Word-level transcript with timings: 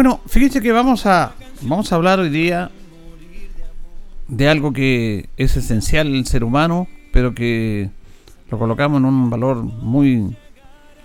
Bueno, 0.00 0.18
fíjense 0.26 0.62
que 0.62 0.72
vamos 0.72 1.04
a, 1.04 1.34
vamos 1.60 1.92
a 1.92 1.96
hablar 1.96 2.20
hoy 2.20 2.30
día 2.30 2.70
de 4.28 4.48
algo 4.48 4.72
que 4.72 5.28
es 5.36 5.58
esencial 5.58 6.06
en 6.06 6.14
el 6.14 6.26
ser 6.26 6.42
humano, 6.42 6.88
pero 7.12 7.34
que 7.34 7.90
lo 8.50 8.58
colocamos 8.58 9.00
en 9.00 9.04
un 9.04 9.28
valor 9.28 9.62
muy, 9.62 10.34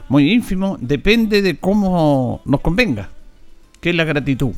muy 0.07 0.31
ínfimo. 0.31 0.77
Depende 0.79 1.41
de 1.41 1.57
cómo 1.57 2.39
nos 2.45 2.61
convenga, 2.61 3.09
que 3.81 3.89
es 3.89 3.97
la 3.97 4.05
gratitud. 4.05 4.53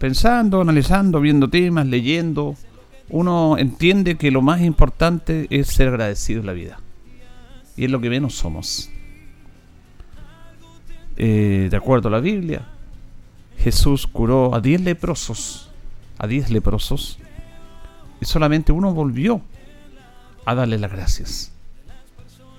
Pensando, 0.00 0.60
analizando, 0.60 1.20
viendo 1.20 1.48
temas, 1.48 1.86
leyendo, 1.86 2.56
uno 3.10 3.58
entiende 3.58 4.16
que 4.16 4.32
lo 4.32 4.42
más 4.42 4.60
importante 4.60 5.46
es 5.50 5.68
ser 5.68 5.86
agradecido 5.86 6.40
en 6.40 6.46
la 6.46 6.52
vida. 6.52 6.80
Y 7.76 7.84
es 7.84 7.92
lo 7.92 8.00
que 8.00 8.10
menos 8.10 8.34
somos. 8.34 8.90
Eh, 11.16 11.68
de 11.70 11.76
acuerdo 11.76 12.08
a 12.08 12.12
la 12.12 12.20
Biblia, 12.20 12.66
Jesús 13.58 14.06
curó 14.06 14.54
a 14.54 14.60
10 14.60 14.82
leprosos, 14.82 15.70
a 16.18 16.26
10 16.26 16.50
leprosos, 16.50 17.18
y 18.20 18.26
solamente 18.26 18.72
uno 18.72 18.92
volvió 18.92 19.40
a 20.44 20.54
darle 20.54 20.78
las 20.78 20.92
gracias, 20.92 21.52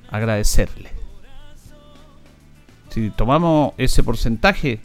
agradecerle. 0.10 0.90
Si 2.90 3.12
tomamos 3.12 3.74
ese 3.78 4.02
porcentaje 4.02 4.80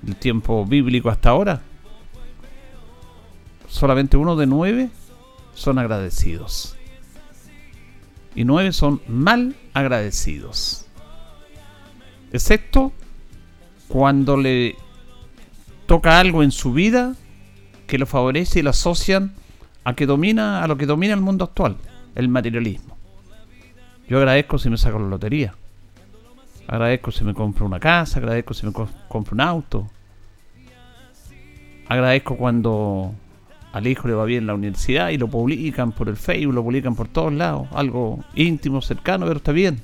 del 0.00 0.16
tiempo 0.16 0.64
bíblico 0.64 1.10
hasta 1.10 1.30
ahora, 1.30 1.60
solamente 3.68 4.16
uno 4.16 4.34
de 4.34 4.46
nueve 4.46 4.88
son 5.54 5.78
agradecidos. 5.78 6.74
Y 8.34 8.44
nueve 8.44 8.72
son 8.72 9.02
mal 9.08 9.56
agradecidos 9.74 10.87
excepto 12.32 12.92
cuando 13.88 14.36
le 14.36 14.76
toca 15.86 16.20
algo 16.20 16.42
en 16.42 16.52
su 16.52 16.72
vida 16.72 17.14
que 17.86 17.98
lo 17.98 18.06
favorece 18.06 18.60
y 18.60 18.62
lo 18.62 18.70
asocian 18.70 19.32
a 19.84 19.94
que 19.94 20.06
domina 20.06 20.62
a 20.62 20.68
lo 20.68 20.76
que 20.76 20.86
domina 20.86 21.14
el 21.14 21.20
mundo 21.20 21.44
actual, 21.44 21.76
el 22.14 22.28
materialismo. 22.28 22.96
Yo 24.08 24.18
agradezco 24.18 24.58
si 24.58 24.68
me 24.68 24.76
saco 24.76 24.98
la 24.98 25.08
lotería. 25.08 25.54
Agradezco 26.66 27.10
si 27.10 27.24
me 27.24 27.32
compro 27.32 27.64
una 27.64 27.80
casa, 27.80 28.18
agradezco 28.18 28.52
si 28.52 28.66
me 28.66 28.72
compro 28.72 29.32
un 29.32 29.40
auto. 29.40 29.88
Agradezco 31.88 32.36
cuando 32.36 33.14
al 33.72 33.86
hijo 33.86 34.06
le 34.08 34.14
va 34.14 34.26
bien 34.26 34.46
la 34.46 34.54
universidad 34.54 35.08
y 35.08 35.16
lo 35.16 35.28
publican 35.28 35.92
por 35.92 36.10
el 36.10 36.16
Facebook, 36.16 36.54
lo 36.54 36.62
publican 36.62 36.94
por 36.94 37.08
todos 37.08 37.32
lados, 37.32 37.68
algo 37.72 38.22
íntimo, 38.34 38.82
cercano, 38.82 39.24
pero 39.24 39.38
está 39.38 39.52
bien 39.52 39.80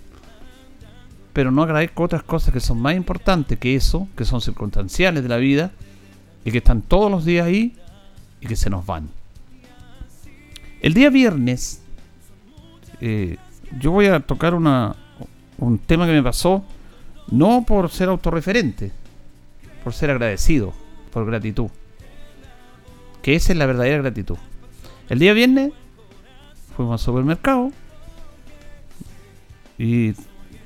pero 1.34 1.50
no 1.50 1.64
agradezco 1.64 2.04
otras 2.04 2.22
cosas 2.22 2.54
que 2.54 2.60
son 2.60 2.80
más 2.80 2.94
importantes 2.94 3.58
que 3.58 3.74
eso, 3.74 4.08
que 4.16 4.24
son 4.24 4.40
circunstanciales 4.40 5.22
de 5.22 5.28
la 5.28 5.36
vida 5.36 5.72
y 6.44 6.52
que 6.52 6.58
están 6.58 6.80
todos 6.80 7.10
los 7.10 7.24
días 7.24 7.44
ahí 7.44 7.76
y 8.40 8.46
que 8.46 8.56
se 8.56 8.70
nos 8.70 8.86
van. 8.86 9.10
El 10.80 10.94
día 10.94 11.10
viernes 11.10 11.82
eh, 13.00 13.36
yo 13.80 13.90
voy 13.90 14.06
a 14.06 14.20
tocar 14.20 14.54
una, 14.54 14.94
un 15.58 15.78
tema 15.78 16.06
que 16.06 16.12
me 16.12 16.22
pasó, 16.22 16.64
no 17.32 17.64
por 17.66 17.90
ser 17.90 18.08
autorreferente, 18.08 18.92
por 19.82 19.92
ser 19.92 20.10
agradecido, 20.10 20.72
por 21.12 21.26
gratitud. 21.26 21.68
Que 23.22 23.34
esa 23.34 23.52
es 23.52 23.58
la 23.58 23.66
verdadera 23.66 23.98
gratitud. 23.98 24.36
El 25.08 25.18
día 25.18 25.32
viernes 25.32 25.72
fuimos 26.76 27.00
al 27.00 27.04
supermercado 27.04 27.72
y 29.78 30.14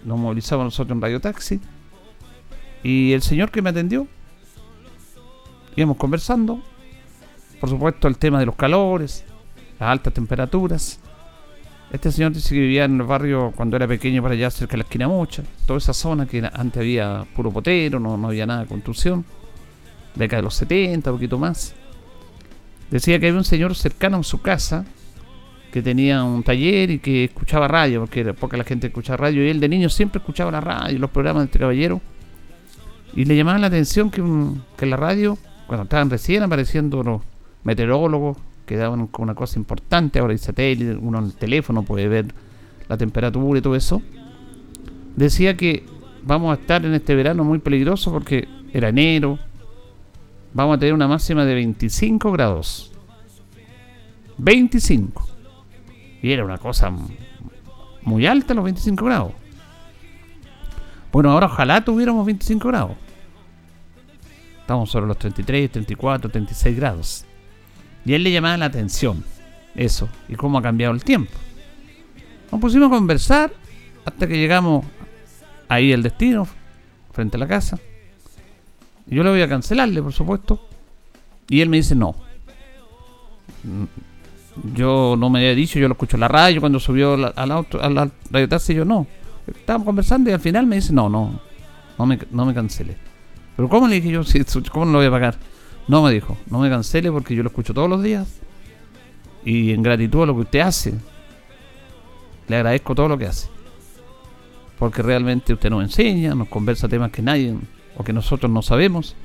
nos 0.05 0.19
movilizamos 0.19 0.65
nosotros 0.65 0.97
en 0.97 1.03
Radio 1.03 1.21
Taxi. 1.21 1.61
Y 2.83 3.13
el 3.13 3.23
señor 3.23 3.51
que 3.51 3.63
me 3.63 3.71
atendió, 3.71 4.07
íbamos 5.77 5.97
conversando. 5.97 6.61
Por 7.61 7.69
supuesto, 7.69 8.09
el 8.09 8.19
tema 8.19 8.39
de 8.39 8.47
los 8.47 8.55
calores, 8.55 9.25
las 9.79 9.89
altas 9.91 10.15
temperaturas. 10.15 11.01
Este 11.91 12.13
señor 12.13 12.33
dice 12.33 12.55
que 12.55 12.61
vivía 12.61 12.85
en 12.85 13.01
el 13.01 13.07
barrio 13.07 13.53
cuando 13.57 13.77
era 13.77 13.89
pequeño, 13.89 14.23
para 14.23 14.35
allá 14.35 14.51
cerca 14.51 14.73
de 14.73 14.79
la 14.79 14.85
esquina 14.85 15.09
Mocha. 15.09 15.43
Toda 15.67 15.79
esa 15.79 15.95
zona 15.95 16.27
que 16.27 16.49
antes 16.53 16.81
había 16.81 17.27
puro 17.35 17.51
potero, 17.51 17.99
no, 17.99 18.17
no 18.17 18.29
había 18.29 18.47
nada 18.47 18.63
de 18.63 18.67
construcción. 18.67 19.25
Beca 20.15 20.37
de 20.37 20.43
los 20.43 20.55
70, 20.55 21.11
un 21.11 21.17
poquito 21.17 21.39
más. 21.39 21.75
Decía 22.91 23.19
que 23.19 23.29
había 23.29 23.39
un 23.39 23.45
señor 23.45 23.75
cercano 23.75 24.19
a 24.19 24.23
su 24.23 24.41
casa 24.41 24.85
que 25.73 25.83
tenía 25.83 26.25
un 26.25 26.43
taller 26.43 26.91
y 26.91 26.99
que 26.99 27.25
escuchaba 27.25 27.69
radio, 27.69 28.01
porque 28.01 28.33
poca 28.35 28.57
la 28.57 28.65
gente 28.65 28.87
escuchaba 28.87 29.19
radio, 29.19 29.45
y 29.45 29.51
él 29.51 29.61
de 29.61 29.69
niño 29.69 29.89
siempre 29.89 30.19
escuchaba 30.19 30.51
la 30.51 30.61
radio, 30.61 30.99
los 30.99 31.11
programas 31.11 31.43
de 31.43 31.47
este 31.47 31.59
caballero, 31.59 32.01
y 33.15 33.25
le 33.25 33.37
llamaba 33.37 33.59
la 33.59 33.67
atención 33.67 34.11
que, 34.11 34.23
que 34.77 34.85
en 34.85 34.91
la 34.91 34.97
radio, 34.97 35.39
cuando 35.67 35.85
estaban 35.85 36.11
recién 36.11 36.43
apareciendo 36.43 37.03
los 37.03 37.23
meteorólogos, 37.65 38.39
que 38.67 38.77
daban 38.77 39.09
una 39.19 39.35
cosa 39.35 39.59
importante, 39.59 40.19
ahora 40.19 40.33
hay 40.33 40.39
satélite, 40.39 40.95
uno 40.95 41.19
en 41.19 41.25
el 41.25 41.35
teléfono 41.35 41.83
puede 41.83 42.07
ver 42.07 42.27
la 42.89 42.97
temperatura 42.97 43.59
y 43.59 43.63
todo 43.63 43.75
eso, 43.75 44.03
decía 45.17 45.57
que 45.57 45.85
vamos 46.23 46.57
a 46.57 46.61
estar 46.61 46.85
en 46.85 46.95
este 46.95 47.15
verano 47.15 47.45
muy 47.45 47.59
peligroso 47.59 48.13
porque 48.13 48.47
era 48.73 48.91
enero, 48.91 49.39
vamos 50.53 50.77
a 50.77 50.79
tener 50.79 50.95
una 50.95 51.09
máxima 51.09 51.45
de 51.45 51.55
25 51.55 52.33
grados. 52.33 52.93
25. 54.39 55.28
Y 56.23 56.33
era 56.33 56.45
una 56.45 56.59
cosa 56.59 56.93
muy 58.03 58.27
alta 58.27 58.55
los 58.55 58.65
25 58.65 59.05
grados. 59.05 59.33
Bueno, 61.13 61.31
ahora 61.31 61.47
ojalá 61.47 61.85
tuviéramos 61.85 62.27
25 62.27 62.69
grados. 62.69 62.97
Estamos 64.61 64.91
sobre 64.91 65.07
los 65.07 65.19
33, 65.19 65.71
34, 65.71 66.31
36 66.31 66.77
grados. 66.77 67.25
Y 68.05 68.15
él 68.15 68.23
le 68.23 68.33
llamaba 68.33 68.57
la 68.57 68.67
atención 68.67 69.25
eso 69.75 70.09
y 70.29 70.35
cómo 70.35 70.59
ha 70.59 70.63
cambiado 70.63 70.95
el 70.95 71.05
tiempo. 71.05 71.33
Nos 72.51 72.61
pusimos 72.61 72.89
a 72.89 72.91
conversar 72.91 73.53
hasta 74.05 74.27
que 74.27 74.37
llegamos 74.37 74.85
ahí 75.69 75.93
al 75.93 76.03
destino, 76.03 76.47
frente 77.13 77.37
a 77.37 77.41
la 77.41 77.47
casa. 77.47 77.79
Yo 79.07 79.23
le 79.23 79.31
voy 79.31 79.43
a 79.43 79.49
cancelarle, 79.49 80.03
por 80.03 80.13
supuesto. 80.13 80.67
Y 81.49 81.61
él 81.61 81.69
me 81.69 81.79
dice 81.79 81.95
no 81.95 82.15
yo 84.75 85.17
no 85.19 85.31
me 85.31 85.41
había 85.41 85.55
dicho, 85.55 85.79
yo 85.79 85.89
lo 85.89 85.93
escucho 85.93 86.17
en 86.17 86.21
la 86.21 86.29
radio 86.29 86.61
cuando 86.61 86.81
subió 86.81 87.15
al 87.15 87.51
auto, 87.51 87.81
a 87.81 87.89
la 87.89 88.11
radio 88.31 88.49
taxi, 88.49 88.75
yo 88.75 88.85
no. 88.85 89.07
Estábamos 89.47 89.87
conversando 89.87 90.31
y 90.31 90.33
al 90.33 90.41
final 90.41 90.67
me 90.67 90.77
dice, 90.77 90.93
no, 90.93 91.09
no, 91.09 91.41
no 91.99 92.07
me, 92.07 92.19
no 92.31 92.45
me 92.45 92.55
cancele. 92.55 92.97
Pero 93.57 93.69
¿cómo 93.69 93.89
le 93.89 94.01
dije 94.01 94.11
yo? 94.11 94.23
¿Cómo 94.71 94.85
no 94.85 94.93
lo 94.93 94.99
voy 94.99 95.07
a 95.07 95.11
pagar? 95.11 95.37
No 95.89 96.03
me 96.03 96.13
dijo, 96.13 96.37
no 96.51 96.61
me 96.61 96.69
cancele 96.69 97.11
porque 97.11 97.35
yo 97.35 97.43
lo 97.43 97.49
escucho 97.49 97.75
todos 97.75 97.89
los 97.89 98.03
días. 98.03 98.29
Y 99.45 99.73
en 99.73 99.83
gratitud 99.83 100.23
a 100.23 100.27
lo 100.27 100.35
que 100.35 100.41
usted 100.43 100.61
hace, 100.61 100.95
le 102.47 102.57
agradezco 102.57 102.95
todo 102.95 103.09
lo 103.09 103.19
que 103.19 103.27
hace. 103.27 103.49
Porque 104.79 105.03
realmente 105.03 105.55
usted 105.55 105.71
nos 105.71 105.83
enseña, 105.83 106.35
nos 106.35 106.49
conversa 106.49 106.89
temas 106.89 107.11
que 107.11 107.23
nadie 107.23 107.57
o 107.97 108.05
que 108.05 108.13
nosotros 108.13 108.53
no 108.53 108.63
sabemos. 108.63 109.17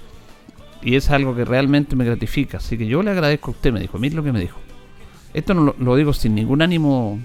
Y 0.82 0.96
es 0.96 1.10
algo 1.10 1.36
que 1.36 1.46
realmente 1.46 1.96
me 1.96 2.06
gratifica. 2.06 2.58
Así 2.58 2.78
que 2.78 2.88
yo 2.88 3.04
le 3.04 3.12
agradezco 3.12 3.52
a 3.52 3.54
usted, 3.54 3.72
me 3.72 3.80
dijo. 3.80 4.00
Mire 4.00 4.16
lo 4.16 4.24
que 4.24 4.32
me 4.32 4.40
dijo. 4.40 4.58
Esto 5.34 5.54
no 5.54 5.74
lo, 5.78 5.96
digo 5.96 6.14
sin 6.14 6.36
ningún 6.36 6.62
ánimo 6.62 7.20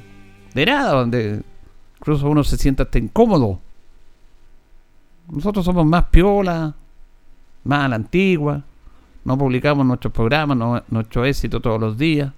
de 0.54 0.66
nada, 0.66 0.92
donde 0.92 1.42
incluso 1.98 2.28
uno 2.28 2.42
se 2.42 2.56
sienta 2.56 2.84
hasta 2.84 2.98
incómodo. 2.98 3.60
Nosotros 5.30 5.64
somos 5.64 5.84
más 5.84 6.04
piola, 6.04 6.74
más 7.64 7.84
a 7.84 7.88
la 7.88 7.96
antigua, 7.96 8.62
no 9.24 9.36
publicamos 9.36 9.84
nuestros 9.84 10.12
programas, 10.12 10.56
no, 10.56 10.82
nuestro 10.88 11.24
éxito 11.26 11.60
todos 11.60 11.78
los 11.78 11.98
días. 11.98 12.32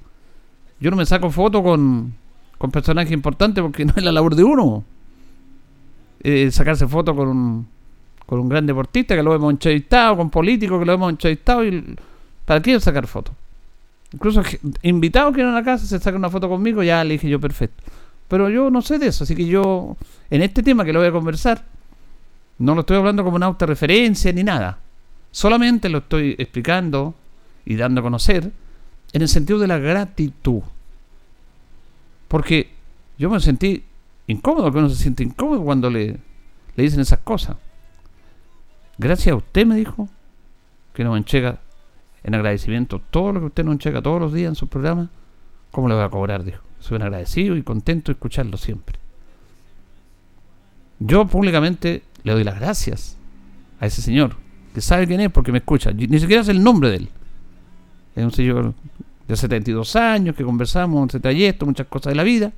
Yo 0.80 0.90
no 0.90 0.96
me 0.96 1.06
saco 1.06 1.30
fotos 1.30 1.62
con, 1.62 2.14
con 2.58 2.70
personajes 2.72 3.12
importantes 3.12 3.62
porque 3.62 3.84
no 3.86 3.92
es 3.96 4.02
la 4.02 4.10
labor 4.10 4.34
de 4.34 4.42
uno. 4.42 4.84
Eh, 6.22 6.50
sacarse 6.50 6.88
fotos 6.88 7.14
con 7.14 7.28
un, 7.28 7.68
con 8.26 8.40
un 8.40 8.48
gran 8.48 8.66
deportista 8.66 9.14
que 9.14 9.22
lo 9.22 9.34
hemos 9.34 9.52
entrevistado, 9.52 10.16
con 10.16 10.30
políticos 10.30 10.80
que 10.80 10.84
lo 10.84 10.92
hemos 10.92 11.10
entrevistado. 11.10 11.64
Y, 11.64 11.96
¿Para 12.44 12.60
qué 12.60 12.80
sacar 12.80 13.06
fotos? 13.06 13.34
Incluso 14.12 14.42
invitados 14.82 15.34
que 15.34 15.40
eran 15.40 15.52
a 15.54 15.58
la 15.58 15.64
casa 15.64 15.86
se 15.86 15.98
sacan 15.98 16.18
una 16.18 16.30
foto 16.30 16.48
conmigo, 16.48 16.82
ya 16.82 17.04
le 17.04 17.12
dije 17.14 17.28
yo 17.28 17.40
perfecto. 17.40 17.82
Pero 18.28 18.48
yo 18.48 18.70
no 18.70 18.82
sé 18.82 18.98
de 18.98 19.08
eso, 19.08 19.24
así 19.24 19.34
que 19.34 19.46
yo, 19.46 19.96
en 20.30 20.42
este 20.42 20.62
tema 20.62 20.84
que 20.84 20.92
lo 20.92 21.00
voy 21.00 21.08
a 21.08 21.12
conversar, 21.12 21.64
no 22.58 22.74
lo 22.74 22.80
estoy 22.80 22.96
hablando 22.96 23.24
como 23.24 23.36
una 23.36 23.46
autorreferencia 23.46 24.32
ni 24.32 24.44
nada. 24.44 24.78
Solamente 25.30 25.88
lo 25.88 25.98
estoy 25.98 26.34
explicando 26.38 27.14
y 27.64 27.76
dando 27.76 28.00
a 28.00 28.04
conocer 28.04 28.52
en 29.12 29.22
el 29.22 29.28
sentido 29.28 29.58
de 29.58 29.66
la 29.66 29.78
gratitud. 29.78 30.62
Porque 32.28 32.70
yo 33.18 33.30
me 33.30 33.40
sentí 33.40 33.84
incómodo, 34.26 34.70
que 34.70 34.78
uno 34.78 34.90
se 34.90 35.02
siente 35.02 35.22
incómodo 35.22 35.62
cuando 35.62 35.90
le, 35.90 36.18
le 36.76 36.82
dicen 36.82 37.00
esas 37.00 37.20
cosas. 37.20 37.56
Gracias 38.98 39.32
a 39.32 39.36
usted, 39.36 39.66
me 39.66 39.76
dijo, 39.76 40.08
que 40.94 41.04
nos 41.04 41.16
enchega 41.16 41.58
en 42.22 42.34
agradecimiento 42.34 43.00
todo 43.10 43.32
lo 43.32 43.40
que 43.40 43.46
usted 43.46 43.64
nos 43.64 43.74
enchega 43.74 44.02
todos 44.02 44.20
los 44.20 44.32
días 44.32 44.48
en 44.50 44.54
su 44.54 44.68
programa. 44.68 45.10
¿Cómo 45.70 45.88
le 45.88 45.94
voy 45.94 46.04
a 46.04 46.08
cobrar? 46.08 46.44
Dijo. 46.44 46.62
Soy 46.80 46.96
un 46.96 47.02
agradecido 47.02 47.56
y 47.56 47.62
contento 47.62 48.10
de 48.10 48.14
escucharlo 48.14 48.56
siempre. 48.56 48.98
Yo 50.98 51.26
públicamente 51.26 52.02
le 52.24 52.32
doy 52.32 52.44
las 52.44 52.58
gracias 52.58 53.16
a 53.78 53.86
ese 53.86 54.02
señor, 54.02 54.36
que 54.74 54.80
sabe 54.80 55.06
quién 55.06 55.20
es 55.20 55.30
porque 55.30 55.52
me 55.52 55.58
escucha. 55.58 55.92
Ni 55.92 56.18
siquiera 56.18 56.42
sé 56.44 56.50
el 56.50 56.62
nombre 56.62 56.90
de 56.90 56.96
él. 56.96 57.08
Es 58.16 58.24
un 58.24 58.32
señor 58.32 58.74
de 59.28 59.36
72 59.36 59.96
años 59.96 60.34
que 60.34 60.44
conversamos 60.44 61.02
entre 61.02 61.20
trayecto, 61.20 61.64
muchas 61.66 61.86
cosas 61.86 62.10
de 62.10 62.16
la 62.16 62.22
vida. 62.22 62.52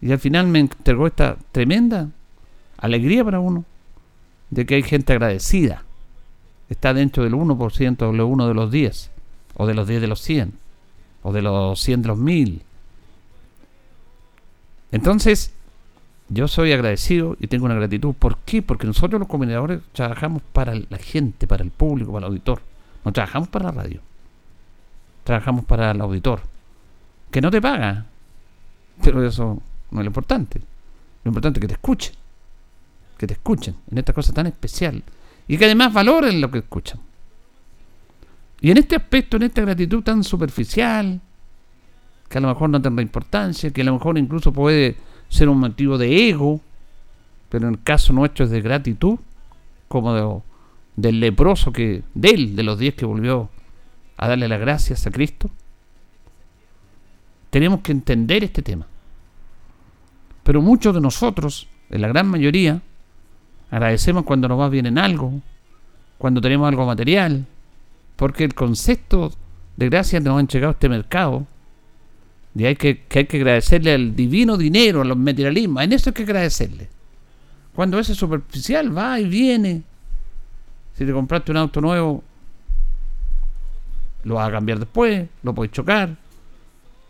Y 0.00 0.10
al 0.12 0.18
final 0.18 0.46
me 0.46 0.60
entregó 0.60 1.06
esta 1.06 1.36
tremenda 1.52 2.08
alegría 2.78 3.24
para 3.24 3.40
uno 3.40 3.64
de 4.50 4.66
que 4.66 4.76
hay 4.76 4.82
gente 4.82 5.12
agradecida. 5.12 5.84
Está 6.74 6.92
dentro 6.92 7.22
del 7.22 7.34
1% 7.34 8.12
de 8.12 8.22
uno 8.24 8.48
de 8.48 8.54
los 8.54 8.68
10, 8.68 9.10
o 9.56 9.66
de 9.66 9.74
los 9.74 9.86
10 9.86 10.00
de 10.00 10.08
los 10.08 10.20
100, 10.20 10.54
o 11.22 11.32
de 11.32 11.40
los 11.40 11.80
100 11.80 12.02
de 12.02 12.08
los 12.08 12.18
1000. 12.18 12.62
Entonces, 14.90 15.52
yo 16.28 16.48
soy 16.48 16.72
agradecido 16.72 17.36
y 17.38 17.46
tengo 17.46 17.66
una 17.66 17.76
gratitud. 17.76 18.12
¿Por 18.12 18.38
qué? 18.38 18.60
Porque 18.60 18.88
nosotros 18.88 19.20
los 19.20 19.28
comunicadores 19.28 19.82
trabajamos 19.92 20.42
para 20.52 20.74
la 20.74 20.98
gente, 20.98 21.46
para 21.46 21.62
el 21.62 21.70
público, 21.70 22.12
para 22.12 22.26
el 22.26 22.32
auditor. 22.32 22.60
No 23.04 23.12
trabajamos 23.12 23.48
para 23.48 23.66
la 23.66 23.70
radio. 23.70 24.00
Trabajamos 25.22 25.64
para 25.64 25.92
el 25.92 26.00
auditor. 26.00 26.40
Que 27.30 27.40
no 27.40 27.52
te 27.52 27.62
paga. 27.62 28.06
Pero 29.00 29.24
eso 29.24 29.62
no 29.92 30.00
es 30.00 30.04
lo 30.04 30.08
importante. 30.08 30.60
Lo 31.22 31.28
importante 31.28 31.60
es 31.60 31.60
que 31.60 31.68
te 31.68 31.74
escuchen. 31.74 32.14
Que 33.16 33.28
te 33.28 33.34
escuchen 33.34 33.76
en 33.92 33.98
esta 33.98 34.12
cosa 34.12 34.32
tan 34.32 34.48
especial. 34.48 35.04
Y 35.46 35.58
que 35.58 35.66
además 35.66 35.92
valoren 35.92 36.40
lo 36.40 36.50
que 36.50 36.58
escuchan. 36.58 37.00
Y 38.60 38.70
en 38.70 38.78
este 38.78 38.96
aspecto, 38.96 39.36
en 39.36 39.42
esta 39.44 39.60
gratitud 39.60 40.02
tan 40.02 40.24
superficial, 40.24 41.20
que 42.28 42.38
a 42.38 42.40
lo 42.40 42.48
mejor 42.48 42.70
no 42.70 42.80
tendrá 42.80 43.02
importancia, 43.02 43.70
que 43.70 43.82
a 43.82 43.84
lo 43.84 43.92
mejor 43.92 44.16
incluso 44.16 44.52
puede 44.52 44.96
ser 45.28 45.48
un 45.48 45.58
motivo 45.58 45.98
de 45.98 46.28
ego, 46.28 46.60
pero 47.48 47.68
en 47.68 47.74
el 47.74 47.82
caso 47.82 48.12
nuestro 48.12 48.44
es 48.46 48.50
de 48.50 48.62
gratitud, 48.62 49.18
como 49.88 50.42
del 50.96 51.20
leproso 51.20 51.72
que, 51.72 52.02
de 52.14 52.30
él, 52.30 52.56
de 52.56 52.62
los 52.62 52.78
diez 52.78 52.94
que 52.94 53.04
volvió 53.04 53.50
a 54.16 54.28
darle 54.28 54.48
las 54.48 54.60
gracias 54.60 55.06
a 55.06 55.10
Cristo. 55.10 55.50
Tenemos 57.50 57.80
que 57.80 57.92
entender 57.92 58.44
este 58.44 58.62
tema. 58.62 58.86
Pero 60.42 60.60
muchos 60.62 60.94
de 60.94 61.00
nosotros, 61.00 61.68
en 61.90 62.00
la 62.00 62.08
gran 62.08 62.26
mayoría, 62.26 62.82
agradecemos 63.70 64.24
cuando 64.24 64.48
nos 64.48 64.58
va 64.58 64.68
bien 64.68 64.86
en 64.86 64.98
algo, 64.98 65.32
cuando 66.18 66.40
tenemos 66.40 66.68
algo 66.68 66.86
material, 66.86 67.44
porque 68.16 68.44
el 68.44 68.54
concepto 68.54 69.32
de 69.76 69.88
gracias 69.88 70.22
nos 70.22 70.40
ha 70.40 70.46
llegado 70.46 70.70
a 70.70 70.72
este 70.72 70.88
mercado 70.88 71.46
y 72.54 72.64
hay 72.66 72.76
que, 72.76 73.02
hay 73.10 73.24
que 73.26 73.36
agradecerle 73.36 73.92
al 73.92 74.14
divino 74.14 74.56
dinero, 74.56 75.02
a 75.02 75.04
los 75.04 75.16
materialismos. 75.16 75.82
En 75.82 75.92
eso 75.92 76.10
hay 76.10 76.14
que 76.14 76.22
agradecerle. 76.22 76.88
Cuando 77.74 77.98
ese 77.98 78.14
superficial 78.14 78.96
va 78.96 79.18
y 79.18 79.28
viene. 79.28 79.82
Si 80.96 81.04
te 81.04 81.12
compraste 81.12 81.50
un 81.50 81.56
auto 81.56 81.80
nuevo, 81.80 82.22
lo 84.22 84.36
vas 84.36 84.48
a 84.48 84.52
cambiar 84.52 84.78
después, 84.78 85.26
lo 85.42 85.52
puedes 85.52 85.72
chocar. 85.72 86.16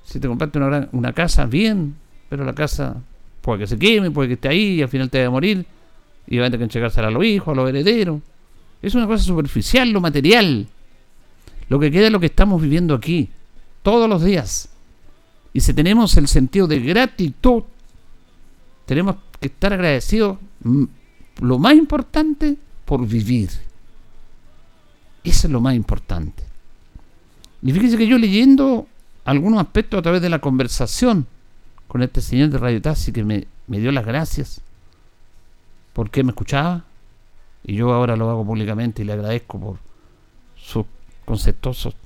Si 0.05 0.19
te 0.19 0.27
compraste 0.27 0.59
una, 0.59 1.13
casa, 1.13 1.45
bien, 1.45 1.95
pero 2.31 2.45
la 2.45 2.55
casa 2.55 2.97
puede 3.43 3.61
que 3.61 3.67
se 3.67 3.79
queme, 3.79 4.11
puede 4.11 4.29
que 4.29 4.35
esté 4.35 4.49
ahí 4.49 4.77
y 4.77 4.83
al 4.83 4.89
final 4.89 5.11
te 5.11 5.21
va 5.21 5.27
a 5.27 5.31
morir. 5.31 5.67
Y 6.27 6.39
va 6.39 6.47
a 6.47 6.47
tener 6.47 6.61
que 6.61 6.65
entregársela 6.65 7.09
a 7.09 7.11
los 7.11 7.25
hijos, 7.25 7.49
a 7.49 7.55
los 7.55 7.69
herederos. 7.69 8.21
Es 8.81 8.95
una 8.95 9.07
cosa 9.07 9.25
superficial, 9.25 9.91
lo 9.91 10.01
material. 10.01 10.67
Lo 11.69 11.79
que 11.79 11.91
queda 11.91 12.07
es 12.07 12.13
lo 12.13 12.21
que 12.21 12.27
estamos 12.27 12.61
viviendo 12.61 12.95
aquí, 12.95 13.31
todos 13.83 14.09
los 14.09 14.23
días. 14.23 14.69
Y 15.53 15.61
si 15.61 15.73
tenemos 15.73 16.17
el 16.17 16.29
sentido 16.29 16.67
de 16.67 16.81
gratitud, 16.81 17.63
tenemos 18.87 19.17
que 19.41 19.49
estar 19.49 19.73
agradecidos, 19.73 20.39
mm, 20.63 20.85
lo 21.41 21.59
más 21.59 21.75
importante, 21.75 22.57
por 22.85 23.07
vivir. 23.07 23.51
Eso 25.23 25.47
es 25.47 25.53
lo 25.53 25.61
más 25.61 25.75
importante. 25.75 26.43
Y 27.63 27.73
fíjense 27.73 27.97
que 27.97 28.07
yo 28.07 28.19
leyendo 28.19 28.87
algunos 29.25 29.61
aspectos 29.61 29.99
a 29.99 30.03
través 30.03 30.21
de 30.21 30.29
la 30.29 30.41
conversación 30.41 31.27
con 31.89 32.03
este 32.03 32.21
señor 32.21 32.51
de 32.51 32.59
Radio 32.59 32.83
Taxi 32.83 33.13
que 33.13 33.25
me 33.25 33.47
dio 33.67 33.91
las 33.91 34.05
gracias 34.05 34.61
porque 35.95 36.23
me 36.23 36.33
escuchaba, 36.33 36.85
y 37.63 37.77
yo 37.77 37.95
ahora 37.95 38.17
lo 38.17 38.29
hago 38.29 38.45
públicamente 38.45 39.03
y 39.03 39.05
le 39.07 39.15
agradezco 39.15 39.59
por 39.59 39.79
sus 40.57 40.85
conceptuosos 41.25 41.97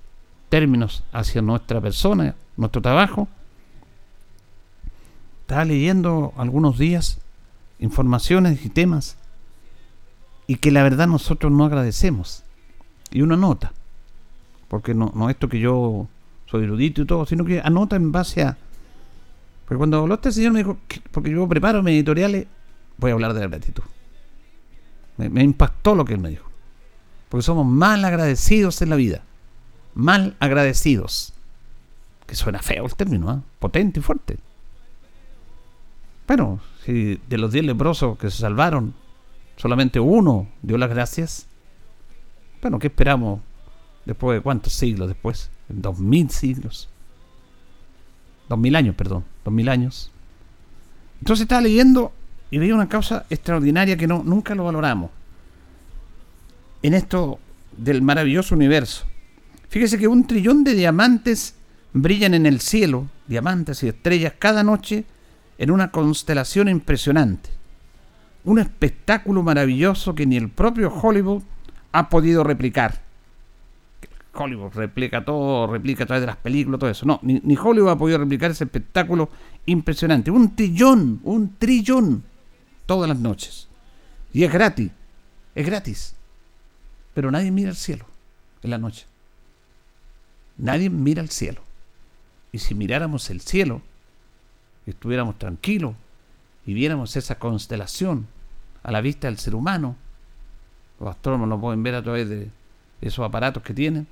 términos 0.48 1.02
hacia 1.12 1.42
nuestra 1.42 1.80
persona, 1.80 2.36
nuestro 2.56 2.80
trabajo, 2.80 3.26
estaba 5.40 5.64
leyendo 5.64 6.32
algunos 6.36 6.78
días 6.78 7.18
informaciones 7.78 8.64
y 8.64 8.68
temas 8.68 9.16
y 10.46 10.56
que 10.56 10.70
la 10.70 10.82
verdad 10.82 11.06
nosotros 11.06 11.50
no 11.52 11.64
agradecemos. 11.64 12.44
Y 13.10 13.22
uno 13.22 13.34
anota, 13.34 13.72
porque 14.68 14.94
no, 14.94 15.12
no 15.14 15.30
esto 15.30 15.48
que 15.48 15.60
yo 15.60 16.06
soy 16.46 16.64
erudito 16.64 17.02
y 17.02 17.06
todo, 17.06 17.26
sino 17.26 17.44
que 17.44 17.60
anota 17.60 17.96
en 17.96 18.12
base 18.12 18.42
a... 18.42 18.56
Porque 19.66 19.78
cuando 19.78 19.98
habló 19.98 20.14
este 20.14 20.32
señor 20.32 20.52
me 20.52 20.58
dijo, 20.60 20.78
porque 21.10 21.30
yo 21.30 21.46
preparo 21.48 21.82
mis 21.82 21.94
editoriales, 21.94 22.46
voy 22.98 23.10
a 23.10 23.14
hablar 23.14 23.32
de 23.34 23.40
la 23.40 23.46
gratitud. 23.46 23.84
Me, 25.16 25.42
impactó 25.42 25.94
lo 25.94 26.04
que 26.04 26.14
él 26.14 26.20
me 26.20 26.30
dijo. 26.30 26.48
Porque 27.28 27.42
somos 27.42 27.66
mal 27.66 28.04
agradecidos 28.04 28.80
en 28.82 28.90
la 28.90 28.96
vida. 28.96 29.22
Mal 29.94 30.36
agradecidos. 30.38 31.32
Que 32.26 32.36
suena 32.36 32.60
feo 32.60 32.84
el 32.84 32.94
término, 32.94 33.32
¿eh? 33.32 33.40
potente 33.58 34.00
y 34.00 34.02
fuerte. 34.02 34.38
Bueno, 36.26 36.60
si 36.84 37.20
de 37.28 37.38
los 37.38 37.52
diez 37.52 37.64
leprosos 37.64 38.18
que 38.18 38.30
se 38.30 38.38
salvaron, 38.38 38.94
solamente 39.56 39.98
uno 39.98 40.46
dio 40.62 40.78
las 40.78 40.90
gracias, 40.90 41.46
bueno, 42.60 42.78
¿qué 42.78 42.88
esperamos 42.88 43.40
después 44.04 44.38
de 44.38 44.42
cuántos 44.42 44.72
siglos 44.74 45.08
después? 45.08 45.50
Dos 45.68 45.98
mil 45.98 46.30
siglos. 46.30 46.88
Dos 48.48 48.58
mil 48.58 48.76
años, 48.76 48.94
perdón. 48.94 49.24
Dos 49.44 49.52
mil 49.52 49.68
años. 49.68 50.12
Entonces 51.20 51.42
estaba 51.42 51.62
leyendo 51.62 52.12
y 52.50 52.58
veía 52.58 52.74
una 52.74 52.88
causa 52.88 53.26
extraordinaria 53.30 53.96
que 53.96 54.06
no, 54.06 54.22
nunca 54.24 54.54
lo 54.54 54.64
valoramos. 54.64 55.10
En 56.82 56.94
esto 56.94 57.38
del 57.76 58.02
maravilloso 58.02 58.54
universo. 58.54 59.04
Fíjese 59.68 59.98
que 59.98 60.08
un 60.08 60.26
trillón 60.26 60.64
de 60.64 60.74
diamantes 60.74 61.54
brillan 61.92 62.34
en 62.34 62.46
el 62.46 62.60
cielo, 62.60 63.06
diamantes 63.26 63.82
y 63.82 63.88
estrellas, 63.88 64.34
cada 64.38 64.62
noche 64.62 65.04
en 65.58 65.70
una 65.70 65.90
constelación 65.90 66.68
impresionante. 66.68 67.50
Un 68.44 68.58
espectáculo 68.58 69.42
maravilloso 69.42 70.14
que 70.14 70.26
ni 70.26 70.36
el 70.36 70.48
propio 70.48 70.90
Hollywood 70.90 71.42
ha 71.92 72.08
podido 72.08 72.44
replicar. 72.44 73.02
Hollywood 74.32 74.72
replica 74.74 75.24
todo, 75.24 75.66
replica 75.66 76.04
a 76.04 76.06
través 76.06 76.22
de 76.22 76.28
las 76.28 76.36
películas, 76.36 76.78
todo 76.78 76.90
eso. 76.90 77.04
No, 77.04 77.18
ni, 77.22 77.56
Hollywood 77.56 77.90
ha 77.90 77.98
podido 77.98 78.18
replicar 78.18 78.50
ese 78.52 78.64
espectáculo 78.64 79.28
impresionante. 79.66 80.30
Un 80.30 80.54
trillón, 80.54 81.20
un 81.24 81.56
trillón, 81.58 82.22
todas 82.88 83.06
las 83.06 83.18
noches. 83.18 83.68
Y 84.32 84.44
es 84.44 84.52
gratis, 84.52 84.90
es 85.54 85.66
gratis. 85.66 86.14
Pero 87.12 87.30
nadie 87.30 87.50
mira 87.50 87.68
el 87.68 87.76
cielo 87.76 88.06
en 88.62 88.70
la 88.70 88.78
noche. 88.78 89.06
Nadie 90.56 90.88
mira 90.88 91.20
el 91.20 91.28
cielo. 91.28 91.60
Y 92.50 92.60
si 92.60 92.74
miráramos 92.74 93.28
el 93.28 93.42
cielo, 93.42 93.82
estuviéramos 94.86 95.38
tranquilos 95.38 95.94
y 96.64 96.72
viéramos 96.72 97.14
esa 97.14 97.38
constelación 97.38 98.26
a 98.82 98.90
la 98.90 99.02
vista 99.02 99.28
del 99.28 99.38
ser 99.38 99.54
humano. 99.54 99.94
Los 100.98 101.10
astrónomos 101.10 101.48
lo 101.50 101.60
pueden 101.60 101.82
ver 101.82 101.94
a 101.94 102.02
través 102.02 102.26
de 102.30 102.50
esos 103.02 103.24
aparatos 103.24 103.62
que 103.62 103.74
tienen. 103.74 104.06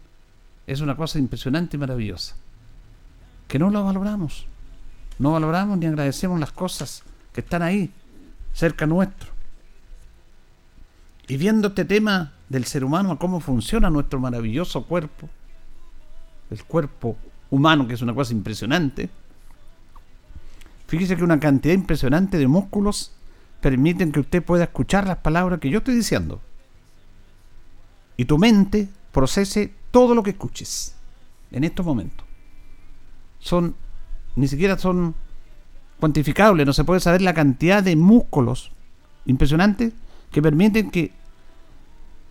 Es 0.66 0.82
una 0.82 0.96
cosa 0.96 1.18
impresionante 1.18 1.78
y 1.78 1.80
maravillosa. 1.80 2.36
Que 3.48 3.58
no 3.58 3.70
lo 3.70 3.84
valoramos. 3.84 4.46
No 5.18 5.32
valoramos 5.32 5.78
ni 5.78 5.86
agradecemos 5.86 6.38
las 6.38 6.52
cosas 6.52 7.02
que 7.32 7.40
están 7.40 7.62
ahí, 7.62 7.90
cerca 8.56 8.86
nuestro. 8.86 9.28
Y 11.28 11.36
viendo 11.36 11.68
este 11.68 11.84
tema 11.84 12.32
del 12.48 12.64
ser 12.64 12.84
humano, 12.84 13.18
cómo 13.18 13.40
funciona 13.40 13.90
nuestro 13.90 14.18
maravilloso 14.18 14.84
cuerpo, 14.84 15.28
el 16.50 16.64
cuerpo 16.64 17.18
humano, 17.50 17.86
que 17.86 17.94
es 17.94 18.02
una 18.02 18.14
cosa 18.14 18.32
impresionante, 18.32 19.10
fíjese 20.86 21.16
que 21.16 21.24
una 21.24 21.38
cantidad 21.38 21.74
impresionante 21.74 22.38
de 22.38 22.48
músculos 22.48 23.12
permiten 23.60 24.10
que 24.10 24.20
usted 24.20 24.42
pueda 24.42 24.64
escuchar 24.64 25.06
las 25.06 25.18
palabras 25.18 25.60
que 25.60 25.68
yo 25.68 25.78
estoy 25.78 25.94
diciendo. 25.94 26.40
Y 28.16 28.24
tu 28.24 28.38
mente 28.38 28.88
procese 29.12 29.74
todo 29.90 30.14
lo 30.14 30.22
que 30.22 30.30
escuches 30.30 30.94
en 31.50 31.64
estos 31.64 31.84
momentos. 31.84 32.24
Son, 33.38 33.74
ni 34.34 34.48
siquiera 34.48 34.78
son 34.78 35.14
cuantificables, 36.00 36.66
no 36.66 36.72
se 36.72 36.84
puede 36.84 37.00
saber 37.00 37.22
la 37.22 37.34
cantidad 37.34 37.82
de 37.82 37.96
músculos 37.96 38.70
impresionantes 39.24 39.92
que 40.30 40.42
permiten 40.42 40.90
que 40.90 41.12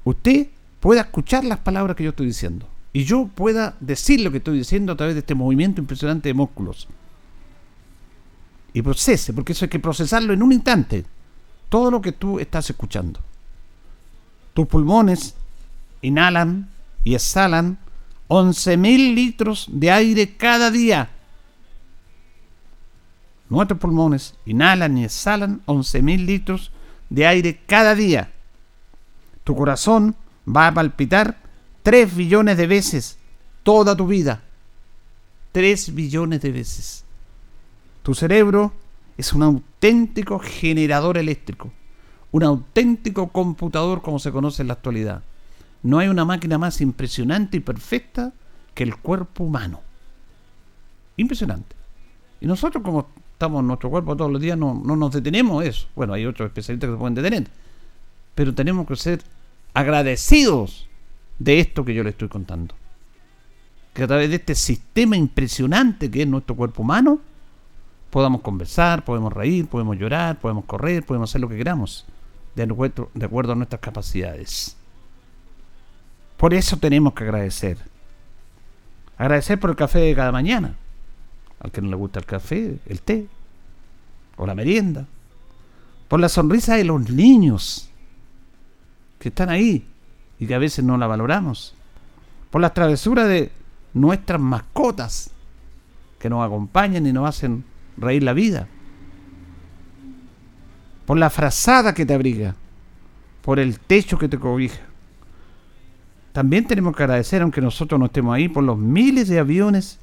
usted 0.03 0.48
pueda 0.79 1.01
escuchar 1.01 1.43
las 1.43 1.60
palabras 1.60 1.95
que 1.95 2.03
yo 2.03 2.12
estoy 2.12 2.27
diciendo. 2.27 2.67
Y 2.93 3.03
yo 3.03 3.27
pueda 3.34 3.75
decir 3.79 4.22
lo 4.22 4.31
que 4.31 4.38
estoy 4.38 4.57
diciendo 4.57 4.93
a 4.93 4.95
través 4.95 5.15
de 5.15 5.19
este 5.19 5.36
movimiento 5.36 5.81
impresionante 5.81 6.29
de 6.29 6.34
músculos. 6.34 6.88
Y 8.74 8.81
procese, 8.81 9.34
porque 9.34 9.53
eso 9.53 9.65
hay 9.65 9.69
que 9.69 9.79
procesarlo 9.79 10.34
en 10.34 10.43
un 10.43 10.53
instante. 10.53 11.05
Todo 11.67 11.91
lo 11.91 12.01
que 12.01 12.12
tú 12.12 12.39
estás 12.39 12.69
escuchando. 12.69 13.19
Tus 14.53 14.67
pulmones 14.67 15.36
inhalan 16.01 16.69
y 17.03 17.15
exhalan 17.15 17.77
11.000 18.29 19.13
litros 19.13 19.67
de 19.72 19.91
aire 19.91 20.38
cada 20.38 20.72
día. 20.72 21.10
Nuestros 23.50 23.80
pulmones 23.80 24.36
inhalan 24.46 24.98
y 24.98 25.06
exhalan 25.06 25.62
11.000 25.68 26.25
litros 26.25 26.72
de 27.10 27.28
aire 27.28 27.60
cada 27.66 27.96
día. 27.96 28.32
Tu 29.44 29.56
corazón 29.56 30.16
va 30.48 30.68
a 30.68 30.74
palpitar 30.74 31.38
3 31.84 32.16
billones 32.16 32.58
de 32.58 32.68
veces 32.68 33.20
toda 33.64 33.96
tu 33.96 34.08
vida. 34.08 34.42
3 35.52 35.96
billones 35.96 36.42
de 36.42 36.52
veces. 36.52 37.04
Tu 38.04 38.14
cerebro 38.14 38.74
es 39.18 39.34
un 39.34 39.44
auténtico 39.44 40.40
generador 40.40 41.18
eléctrico, 41.18 41.72
un 42.32 42.44
auténtico 42.44 43.30
computador 43.30 44.02
como 44.02 44.20
se 44.20 44.32
conoce 44.32 44.62
en 44.62 44.68
la 44.68 44.74
actualidad. 44.74 45.24
No 45.82 46.00
hay 46.00 46.08
una 46.08 46.25
máquina 46.25 46.58
más 46.58 46.82
impresionante 46.82 47.58
y 47.58 47.62
perfecta 47.62 48.34
que 48.74 48.84
el 48.84 48.98
cuerpo 48.98 49.44
humano. 49.44 49.82
Impresionante. 51.18 51.75
Y 52.42 52.48
nosotros 52.48 52.84
como 52.84 53.08
estamos 53.36 53.60
en 53.60 53.68
nuestro 53.68 53.89
cuerpo 53.89 54.15
todos 54.15 54.32
los 54.32 54.42
días, 54.42 54.58
no, 54.58 54.74
nos 54.74 55.12
detenemos 55.12 55.63
eso. 55.65 55.88
Bueno, 55.94 56.13
hay 56.13 56.25
otros 56.25 56.48
especialistas 56.48 56.88
que 56.88 56.94
se 56.94 56.98
pueden 56.98 57.15
detener. 57.15 57.48
Pero 58.34 58.56
tenemos 58.56 58.88
que 58.88 58.96
ser 58.96 59.22
agradecidos 59.74 60.88
de 61.38 61.60
esto 61.60 61.84
que 61.84 61.94
yo 61.94 62.01
le 62.04 62.12
estoy 62.12 62.30
contando. 62.30 62.75
Que 63.94 64.04
a 64.04 64.08
través 64.08 64.30
de 64.30 64.38
este 64.38 64.56
sistema 64.56 65.18
impresionante 65.18 66.10
que 66.10 66.22
es 66.22 66.27
nuestro 66.27 66.56
cuerpo 66.56 66.82
humano, 66.82 67.20
podamos 68.10 68.39
conversar, 68.39 69.04
podemos 69.04 69.34
reír, 69.34 69.68
podemos 69.68 69.98
llorar, 69.98 70.39
podemos 70.39 70.63
correr, 70.63 71.06
podemos 71.06 71.30
hacer 71.30 71.42
lo 71.42 71.50
que 71.50 71.58
queramos, 71.58 72.06
de, 72.56 72.65
de 73.13 73.25
acuerdo 73.25 73.51
a 73.51 73.56
nuestras 73.56 73.82
capacidades. 73.82 74.77
Por 76.38 76.54
eso 76.54 76.77
tenemos 76.77 77.13
que 77.13 77.25
agradecer. 77.25 77.77
Agradecer 79.18 79.60
por 79.60 79.72
el 79.72 79.75
café 79.75 80.00
de 80.00 80.15
cada 80.15 80.32
mañana 80.32 80.77
al 81.65 81.72
que 81.72 81.81
no 81.81 81.89
le 81.89 81.95
gusta 81.95 82.19
el 82.19 82.25
café, 82.25 82.77
el 82.86 83.01
té 83.01 83.27
o 84.38 84.45
la 84.45 84.53
merienda, 84.53 85.07
por 86.07 86.19
la 86.19 86.29
sonrisa 86.29 86.75
de 86.75 86.84
los 86.84 87.10
niños 87.10 87.89
que 89.17 89.29
están 89.29 89.50
ahí 89.50 89.84
y 90.39 90.45
que 90.45 90.53
a 90.53 90.60
veces 90.60 90.86
no 90.86 90.95
la 90.98 91.07
valoramos, 91.07 91.74
por 92.51 92.62
las 92.62 92.75
travesuras 92.75 93.27
de 93.27 93.51
nuestras 93.95 94.39
mascotas 94.39 95.31
que 96.19 96.29
nos 96.29 96.45
acompañan 96.45 97.07
y 97.07 97.13
nos 97.13 97.27
hacen 97.27 97.63
reír 97.98 98.22
la 98.22 98.34
vida, 98.34 98.67
por 101.07 101.17
la 101.17 101.31
frazada 101.31 101.95
que 101.95 102.05
te 102.05 102.13
abriga, 102.13 102.55
por 103.41 103.60
el 103.60 103.79
techo 103.79 104.19
que 104.19 104.29
te 104.29 104.38
cobija. 104.38 104.81
También 106.31 106.67
tenemos 106.67 106.95
que 106.95 107.03
agradecer, 107.03 107.41
aunque 107.41 107.62
nosotros 107.62 108.00
no 108.00 108.05
estemos 108.05 108.36
ahí, 108.36 108.50
por 108.50 108.63
los 108.63 108.77
miles 108.77 109.29
de 109.29 109.39
aviones 109.39 110.00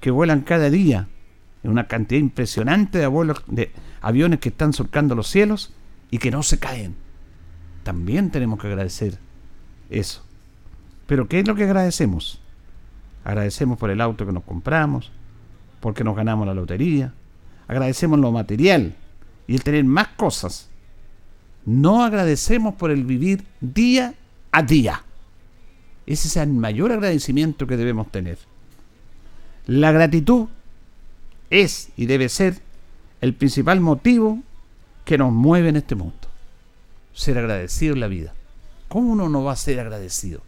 que 0.00 0.10
vuelan 0.10 0.42
cada 0.42 0.70
día, 0.70 1.08
en 1.62 1.70
una 1.70 1.88
cantidad 1.88 2.20
impresionante 2.20 2.98
de, 2.98 3.34
de 3.48 3.72
aviones 4.00 4.40
que 4.40 4.50
están 4.50 4.72
surcando 4.72 5.14
los 5.14 5.28
cielos 5.28 5.72
y 6.10 6.18
que 6.18 6.30
no 6.30 6.42
se 6.42 6.58
caen. 6.58 6.94
También 7.82 8.30
tenemos 8.30 8.60
que 8.60 8.68
agradecer 8.68 9.18
eso. 9.90 10.24
Pero 11.06 11.28
¿qué 11.28 11.40
es 11.40 11.46
lo 11.46 11.54
que 11.54 11.64
agradecemos? 11.64 12.40
Agradecemos 13.24 13.78
por 13.78 13.90
el 13.90 14.00
auto 14.00 14.26
que 14.26 14.32
nos 14.32 14.44
compramos, 14.44 15.10
porque 15.80 16.04
nos 16.04 16.16
ganamos 16.16 16.46
la 16.46 16.54
lotería, 16.54 17.12
agradecemos 17.68 18.18
lo 18.18 18.32
material 18.32 18.94
y 19.46 19.54
el 19.54 19.62
tener 19.62 19.84
más 19.84 20.08
cosas. 20.08 20.68
No 21.64 22.04
agradecemos 22.04 22.74
por 22.74 22.90
el 22.90 23.04
vivir 23.04 23.44
día 23.60 24.14
a 24.52 24.62
día. 24.62 25.02
Ese 26.06 26.28
es 26.28 26.36
el 26.36 26.52
mayor 26.52 26.92
agradecimiento 26.92 27.66
que 27.66 27.76
debemos 27.76 28.10
tener. 28.12 28.38
La 29.66 29.90
gratitud 29.90 30.46
es 31.50 31.90
y 31.96 32.06
debe 32.06 32.28
ser 32.28 32.60
el 33.20 33.34
principal 33.34 33.80
motivo 33.80 34.40
que 35.04 35.18
nos 35.18 35.32
mueve 35.32 35.70
en 35.70 35.76
este 35.76 35.96
mundo. 35.96 36.14
Ser 37.12 37.38
agradecido 37.38 37.94
en 37.94 38.00
la 38.00 38.06
vida. 38.06 38.32
¿Cómo 38.88 39.10
uno 39.10 39.28
no 39.28 39.42
va 39.42 39.52
a 39.52 39.56
ser 39.56 39.80
agradecido? 39.80 40.40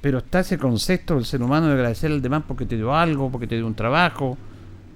Pero 0.00 0.18
está 0.18 0.40
ese 0.40 0.56
concepto 0.56 1.16
del 1.16 1.26
ser 1.26 1.42
humano 1.42 1.66
de 1.66 1.74
agradecer 1.74 2.10
al 2.10 2.22
demás 2.22 2.44
porque 2.48 2.64
te 2.64 2.76
dio 2.76 2.94
algo, 2.94 3.30
porque 3.30 3.46
te 3.46 3.56
dio 3.56 3.66
un 3.66 3.74
trabajo, 3.74 4.38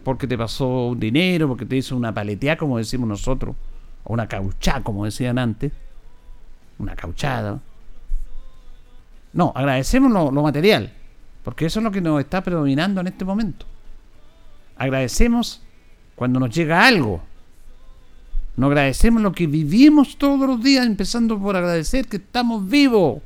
porque 0.05 0.27
te 0.27 0.39
pasó 0.39 0.87
un 0.87 1.01
dinero, 1.01 1.49
porque 1.49 1.67
te 1.67 1.77
hizo 1.77 1.95
una 1.95 2.15
paleteada, 2.15 2.57
como 2.57 2.79
decimos 2.79 3.09
nosotros, 3.09 3.55
o 4.05 4.15
una 4.15 4.27
cauchada, 4.27 4.83
como 4.83 5.05
decían 5.05 5.39
antes. 5.39 5.71
Una 6.79 6.97
cauchada. 6.97 7.61
No, 9.35 9.53
agradecemos 9.55 10.11
lo 10.13 10.43
material, 10.43 10.93
porque 11.45 11.67
eso 11.67 11.81
es 11.81 11.85
lo 11.85 11.91
que 11.91 12.01
nos 12.01 12.21
está 12.21 12.43
predominando 12.43 13.01
en 13.01 13.09
este 13.09 13.25
momento. 13.25 13.67
Agradecemos 14.77 15.63
cuando 16.15 16.39
nos 16.39 16.55
llega 16.55 16.87
algo. 16.87 17.23
No 18.57 18.67
agradecemos 18.67 19.23
lo 19.23 19.33
que 19.33 19.47
vivimos 19.47 20.17
todos 20.19 20.47
los 20.47 20.63
días, 20.63 20.87
empezando 20.87 21.39
por 21.39 21.57
agradecer 21.57 22.07
que 22.07 22.19
estamos 22.19 22.69
vivos. 22.69 23.21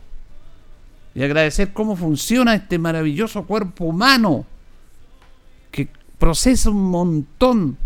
Y 1.15 1.23
agradecer 1.23 1.73
cómo 1.73 1.97
funciona 1.97 2.55
este 2.55 2.79
maravilloso 2.79 3.45
cuerpo 3.45 3.87
humano 3.87 4.45
que 5.71 5.89
procesa 6.19 6.71
un 6.71 6.91
montón, 6.91 7.77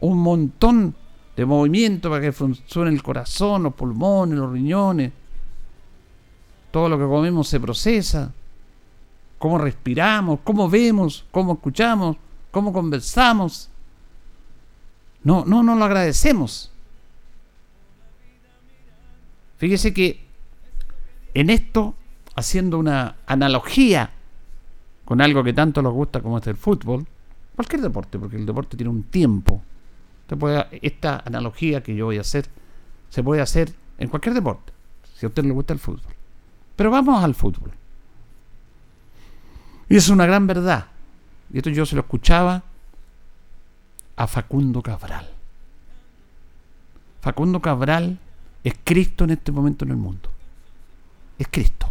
un 0.00 0.18
montón 0.18 0.94
de 1.36 1.44
movimiento 1.44 2.10
para 2.10 2.22
que 2.22 2.32
funcione 2.32 2.90
el 2.90 3.02
corazón, 3.02 3.64
los 3.64 3.74
pulmones, 3.74 4.38
los 4.38 4.52
riñones. 4.52 5.12
Todo 6.70 6.88
lo 6.88 6.98
que 6.98 7.04
comemos 7.04 7.48
se 7.48 7.60
procesa 7.60 8.32
cómo 9.38 9.58
respiramos, 9.58 10.40
cómo 10.44 10.68
vemos, 10.68 11.24
cómo 11.30 11.54
escuchamos, 11.54 12.16
cómo 12.50 12.72
conversamos. 12.72 13.70
No, 15.22 15.44
no, 15.44 15.62
no 15.62 15.74
lo 15.74 15.84
agradecemos. 15.84 16.72
Fíjese 19.58 19.92
que 19.92 20.24
en 21.34 21.50
esto, 21.50 21.94
haciendo 22.34 22.78
una 22.78 23.16
analogía 23.26 24.10
con 25.04 25.20
algo 25.20 25.42
que 25.42 25.52
tanto 25.52 25.82
nos 25.82 25.92
gusta 25.92 26.20
como 26.20 26.38
es 26.38 26.46
el 26.46 26.56
fútbol, 26.56 27.06
cualquier 27.56 27.82
deporte, 27.82 28.18
porque 28.18 28.36
el 28.36 28.46
deporte 28.46 28.76
tiene 28.76 28.90
un 28.90 29.04
tiempo. 29.04 29.62
esta 30.82 31.22
analogía 31.24 31.82
que 31.82 31.94
yo 31.94 32.06
voy 32.06 32.18
a 32.18 32.20
hacer 32.20 32.46
se 33.08 33.22
puede 33.22 33.40
hacer 33.40 33.72
en 33.98 34.08
cualquier 34.08 34.34
deporte, 34.34 34.72
si 35.14 35.26
a 35.26 35.28
usted 35.28 35.44
le 35.44 35.52
gusta 35.52 35.72
el 35.72 35.78
fútbol. 35.78 36.14
Pero 36.76 36.90
vamos 36.90 37.24
al 37.24 37.34
fútbol. 37.34 37.72
Y 39.88 39.96
es 39.96 40.08
una 40.08 40.26
gran 40.26 40.46
verdad. 40.46 40.86
Y 41.52 41.58
esto 41.58 41.70
yo 41.70 41.86
se 41.86 41.94
lo 41.94 42.02
escuchaba 42.02 42.62
a 44.16 44.26
Facundo 44.26 44.82
Cabral. 44.82 45.28
Facundo 47.20 47.60
Cabral 47.60 48.18
es 48.64 48.74
Cristo 48.84 49.24
en 49.24 49.30
este 49.30 49.52
momento 49.52 49.84
en 49.84 49.92
el 49.92 49.96
mundo. 49.96 50.28
Es 51.38 51.48
Cristo. 51.48 51.90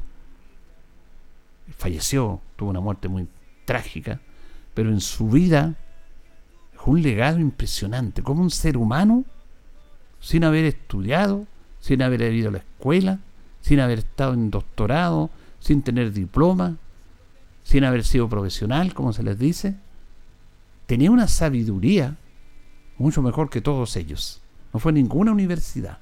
Falleció, 1.77 2.42
tuvo 2.56 2.70
una 2.70 2.80
muerte 2.80 3.08
muy 3.08 3.27
trágica, 3.66 4.20
pero 4.74 4.89
en 4.89 5.01
su 5.01 5.30
vida 5.30 5.75
dejó 6.72 6.92
un 6.92 7.01
legado 7.01 7.39
impresionante, 7.39 8.24
como 8.24 8.42
un 8.42 8.51
ser 8.51 8.77
humano, 8.77 9.25
sin 10.20 10.44
haber 10.44 10.66
estudiado, 10.66 11.46
sin 11.80 12.01
haber 12.01 12.22
ido 12.34 12.50
a 12.50 12.54
la 12.54 12.58
escuela, 12.60 13.20
sin 13.62 13.80
haber 13.80 14.00
estado 14.00 14.34
en 14.34 14.50
doctorado, 14.50 15.30
sin 15.60 15.82
tener 15.82 16.12
diploma, 16.12 16.77
sin 17.67 17.83
haber 17.83 18.05
sido 18.05 18.29
profesional, 18.29 18.93
como 18.93 19.12
se 19.12 19.24
les 19.24 19.38
dice, 19.38 19.75
tenía 20.86 21.12
una 21.12 21.27
sabiduría 21.27 22.15
mucho 22.97 23.21
mejor 23.21 23.50
que 23.50 23.59
todos 23.59 23.97
ellos. 23.97 24.41
No 24.71 24.79
fue 24.79 24.93
ninguna 24.93 25.33
universidad. 25.33 25.97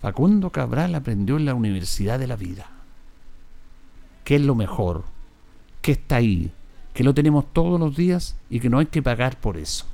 Facundo 0.00 0.50
Cabral 0.50 0.96
aprendió 0.96 1.36
en 1.36 1.44
la 1.44 1.54
Universidad 1.54 2.18
de 2.18 2.26
la 2.26 2.34
Vida. 2.34 2.66
¿Qué 4.24 4.34
es 4.34 4.42
lo 4.42 4.56
mejor? 4.56 5.04
¿Qué 5.82 5.92
está 5.92 6.16
ahí? 6.16 6.50
Que 6.94 7.04
lo 7.04 7.14
tenemos 7.14 7.52
todos 7.52 7.78
los 7.78 7.94
días 7.94 8.36
y 8.50 8.58
que 8.58 8.68
no 8.68 8.80
hay 8.80 8.86
que 8.86 9.04
pagar 9.04 9.38
por 9.38 9.56
eso. 9.56 9.86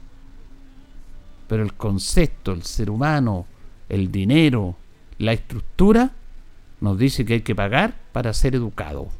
Pero 1.49 1.63
el 1.63 1.75
concepto, 1.75 2.53
el 2.53 2.63
ser 2.63 2.89
humano, 2.89 3.45
el 3.91 4.11
dinero, 4.11 4.75
la 5.19 5.35
estructura, 5.35 6.13
nos 6.81 6.97
dice 6.97 7.27
que 7.27 7.35
hay 7.35 7.43
que 7.43 7.55
pagar 7.55 8.01
para 8.13 8.33
ser 8.33 8.55
educado. 8.55 9.11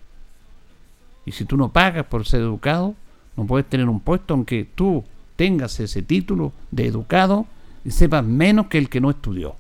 Y 1.29 1.33
si 1.33 1.45
tú 1.45 1.59
no 1.59 1.71
pagas 1.71 2.07
por 2.07 2.27
ser 2.27 2.41
educado, 2.41 2.95
no 3.37 3.45
puedes 3.45 3.69
tener 3.69 3.87
un 3.87 4.01
puesto 4.01 4.33
aunque 4.33 4.67
tú 4.75 5.05
tengas 5.37 5.79
ese 5.79 6.01
título 6.01 6.55
de 6.71 6.87
educado 6.87 7.45
y 7.85 7.91
sepas 7.91 8.25
menos 8.25 8.69
que 8.69 8.79
el 8.79 8.89
que 8.89 9.03
no 9.03 9.11
estudió. 9.11 9.55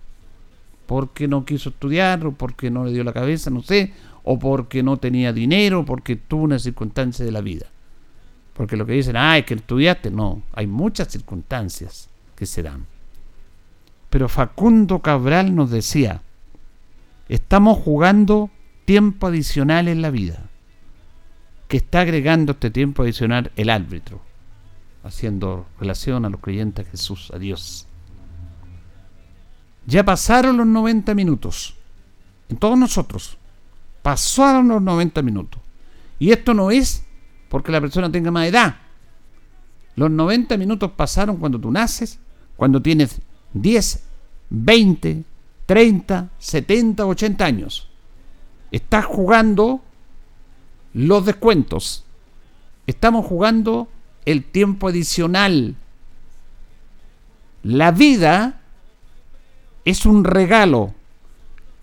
Porque 0.87 1.28
no 1.28 1.44
quiso 1.44 1.68
estudiar, 1.68 2.25
o 2.25 2.32
porque 2.32 2.70
no 2.70 2.87
le 2.87 2.92
dio 2.92 3.04
la 3.04 3.12
cabeza, 3.12 3.50
no 3.50 3.60
sé, 3.60 3.92
o 4.25 4.38
porque 4.38 4.82
no 4.82 4.96
tenía 4.96 5.34
dinero, 5.34 5.84
porque 5.84 6.16
tuvo 6.16 6.44
una 6.44 6.58
circunstancia 6.58 7.22
de 7.22 7.32
la 7.32 7.42
vida. 7.42 7.66
Porque 8.54 8.78
lo 8.78 8.87
que 8.87 8.94
dicen, 8.94 9.18
ah, 9.18 9.37
es 9.37 9.44
que 9.44 9.52
estudiaste, 9.52 10.10
no, 10.10 10.40
hay 10.54 10.66
muchas 10.66 11.08
circunstancias 11.08 12.08
que 12.34 12.46
se 12.46 12.62
dan. 12.62 12.87
Pero 14.08 14.30
Facundo 14.30 15.00
Cabral 15.00 15.54
nos 15.54 15.70
decía, 15.70 16.22
estamos 17.28 17.76
jugando 17.76 18.48
tiempo 18.87 19.26
adicional 19.26 19.87
en 19.87 20.00
la 20.00 20.08
vida, 20.08 20.48
que 21.68 21.76
está 21.76 22.00
agregando 22.00 22.52
este 22.52 22.70
tiempo 22.70 23.02
adicional 23.02 23.52
el 23.56 23.70
árbitro, 23.70 24.20
haciendo 25.04 25.66
relación 25.78 26.25
a 26.25 26.30
los 26.30 26.40
creyentes 26.40 26.87
a 26.87 26.90
Jesús, 26.90 27.30
a 27.32 27.38
Dios. 27.38 27.87
Ya 29.87 30.04
pasaron 30.04 30.56
los 30.56 30.66
90 30.66 31.14
minutos, 31.14 31.76
en 32.48 32.56
todos 32.56 32.78
nosotros, 32.78 33.37
pasaron 34.02 34.68
los 34.68 34.82
90 34.82 35.22
minutos. 35.22 35.60
Y 36.18 36.32
esto 36.32 36.54
no 36.54 36.70
es 36.70 37.04
porque 37.48 37.72
la 37.72 37.80
persona 37.80 38.10
tenga 38.10 38.30
más 38.30 38.48
edad. 38.48 38.76
Los 39.94 40.10
90 40.10 40.56
minutos 40.56 40.92
pasaron 40.92 41.37
cuando 41.37 41.58
tú 41.58 41.70
naces, 41.70 42.18
cuando 42.56 42.80
tienes 42.80 43.20
10, 43.52 44.04
20, 44.50 45.25
30, 45.66 46.30
70, 46.38 47.06
80 47.06 47.44
años. 47.44 47.88
Estás 48.70 49.04
jugando 49.04 49.82
los 50.92 51.25
descuentos. 51.26 52.04
Estamos 52.87 53.26
jugando 53.26 53.88
el 54.25 54.45
tiempo 54.45 54.88
adicional. 54.88 55.76
La 57.62 57.90
vida 57.90 58.61
es 59.85 60.07
un 60.07 60.25
regalo. 60.25 60.95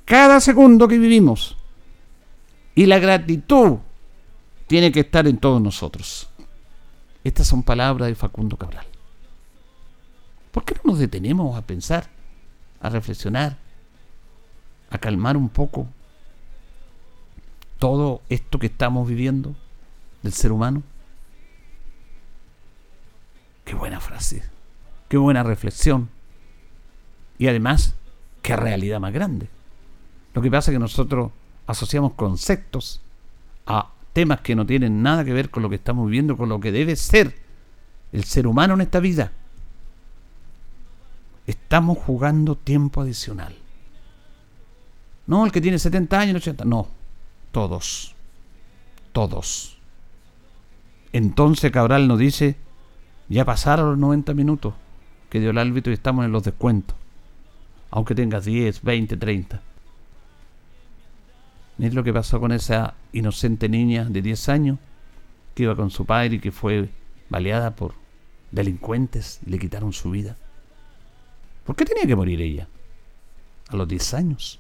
Cada 0.05 0.39
segundo 0.39 0.87
que 0.87 0.97
vivimos. 0.97 1.57
Y 2.75 2.85
la 2.85 2.99
gratitud 2.99 3.77
tiene 4.67 4.91
que 4.91 5.01
estar 5.01 5.27
en 5.27 5.37
todos 5.37 5.61
nosotros. 5.61 6.27
Estas 7.23 7.47
son 7.47 7.63
palabras 7.63 8.07
de 8.07 8.15
Facundo 8.15 8.57
Cabral. 8.57 8.85
¿Por 10.51 10.63
qué 10.63 10.75
no 10.75 10.91
nos 10.91 10.99
detenemos 10.99 11.57
a 11.57 11.61
pensar, 11.61 12.09
a 12.79 12.89
reflexionar, 12.89 13.57
a 14.89 14.97
calmar 14.97 15.35
un 15.35 15.49
poco 15.49 15.87
todo 17.79 18.21
esto 18.29 18.59
que 18.59 18.67
estamos 18.67 19.07
viviendo 19.07 19.55
del 20.23 20.33
ser 20.33 20.51
humano? 20.51 20.83
Qué 23.63 23.73
buena 23.73 23.99
frase, 23.99 24.43
qué 25.09 25.17
buena 25.17 25.43
reflexión. 25.43 26.09
Y 27.37 27.47
además, 27.47 27.95
qué 28.41 28.55
realidad 28.55 28.99
más 28.99 29.13
grande. 29.13 29.49
Lo 30.33 30.41
que 30.41 30.51
pasa 30.51 30.71
es 30.71 30.75
que 30.75 30.79
nosotros 30.79 31.31
asociamos 31.67 32.13
conceptos 32.13 33.01
a 33.65 33.89
temas 34.13 34.41
que 34.41 34.55
no 34.55 34.65
tienen 34.65 35.01
nada 35.01 35.25
que 35.25 35.33
ver 35.33 35.49
con 35.49 35.63
lo 35.63 35.69
que 35.69 35.75
estamos 35.75 36.05
viviendo, 36.05 36.37
con 36.37 36.49
lo 36.49 36.59
que 36.59 36.71
debe 36.71 36.95
ser 36.95 37.35
el 38.13 38.23
ser 38.23 38.47
humano 38.47 38.75
en 38.75 38.81
esta 38.81 38.99
vida. 38.99 39.31
Estamos 41.47 41.97
jugando 41.97 42.55
tiempo 42.55 43.01
adicional. 43.01 43.55
No 45.27 45.45
el 45.45 45.51
que 45.51 45.61
tiene 45.61 45.79
70 45.79 46.19
años, 46.19 46.35
80, 46.37 46.65
no. 46.65 46.87
Todos. 47.55 48.13
Todos. 49.13 49.77
Entonces 51.13 51.71
Cabral 51.71 52.05
nos 52.05 52.19
dice, 52.19 52.57
ya 53.29 53.45
pasaron 53.45 53.91
los 53.91 53.97
90 53.97 54.33
minutos 54.33 54.73
que 55.29 55.39
dio 55.39 55.51
el 55.51 55.57
árbitro 55.57 55.91
y 55.91 55.93
estamos 55.93 56.25
en 56.25 56.33
los 56.33 56.43
descuentos. 56.43 56.97
Aunque 57.91 58.13
tengas 58.13 58.43
10, 58.43 58.81
20, 58.81 59.15
30. 59.15 59.61
Es 61.79 61.93
lo 61.93 62.03
que 62.03 62.11
pasó 62.11 62.41
con 62.41 62.51
esa 62.51 62.95
inocente 63.13 63.69
niña 63.69 64.03
de 64.03 64.21
10 64.21 64.49
años 64.49 64.77
que 65.53 65.63
iba 65.63 65.77
con 65.77 65.91
su 65.91 66.05
padre 66.05 66.35
y 66.35 66.39
que 66.39 66.51
fue 66.51 66.89
baleada 67.29 67.73
por 67.73 67.93
delincuentes 68.51 69.39
y 69.47 69.51
le 69.51 69.59
quitaron 69.59 69.93
su 69.93 70.11
vida. 70.11 70.35
¿Por 71.63 71.77
qué 71.77 71.85
tenía 71.85 72.05
que 72.05 72.17
morir 72.17 72.41
ella? 72.41 72.67
A 73.69 73.77
los 73.77 73.87
10 73.87 74.13
años. 74.13 74.59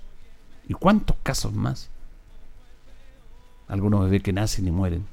¿Y 0.69 0.75
cuántos 0.75 1.17
casos 1.23 1.51
más? 1.51 1.89
Algunos 3.67 4.03
bebés 4.05 4.21
que 4.21 4.33
nacen 4.33 4.67
y 4.67 4.71
mueren. 4.71 5.05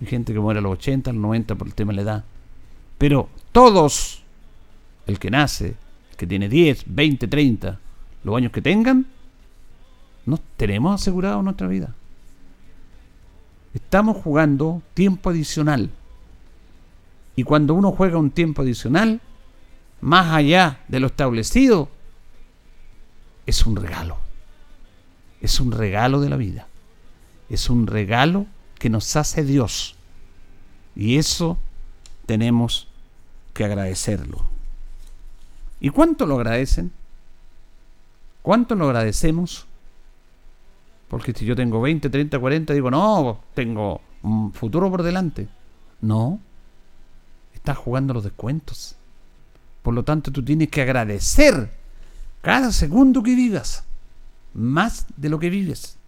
Hay 0.00 0.06
gente 0.06 0.32
que 0.32 0.40
muere 0.40 0.58
a 0.58 0.62
los 0.62 0.72
80, 0.72 1.10
a 1.10 1.12
los 1.12 1.22
90 1.22 1.54
por 1.54 1.66
el 1.66 1.74
tema 1.74 1.92
de 1.92 1.96
la 1.96 2.02
edad. 2.02 2.24
Pero 2.98 3.28
todos, 3.52 4.22
el 5.06 5.18
que 5.18 5.30
nace, 5.30 5.76
el 6.10 6.16
que 6.16 6.26
tiene 6.26 6.48
10, 6.48 6.84
20, 6.86 7.28
30, 7.28 7.80
los 8.24 8.36
años 8.36 8.52
que 8.52 8.62
tengan, 8.62 9.06
no 10.26 10.38
tenemos 10.56 11.00
asegurado 11.00 11.42
nuestra 11.42 11.66
vida. 11.66 11.94
Estamos 13.74 14.16
jugando 14.18 14.82
tiempo 14.94 15.30
adicional. 15.30 15.90
Y 17.36 17.42
cuando 17.42 17.74
uno 17.74 17.90
juega 17.92 18.18
un 18.18 18.30
tiempo 18.30 18.62
adicional, 18.62 19.20
más 20.00 20.32
allá 20.32 20.80
de 20.88 21.00
lo 21.00 21.08
establecido, 21.08 21.88
es 23.46 23.66
un 23.66 23.76
regalo. 23.76 24.16
Es 25.40 25.60
un 25.60 25.72
regalo 25.72 26.20
de 26.20 26.30
la 26.30 26.36
vida. 26.36 26.68
Es 27.48 27.70
un 27.70 27.86
regalo 27.86 28.46
que 28.78 28.90
nos 28.90 29.16
hace 29.16 29.44
Dios. 29.44 29.96
Y 30.96 31.16
eso 31.16 31.58
tenemos 32.26 32.88
que 33.52 33.64
agradecerlo. 33.64 34.42
¿Y 35.80 35.90
cuánto 35.90 36.26
lo 36.26 36.36
agradecen? 36.36 36.92
¿Cuánto 38.42 38.74
lo 38.74 38.86
agradecemos? 38.86 39.66
Porque 41.08 41.32
si 41.32 41.44
yo 41.44 41.54
tengo 41.56 41.80
20, 41.80 42.10
30, 42.10 42.38
40, 42.38 42.74
digo, 42.74 42.90
no, 42.90 43.40
tengo 43.54 44.00
un 44.22 44.52
futuro 44.52 44.90
por 44.90 45.02
delante. 45.02 45.48
No, 46.00 46.40
estás 47.54 47.76
jugando 47.78 48.14
los 48.14 48.24
descuentos. 48.24 48.96
Por 49.82 49.94
lo 49.94 50.02
tanto, 50.02 50.32
tú 50.32 50.42
tienes 50.42 50.68
que 50.68 50.82
agradecer 50.82 51.70
cada 52.42 52.72
segundo 52.72 53.22
que 53.22 53.34
vivas, 53.34 53.84
más 54.54 55.06
de 55.16 55.28
lo 55.28 55.38
que 55.38 55.50
vives. 55.50 55.98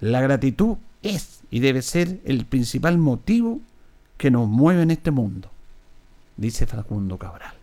La 0.00 0.20
gratitud 0.20 0.78
es 1.02 1.40
y 1.50 1.60
debe 1.60 1.82
ser 1.82 2.20
el 2.24 2.46
principal 2.46 2.98
motivo 2.98 3.60
que 4.16 4.30
nos 4.30 4.48
mueve 4.48 4.82
en 4.82 4.90
este 4.90 5.10
mundo, 5.10 5.50
dice 6.36 6.66
Facundo 6.66 7.18
Cabral. 7.18 7.54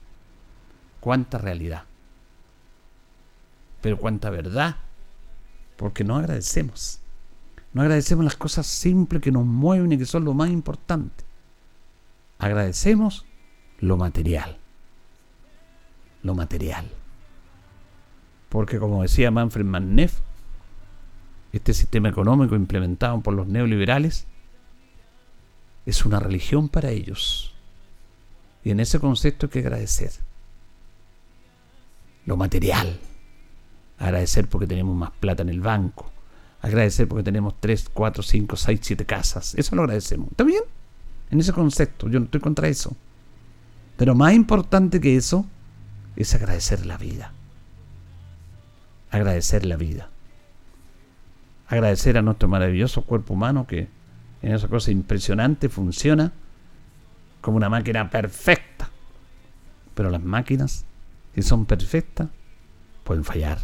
Cuánta 1.00 1.38
realidad, 1.38 1.84
pero 3.82 3.97
cuánta 3.97 4.30
verdad, 4.30 4.78
porque 5.78 6.04
no 6.04 6.17
agradecemos. 6.17 7.00
No 7.73 7.82
agradecemos 7.82 8.26
las 8.26 8.36
cosas 8.36 8.65
simples 8.65 9.21
que 9.21 9.32
nos 9.32 9.45
mueven 9.45 9.91
y 9.91 9.97
que 9.97 10.06
son 10.06 10.26
lo 10.26 10.34
más 10.34 10.50
importante. 10.50 11.23
Agradecemos 12.39 13.26
lo 13.80 13.97
material 13.97 14.58
lo 16.28 16.36
material. 16.36 16.86
Porque 18.50 18.80
como 18.80 19.02
decía 19.02 19.32
Manfred 19.32 19.65
Manneff, 19.65 20.19
este 21.54 21.74
sistema 21.74 22.10
económico 22.10 22.56
implementado 22.56 23.20
por 23.22 23.34
los 23.34 23.48
neoliberales 23.48 24.26
es 25.86 26.06
una 26.06 26.20
religión 26.20 26.70
para 26.70 26.90
ellos. 26.90 27.54
Y 28.64 28.72
en 28.72 28.80
ese 28.80 29.00
concepto 29.00 29.46
hay 29.46 29.52
que 29.52 29.60
agradecer. 29.60 30.12
Lo 32.26 32.36
material. 32.36 33.00
Agradecer 33.98 34.48
porque 34.48 34.68
tenemos 34.68 34.96
más 34.96 35.12
plata 35.12 35.44
en 35.44 35.50
el 35.50 35.62
banco. 35.62 36.12
Agradecer 36.62 37.08
porque 37.08 37.24
tenemos 37.24 37.56
3, 37.60 37.90
4, 37.94 38.24
5, 38.24 38.56
6, 38.56 38.80
7 38.84 39.06
casas. 39.06 39.56
Eso 39.56 39.76
lo 39.76 39.84
agradecemos. 39.84 40.32
¿Está 40.32 40.44
bien? 40.44 40.64
en 41.30 41.40
ese 41.40 41.54
concepto, 41.54 42.10
yo 42.10 42.20
no 42.20 42.26
estoy 42.26 42.42
contra 42.42 42.68
eso. 42.68 42.96
Pero 43.98 44.16
más 44.16 44.34
importante 44.34 45.02
que 45.02 45.16
eso 45.16 45.46
es 46.16 46.34
agradecer 46.34 46.86
la 46.86 46.98
vida. 46.98 47.34
Agradecer 49.12 49.66
la 49.66 49.76
vida. 49.76 50.10
Agradecer 51.67 52.17
a 52.17 52.21
nuestro 52.21 52.47
maravilloso 52.47 53.03
cuerpo 53.03 53.34
humano 53.34 53.67
que 53.67 53.88
en 54.41 54.53
esa 54.53 54.67
cosa 54.67 54.91
impresionante 54.91 55.69
funciona 55.69 56.32
como 57.41 57.58
una 57.58 57.69
máquina 57.69 58.10
perfecta. 58.10 58.89
Pero 59.93 60.10
las 60.10 60.23
máquinas, 60.23 60.86
si 61.36 61.41
son 61.41 61.65
perfectas, 61.65 62.30
pueden 63.03 63.23
fallar. 63.23 63.60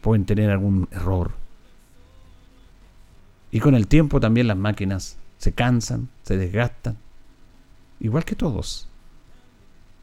Pueden 0.00 0.24
tener 0.24 0.50
algún 0.50 0.88
error. 0.90 1.32
Y 3.50 3.60
con 3.60 3.74
el 3.74 3.86
tiempo 3.86 4.20
también 4.20 4.46
las 4.46 4.56
máquinas 4.56 5.18
se 5.38 5.52
cansan, 5.52 6.08
se 6.22 6.36
desgastan, 6.36 6.96
igual 7.98 8.24
que 8.24 8.36
todos. 8.36 8.88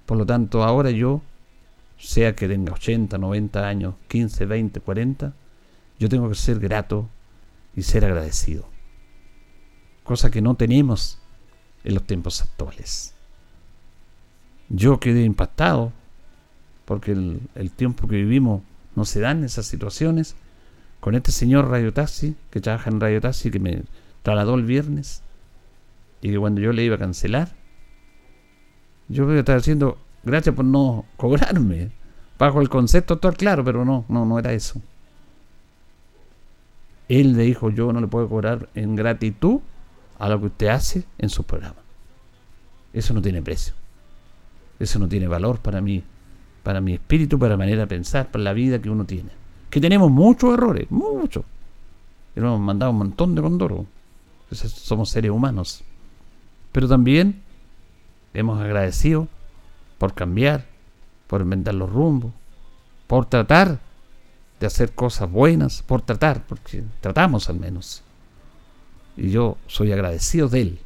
Por 0.06 0.18
lo 0.18 0.26
tanto, 0.26 0.64
ahora 0.64 0.90
yo, 0.92 1.22
sea 1.98 2.36
que 2.36 2.48
tenga 2.48 2.74
80, 2.74 3.18
90 3.18 3.68
años, 3.68 3.96
15, 4.08 4.46
20, 4.46 4.80
40, 4.80 5.34
yo 6.00 6.10
tengo 6.10 6.30
que 6.30 6.36
ser 6.36 6.60
grato 6.60 7.10
y 7.76 7.84
ser 7.84 8.06
agradecido. 8.06 8.68
Cosa 10.04 10.32
que 10.32 10.42
no 10.42 10.56
tenemos 10.56 11.20
en 11.84 11.94
los 11.94 12.04
tiempos 12.04 12.42
actuales. 12.42 13.14
Yo 14.70 15.00
quedé 15.00 15.24
impactado 15.24 15.94
porque 16.86 17.12
el, 17.12 17.72
tiempo 17.76 18.08
que 18.08 18.16
vivimos 18.16 18.62
no 18.96 19.06
se 19.06 19.20
dan 19.20 19.44
esas 19.44 19.66
situaciones 19.66 20.36
con 21.00 21.16
este 21.16 21.32
señor 21.32 21.70
Radio 21.70 21.94
Taxi 21.94 22.36
que 22.50 22.62
trabaja 22.62 22.90
en 22.90 23.00
Radio 23.00 23.20
Taxi 23.20 23.52
que 23.52 23.60
me 23.60 23.84
trasladó 24.24 24.56
el 24.56 24.64
viernes 24.64 25.22
y 26.22 26.32
que 26.32 26.40
cuando 26.40 26.62
yo 26.62 26.72
le 26.72 26.84
iba 26.84 26.96
a 26.96 27.00
cancelar 27.00 27.54
yo 29.10 29.26
voy 29.26 29.36
a 29.36 29.40
estar 29.40 29.58
haciendo 29.58 29.98
gracias 30.24 30.56
por 30.56 30.64
no 30.64 31.06
cobrarme 31.18 31.92
bajo 32.40 32.62
el 32.62 32.70
concepto 32.70 33.16
actual 33.16 33.36
claro 33.36 33.66
pero 33.66 33.84
no 33.84 34.06
no 34.08 34.26
no 34.26 34.40
era 34.40 34.54
eso 34.54 34.82
él 37.10 37.36
le 37.36 37.44
dijo 37.44 37.70
yo 37.70 37.94
no 37.94 38.02
le 38.02 38.08
puedo 38.08 38.28
cobrar 38.28 38.70
en 38.76 38.96
gratitud 38.96 39.60
a 40.20 40.30
lo 40.30 40.40
que 40.40 40.46
usted 40.48 40.68
hace 40.68 41.04
en 41.18 41.30
su 41.30 41.44
programa 41.44 41.88
eso 42.98 43.14
no 43.14 43.22
tiene 43.22 43.42
precio. 43.42 43.74
Eso 44.80 45.00
no 45.00 45.08
tiene 45.08 45.28
valor 45.28 45.60
para 45.60 45.82
mí 45.82 46.04
para 46.64 46.82
mi 46.82 46.94
espíritu 46.94 47.40
para 47.40 47.52
la 47.52 47.58
manera 47.58 47.82
de 47.84 47.88
pensar 47.88 48.30
para 48.30 48.44
la 48.44 48.54
vida 48.54 48.82
que 48.82 48.90
uno 48.90 49.06
tiene. 49.06 49.30
Que 49.70 49.80
tenemos 49.80 50.12
muchos 50.12 50.54
errores 50.54 50.88
muchos. 50.90 51.46
Y 52.36 52.40
nos 52.40 52.50
hemos 52.50 52.60
mandado 52.60 52.92
un 52.92 52.98
montón 52.98 53.36
de 53.36 53.42
condoros. 53.42 53.86
Somos 54.52 55.10
seres 55.10 55.32
humanos. 55.32 55.84
Pero 56.72 56.88
también 56.88 57.42
hemos 58.34 58.60
agradecido 58.60 59.28
por 59.98 60.14
cambiar, 60.14 60.66
por 61.28 61.42
inventar 61.42 61.74
los 61.74 61.92
rumbos, 61.92 62.34
por 63.08 63.26
tratar 63.26 63.80
de 64.60 64.68
hacer 64.68 64.94
cosas 64.94 65.30
buenas, 65.32 65.84
por 65.84 66.02
tratar, 66.02 66.46
porque 66.46 66.84
tratamos 67.02 67.50
al 67.50 67.60
menos. 67.60 68.04
Y 69.16 69.30
yo 69.30 69.58
soy 69.68 69.92
agradecido 69.92 70.50
de 70.50 70.62
él. 70.62 70.80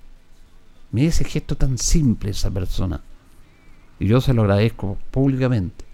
Mira 0.91 1.09
ese 1.09 1.23
gesto 1.23 1.55
tan 1.55 1.77
simple 1.77 2.31
esa 2.31 2.51
persona. 2.51 3.01
Y 3.99 4.07
yo 4.07 4.19
se 4.19 4.33
lo 4.33 4.41
agradezco 4.41 4.97
públicamente. 5.11 5.85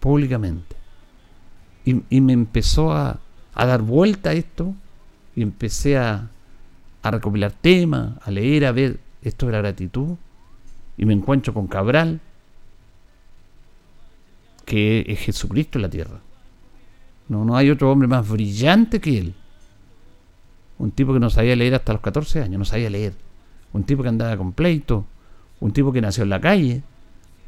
Públicamente. 0.00 0.76
Y, 1.84 2.20
me 2.20 2.32
empezó 2.32 2.92
a, 2.92 3.18
a, 3.54 3.66
dar 3.66 3.82
vuelta 3.82 4.30
a 4.30 4.34
esto. 4.34 4.74
Y 5.34 5.42
empecé 5.42 5.98
a, 5.98 6.28
a 7.02 7.10
recopilar 7.10 7.52
temas, 7.52 8.14
a 8.22 8.30
leer, 8.30 8.66
a 8.66 8.72
ver 8.72 9.00
esto 9.22 9.46
de 9.46 9.52
la 9.52 9.58
gratitud 9.58 10.16
y 10.96 11.04
me 11.04 11.14
encuentro 11.14 11.54
con 11.54 11.66
Cabral, 11.66 12.20
que 14.64 15.04
es 15.08 15.18
Jesucristo 15.20 15.78
en 15.78 15.82
la 15.82 15.90
tierra. 15.90 16.20
No, 17.32 17.46
no 17.46 17.56
hay 17.56 17.70
otro 17.70 17.90
hombre 17.90 18.06
más 18.06 18.28
brillante 18.28 19.00
que 19.00 19.16
él. 19.16 19.34
Un 20.76 20.90
tipo 20.90 21.14
que 21.14 21.18
no 21.18 21.30
sabía 21.30 21.56
leer 21.56 21.74
hasta 21.74 21.94
los 21.94 22.02
14 22.02 22.42
años, 22.42 22.58
no 22.58 22.64
sabía 22.66 22.90
leer. 22.90 23.14
Un 23.72 23.84
tipo 23.84 24.02
que 24.02 24.10
andaba 24.10 24.36
con 24.36 24.52
pleito. 24.52 25.06
Un 25.58 25.72
tipo 25.72 25.94
que 25.94 26.02
nació 26.02 26.24
en 26.24 26.28
la 26.28 26.42
calle. 26.42 26.82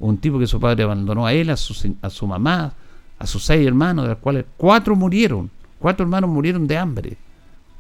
Un 0.01 0.17
tipo 0.17 0.39
que 0.39 0.47
su 0.47 0.59
padre 0.59 0.85
abandonó 0.85 1.27
a 1.27 1.35
él, 1.35 1.51
a 1.51 1.57
su, 1.59 2.27
mamá, 2.27 2.73
a 3.19 3.27
sus 3.27 3.45
seis 3.45 3.67
hermanos, 3.67 4.07
de 4.07 4.13
los 4.13 4.19
cuales 4.21 4.47
cuatro 4.57 4.97
murieron. 4.97 5.51
Cuatro 5.79 6.05
hermanos 6.05 6.31
murieron 6.31 6.67
de 6.67 6.79
hambre. 6.79 7.19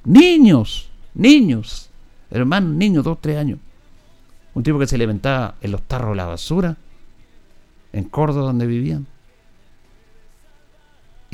Niños, 0.05 0.91
niños, 1.15 1.89
hermanos, 2.31 2.75
niños, 2.75 3.03
dos, 3.03 3.17
tres 3.19 3.39
años. 3.39 3.61
Un 4.53 4.63
tipo 4.63 4.79
que 4.79 4.87
se 4.87 4.97
alimentaba 4.97 5.55
en 5.63 5.71
los 5.71 5.81
tarros 5.85 6.11
de 6.11 6.17
la 6.17 6.27
basura, 6.27 6.77
en 7.95 8.05
Córdoba 8.05 8.49
donde 8.49 8.67
vivían. 8.67 9.07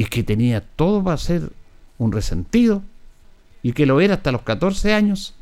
Y 0.01 0.07
que 0.07 0.23
tenía 0.23 0.61
todo 0.61 1.05
para 1.05 1.17
ser 1.17 1.53
un 1.99 2.13
resentido. 2.13 2.83
Y 3.63 3.73
que 3.73 3.85
lo 3.85 4.01
era 4.01 4.15
hasta 4.15 4.33
los 4.33 4.43
14 4.43 4.95
años, 4.95 5.35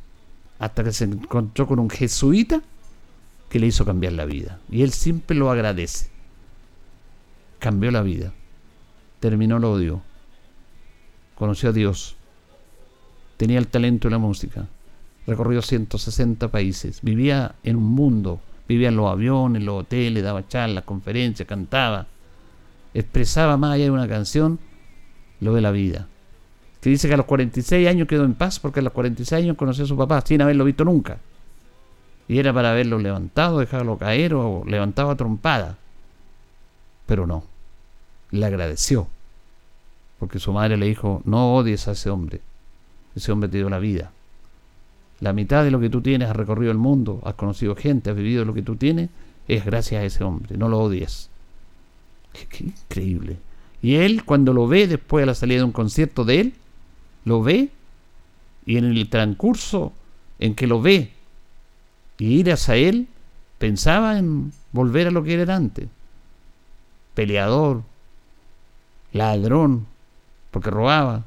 hasta 0.59 0.83
que 0.83 0.93
se 0.93 1.05
encontró 1.05 1.67
con 1.69 1.79
un 1.79 1.89
jesuita 1.89 2.63
que 3.49 3.61
le 3.61 3.69
hizo 3.69 3.85
cambiar 3.85 4.15
la 4.15 4.25
vida. 4.25 4.59
Y 4.71 4.83
él 4.83 4.91
siempre 4.91 5.37
lo 5.37 5.51
agradece. 5.51 6.09
Cambió 7.61 7.91
la 7.91 8.03
vida. 8.03 8.33
Terminó 9.21 9.59
el 9.59 9.65
odio. 9.65 10.03
Conoció 11.37 11.69
a 11.69 11.73
Dios. 11.73 12.17
Tenía 13.37 13.59
el 13.59 13.69
talento 13.69 14.09
de 14.09 14.13
la 14.13 14.19
música 14.19 14.67
recorrió 15.29 15.61
160 15.61 16.49
países, 16.49 17.01
vivía 17.03 17.55
en 17.63 17.77
un 17.77 17.85
mundo, 17.85 18.41
vivía 18.67 18.89
en 18.89 18.97
los 18.97 19.11
aviones, 19.11 19.63
los 19.63 19.83
hoteles, 19.83 20.25
daba 20.25 20.49
charlas, 20.49 20.85
conferencias, 20.85 21.47
cantaba, 21.47 22.07
expresaba 22.95 23.57
más 23.57 23.75
allá 23.75 23.85
de 23.85 23.91
una 23.91 24.09
canción 24.09 24.59
lo 25.41 25.55
de 25.55 25.61
la 25.61 25.71
vida. 25.71 26.07
Que 26.81 26.91
dice 26.91 27.09
que 27.09 27.15
a 27.15 27.17
los 27.17 27.27
46 27.27 27.89
años 27.89 28.09
quedó 28.09 28.25
en 28.25 28.35
paz 28.35 28.61
porque 28.61 28.81
a 28.81 28.83
los 28.83 28.93
46 28.93 29.45
años 29.45 29.57
conoció 29.57 29.85
a 29.85 29.89
su 29.89 29.97
papá 29.97 30.23
sin 30.25 30.43
haberlo 30.43 30.65
visto 30.65 30.85
nunca. 30.85 31.19
Y 32.29 32.39
era 32.39 32.53
para 32.53 32.73
haberlo 32.73 32.99
levantado, 32.99 33.59
dejarlo 33.59 33.99
caer 33.99 34.35
o 34.35 34.63
levantado 34.67 35.11
a 35.11 35.17
trompada. 35.17 35.79
Pero 37.07 37.27
no, 37.27 37.45
le 38.31 38.45
agradeció. 38.45 39.09
Porque 40.19 40.39
su 40.39 40.53
madre 40.53 40.77
le 40.77 40.87
dijo, 40.87 41.23
no 41.25 41.55
odies 41.55 41.89
a 41.89 41.93
ese 41.93 42.11
hombre. 42.11 42.41
Ese 43.17 43.33
hombre 43.33 43.49
te 43.49 43.59
dio 43.59 43.71
la 43.71 43.79
vida. 43.79 44.13
La 45.21 45.33
mitad 45.33 45.65
de 45.65 45.71
lo 45.71 45.81
que 45.81 45.91
tú 45.91 46.01
tienes, 46.01 46.29
has 46.29 46.37
recorrido 46.37 46.71
el 46.71 46.79
mundo, 46.79 47.21
has 47.25 47.35
conocido 47.35 47.75
gente, 47.75 48.11
has 48.11 48.17
vivido 48.17 48.45
lo 48.45 48.55
que 48.55 48.63
tú 48.63 48.77
tienes, 48.77 49.11
es 49.49 49.65
gracias 49.65 50.03
a 50.03 50.05
ese 50.05 50.23
hombre. 50.23 50.57
No 50.57 50.69
lo 50.69 50.79
odies. 50.79 51.31
Qué, 52.49 52.65
increíble. 52.65 53.37
Y 53.83 53.97
él, 53.97 54.25
cuando 54.25 54.53
lo 54.53 54.67
ve 54.67 54.87
después 54.87 55.23
de 55.23 55.27
la 55.27 55.35
salida 55.35 55.59
de 55.59 55.65
un 55.65 55.73
concierto 55.73 56.25
de 56.25 56.41
él, 56.41 56.55
lo 57.25 57.43
ve 57.43 57.71
y 58.67 58.77
en 58.77 58.85
el 58.85 59.09
transcurso 59.09 59.93
en 60.39 60.55
que 60.55 60.67
lo 60.67 60.83
ve 60.83 61.13
y 62.19 62.27
ir 62.41 62.53
hacia 62.53 62.77
él, 62.77 63.09
pensaba 63.59 64.19
en 64.19 64.53
volver 64.73 65.09
a 65.09 65.11
lo 65.11 65.23
que 65.23 65.35
era 65.35 65.57
antes. 65.57 65.89
Peleador, 67.15 67.83
ladrón, 69.13 69.87
porque 70.51 70.71
robaba, 70.71 71.25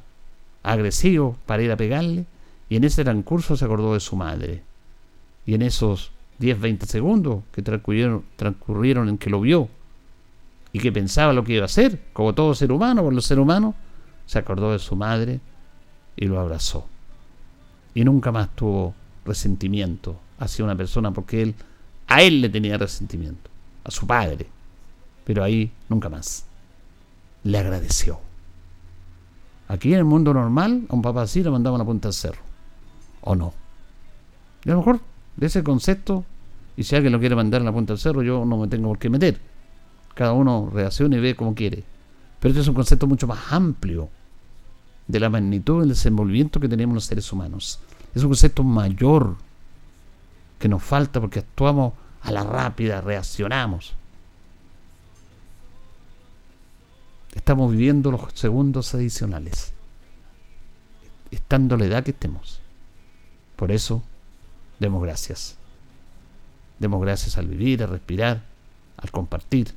agresivo 0.64 1.38
para 1.46 1.64
ir 1.64 1.72
a 1.72 1.78
pegarle 1.78 2.26
y 2.70 2.76
en 2.76 2.84
ese 2.84 3.04
transcurso 3.04 3.58
se 3.58 3.66
acordó 3.66 3.94
de 3.94 4.00
su 4.00 4.16
madre. 4.16 4.64
Y 5.46 5.56
en 5.56 5.62
esos 5.62 6.12
10, 6.40 6.60
20 6.60 6.86
segundos 6.86 7.44
que 7.52 7.62
transcurrieron, 7.62 8.24
transcurrieron 8.36 9.10
en 9.10 9.18
que 9.18 9.30
lo 9.30 9.42
vio 9.42 9.70
y 10.74 10.80
que 10.80 10.92
pensaba 10.92 11.34
lo 11.34 11.44
que 11.44 11.54
iba 11.54 11.64
a 11.64 11.66
hacer, 11.66 12.02
como 12.14 12.34
todo 12.34 12.56
ser 12.56 12.72
humano, 12.72 13.04
por 13.04 13.14
los 13.14 13.26
ser 13.26 13.40
humanos, 13.40 13.76
se 14.26 14.40
acordó 14.40 14.72
de 14.72 14.80
su 14.80 14.96
madre 14.96 15.40
y 16.16 16.26
lo 16.26 16.40
abrazó. 16.40 16.88
Y 17.94 18.04
nunca 18.04 18.32
más 18.32 18.56
tuvo 18.56 18.94
resentimiento 19.26 20.18
hacia 20.40 20.64
una 20.64 20.76
persona 20.76 21.12
porque 21.12 21.42
él, 21.42 21.56
a 22.08 22.22
él 22.22 22.42
le 22.42 22.50
tenía 22.50 22.78
resentimiento, 22.78 23.50
a 23.84 23.92
su 23.92 24.08
padre. 24.08 24.48
Pero 25.26 25.44
ahí 25.44 25.72
nunca 25.90 26.10
más. 26.10 26.46
Le 27.44 27.58
agradeció. 27.58 28.20
Aquí 29.68 29.94
en 29.94 30.00
el 30.00 30.06
mundo 30.06 30.34
normal, 30.34 30.84
a 30.90 30.96
un 30.96 31.02
papá 31.02 31.24
así 31.24 31.44
le 31.44 31.50
mandaba 31.50 31.78
la 31.78 31.86
punta 31.86 32.08
al 32.08 32.14
cerro 32.14 32.42
o 33.22 33.36
no. 33.36 33.54
Y 34.66 34.70
a 34.70 34.74
lo 34.74 34.80
mejor 34.80 35.00
de 35.38 35.48
ese 35.48 35.64
concepto, 35.64 36.26
y 36.76 36.84
si 36.84 36.96
alguien 36.96 37.14
lo 37.14 37.20
quiere 37.20 37.36
mandar 37.36 37.62
en 37.62 37.66
la 37.66 37.72
punta 37.72 37.94
del 37.94 38.00
cerro, 38.00 38.24
yo 38.24 38.46
no 38.46 38.58
me 38.58 38.68
tengo 38.68 38.90
por 38.90 39.00
qué 39.00 39.10
meter. 39.10 39.40
Cada 40.14 40.34
uno 40.34 40.70
reacciona 40.74 41.18
y 41.18 41.20
ve 41.20 41.36
como 41.36 41.56
quiere. 41.56 41.84
Pero 42.40 42.52
este 42.52 42.62
es 42.62 42.68
un 42.68 42.74
concepto 42.74 43.08
mucho 43.08 43.28
más 43.28 43.52
amplio 43.52 44.10
de 45.08 45.20
la 45.20 45.30
magnitud 45.30 45.82
del 45.82 45.90
desenvolvimiento 45.90 46.60
que 46.60 46.70
tenemos 46.70 46.96
los 46.96 47.06
seres 47.06 47.32
humanos. 47.32 47.80
Es 48.16 48.24
un 48.24 48.30
concepto 48.30 48.64
mayor 48.64 49.36
que 50.60 50.68
nos 50.68 50.84
falta 50.84 51.20
porque 51.20 51.40
actuamos 51.40 51.94
a 52.22 52.32
la 52.32 52.44
rápida, 52.44 53.02
reaccionamos. 53.02 53.94
Estamos 57.34 57.72
viviendo 57.72 58.12
los 58.12 58.22
segundos 58.34 58.94
adicionales, 58.94 59.74
estando 61.32 61.78
la 61.78 61.86
edad 61.86 62.04
que 62.04 62.12
estemos. 62.12 62.60
Por 63.56 63.72
eso 63.72 64.04
demos 64.80 65.02
gracias. 65.04 65.58
Demos 66.80 67.02
gracias 67.02 67.38
al 67.38 67.48
vivir, 67.48 67.84
al 67.84 67.90
respirar, 67.90 68.44
al 68.98 69.12
compartir, 69.12 69.74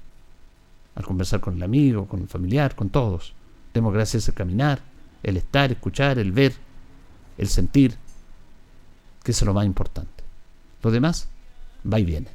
al 0.94 1.04
conversar 1.04 1.40
con 1.40 1.57
el 1.57 1.62
amigo, 1.62 2.07
con 2.07 2.20
el 2.20 2.28
familiar, 2.28 2.74
con 2.74 2.90
todos. 2.90 3.35
Demos 3.72 3.92
gracias 3.92 4.28
al 4.28 4.35
caminar, 4.35 4.80
el 5.22 5.37
estar, 5.37 5.70
escuchar, 5.70 6.18
el 6.18 6.33
ver, 6.33 6.52
el 7.38 7.48
sentir, 7.48 7.96
que 9.22 9.33
es 9.33 9.42
lo 9.42 9.54
más 9.54 9.66
importante. 9.66 10.24
Lo 10.83 10.90
demás 10.90 11.28
va 11.90 11.98
y 11.98 12.04
viene. 12.04 12.28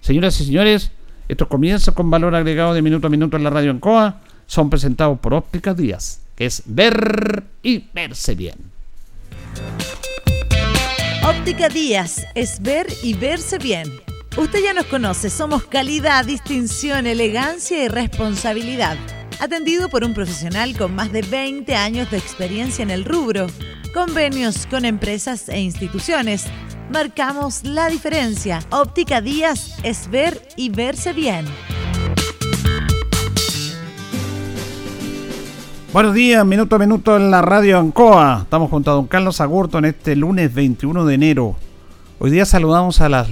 Señoras 0.00 0.40
y 0.40 0.44
señores, 0.44 0.90
estos 1.28 1.48
comienzos 1.48 1.94
con 1.94 2.10
valor 2.10 2.34
agregado 2.34 2.74
de 2.74 2.82
minuto 2.82 3.06
a 3.06 3.10
minuto 3.10 3.36
en 3.36 3.44
la 3.44 3.50
radio 3.50 3.70
Ancoa 3.70 4.20
son 4.46 4.70
presentados 4.70 5.18
por 5.18 5.34
Óptica 5.34 5.74
Díaz, 5.74 6.22
que 6.36 6.46
es 6.46 6.62
ver 6.66 7.44
y 7.62 7.88
verse 7.92 8.34
bien. 8.34 8.56
Óptica 11.24 11.68
Díaz 11.68 12.24
es 12.34 12.62
ver 12.62 12.86
y 13.02 13.14
verse 13.14 13.58
bien. 13.58 14.05
Usted 14.36 14.62
ya 14.62 14.74
nos 14.74 14.84
conoce, 14.84 15.30
somos 15.30 15.64
calidad, 15.64 16.26
distinción, 16.26 17.06
elegancia 17.06 17.82
y 17.82 17.88
responsabilidad. 17.88 18.98
Atendido 19.40 19.88
por 19.88 20.04
un 20.04 20.12
profesional 20.12 20.76
con 20.76 20.94
más 20.94 21.10
de 21.10 21.22
20 21.22 21.74
años 21.74 22.10
de 22.10 22.18
experiencia 22.18 22.82
en 22.82 22.90
el 22.90 23.06
rubro, 23.06 23.46
convenios 23.94 24.66
con 24.66 24.84
empresas 24.84 25.48
e 25.48 25.60
instituciones. 25.60 26.44
Marcamos 26.92 27.64
la 27.64 27.88
diferencia. 27.88 28.60
Óptica 28.70 29.22
Díaz 29.22 29.74
es 29.82 30.10
ver 30.10 30.46
y 30.54 30.68
verse 30.68 31.14
bien. 31.14 31.46
Buenos 35.94 36.12
días, 36.12 36.44
minuto 36.44 36.76
a 36.76 36.78
minuto 36.78 37.16
en 37.16 37.30
la 37.30 37.40
radio 37.40 37.78
Ancoa. 37.78 38.40
Estamos 38.42 38.68
junto 38.68 38.90
a 38.90 38.94
don 38.94 39.06
Carlos 39.06 39.40
Agurto 39.40 39.78
en 39.78 39.86
este 39.86 40.14
lunes 40.14 40.52
21 40.52 41.06
de 41.06 41.14
enero. 41.14 41.56
Hoy 42.18 42.30
día 42.30 42.46
saludamos 42.46 43.02
a, 43.02 43.10
la, 43.10 43.26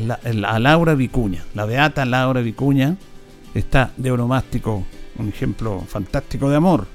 a 0.46 0.58
Laura 0.58 0.94
Vicuña, 0.94 1.42
la 1.54 1.64
beata 1.64 2.04
Laura 2.04 2.42
Vicuña. 2.42 2.96
Está 3.54 3.92
de 3.96 4.10
onomástico, 4.10 4.84
un 5.16 5.28
ejemplo 5.28 5.82
fantástico 5.88 6.50
de 6.50 6.56
amor, 6.56 6.86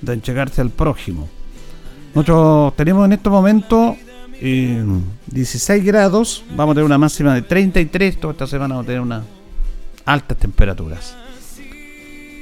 de 0.00 0.14
entregarse 0.14 0.62
al 0.62 0.70
prójimo. 0.70 1.28
Nosotros 2.14 2.74
tenemos 2.76 3.04
en 3.04 3.12
estos 3.12 3.30
momentos 3.30 3.96
16 4.40 5.68
eh, 5.68 5.84
grados, 5.84 6.42
vamos 6.56 6.72
a 6.72 6.74
tener 6.76 6.86
una 6.86 6.96
máxima 6.96 7.34
de 7.34 7.42
33, 7.42 8.18
toda 8.18 8.32
esta 8.32 8.46
semana 8.46 8.76
vamos 8.76 8.84
a 8.84 8.86
tener 8.86 9.02
unas 9.02 9.24
altas 10.06 10.38
temperaturas. 10.38 11.16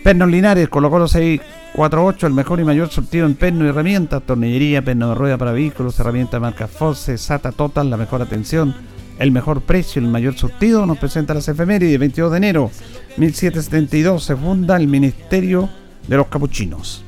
Pernos 0.05 0.31
Linares, 0.31 0.69
colocó 0.69 0.99
los 0.99 1.13
6 1.13 1.41
4.8, 1.75 2.27
el 2.27 2.35
mejor 2.35 2.61
y 2.61 2.65
mayor 2.65 2.91
surtido 2.91 3.25
en 3.25 3.35
perno 3.37 3.65
y 3.65 3.69
herramientas, 3.69 4.23
tornillería, 4.23 4.85
perno 4.85 5.09
de 5.09 5.15
rueda 5.15 5.39
para 5.39 5.53
vehículos, 5.53 5.99
herramientas 5.99 6.43
marca 6.43 6.69
Fosse, 6.69 7.17
SATA 7.17 7.53
Total, 7.53 7.89
la 7.89 7.97
mejor 7.97 8.21
atención, 8.21 8.77
el 9.19 9.33
mejor 9.33 9.63
precio, 9.63 10.03
el 10.03 10.09
mayor 10.09 10.35
surtido, 10.35 10.85
nos 10.85 10.99
presenta 10.99 11.33
las 11.33 11.49
efemérides, 11.49 11.99
22 11.99 12.31
de 12.33 12.37
enero 12.37 12.71
1772 13.17 14.23
se 14.23 14.37
funda 14.37 14.77
el 14.77 14.89
Ministerio 14.89 15.71
de 16.07 16.17
los 16.19 16.27
Capuchinos. 16.27 17.03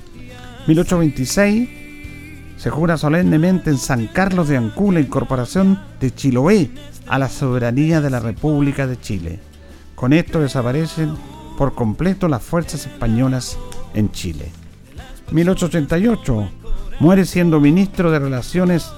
1826 0.66 1.68
se 2.56 2.70
jura 2.70 2.96
solemnemente 2.96 3.68
en 3.68 3.76
San 3.76 4.06
Carlos 4.06 4.48
de 4.48 4.56
Ancú 4.56 4.90
la 4.90 5.00
incorporación 5.00 5.78
de 6.00 6.14
Chiloé 6.14 6.70
a 7.06 7.18
la 7.18 7.28
soberanía 7.28 8.00
de 8.00 8.09
la 8.09 8.20
República 8.20 8.87
de 8.87 8.98
Chile. 8.98 9.38
Con 9.94 10.14
esto 10.14 10.40
desaparecen 10.40 11.36
por 11.57 11.75
completo 11.75 12.29
las 12.29 12.42
fuerzas 12.42 12.87
españolas 12.87 13.59
en 13.95 14.11
Chile. 14.12 14.51
1888. 15.33 16.49
Muere 17.01 17.27
siendo 17.27 17.61
ministro 17.61 18.11
de 18.11 18.19
Relaciones 18.19 18.90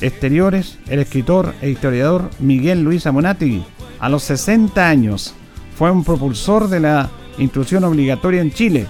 Exteriores 0.00 0.78
el 0.88 0.98
escritor 0.98 1.54
e 1.62 1.70
historiador 1.70 2.28
Miguel 2.40 2.82
Luis 2.82 3.06
Amonati. 3.06 3.64
A 4.00 4.08
los 4.08 4.24
60 4.24 4.86
años 4.86 5.34
fue 5.76 5.90
un 5.90 6.04
propulsor 6.04 6.68
de 6.68 6.80
la 6.80 7.10
instrucción 7.38 7.84
obligatoria 7.84 8.42
en 8.42 8.52
Chile. 8.52 8.86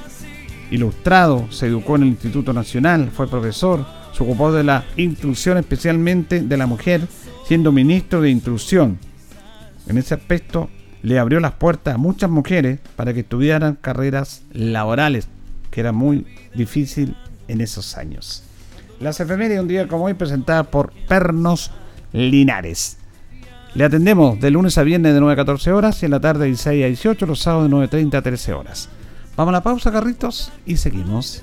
Ilustrado, 0.71 1.47
se 1.51 1.67
educó 1.67 1.97
en 1.97 2.03
el 2.03 2.09
Instituto 2.09 2.53
Nacional, 2.53 3.11
fue 3.15 3.29
profesor, 3.29 3.87
se 4.13 4.25
ocupó 4.25 4.51
de 4.51 4.65
la 4.65 4.85
instrucción 4.97 5.59
especialmente 5.59 6.41
de 6.41 6.57
la 6.57 6.67
mujer, 6.67 7.07
siendo 7.47 7.71
ministro 7.71 8.21
de 8.21 8.31
instrucción. 8.31 8.99
En 9.87 9.99
ese 9.99 10.15
aspecto 10.15 10.69
le 11.05 11.19
abrió 11.19 11.39
las 11.39 11.53
puertas 11.53 11.95
a 11.95 11.99
muchas 11.99 12.31
mujeres 12.31 12.81
para 12.97 13.13
que 13.13 13.21
estudiaran 13.21 13.77
carreras 13.79 14.43
laborales, 14.53 15.29
que 15.71 15.81
era 15.81 15.93
muy 15.93 16.27
difícil 16.55 17.15
en 17.47 17.61
esos 17.61 17.99
años. 17.99 18.43
Las 19.01 19.21
efemérides 19.21 19.61
un 19.61 19.69
día 19.69 19.87
como 19.87 20.07
hoy 20.07 20.15
presentada 20.15 20.65
por 20.65 20.93
Pernos 21.07 21.71
Linares. 22.13 22.97
Le 23.75 23.85
atendemos 23.85 24.41
de 24.41 24.51
lunes 24.51 24.79
a 24.79 24.83
viernes 24.83 25.13
de 25.13 25.21
9 25.21 25.35
a 25.35 25.37
14 25.37 25.73
horas 25.73 26.03
y 26.03 26.07
en 26.07 26.13
la 26.13 26.21
tarde 26.21 26.45
de 26.45 26.47
16 26.47 26.85
a 26.85 26.87
18, 26.87 27.27
los 27.27 27.41
sábados 27.41 27.69
de 27.69 27.77
9.30 27.77 28.15
a 28.15 28.23
13 28.23 28.53
horas. 28.55 28.89
Vamos 29.37 29.51
a 29.51 29.59
la 29.59 29.63
pausa, 29.63 29.93
carritos, 29.93 30.53
y 30.65 30.79
seguimos. 30.79 31.43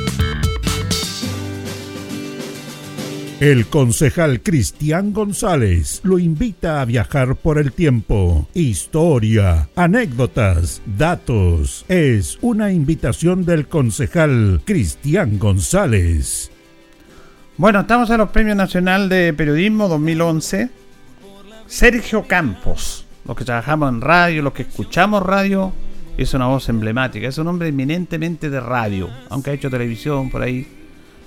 El 3.41 3.65
concejal 3.65 4.43
Cristian 4.43 5.13
González 5.13 6.01
lo 6.03 6.19
invita 6.19 6.79
a 6.79 6.85
viajar 6.85 7.35
por 7.35 7.57
el 7.57 7.73
tiempo. 7.73 8.47
Historia, 8.53 9.67
anécdotas, 9.75 10.79
datos. 10.85 11.83
Es 11.87 12.37
una 12.43 12.71
invitación 12.71 13.43
del 13.43 13.67
concejal 13.67 14.61
Cristian 14.63 15.39
González. 15.39 16.51
Bueno, 17.57 17.79
estamos 17.79 18.11
en 18.11 18.19
los 18.19 18.29
Premios 18.29 18.57
Nacional 18.57 19.09
de 19.09 19.33
Periodismo 19.33 19.87
2011. 19.87 20.69
Sergio 21.65 22.27
Campos, 22.27 23.07
los 23.25 23.35
que 23.35 23.43
trabajamos 23.43 23.91
en 23.91 24.01
radio, 24.01 24.43
los 24.43 24.53
que 24.53 24.61
escuchamos 24.61 25.23
radio, 25.23 25.73
es 26.15 26.31
una 26.35 26.45
voz 26.45 26.69
emblemática, 26.69 27.27
es 27.27 27.39
un 27.39 27.47
hombre 27.47 27.69
eminentemente 27.69 28.51
de 28.51 28.59
radio, 28.59 29.09
aunque 29.29 29.49
ha 29.49 29.53
hecho 29.53 29.71
televisión 29.71 30.29
por 30.29 30.43
ahí 30.43 30.80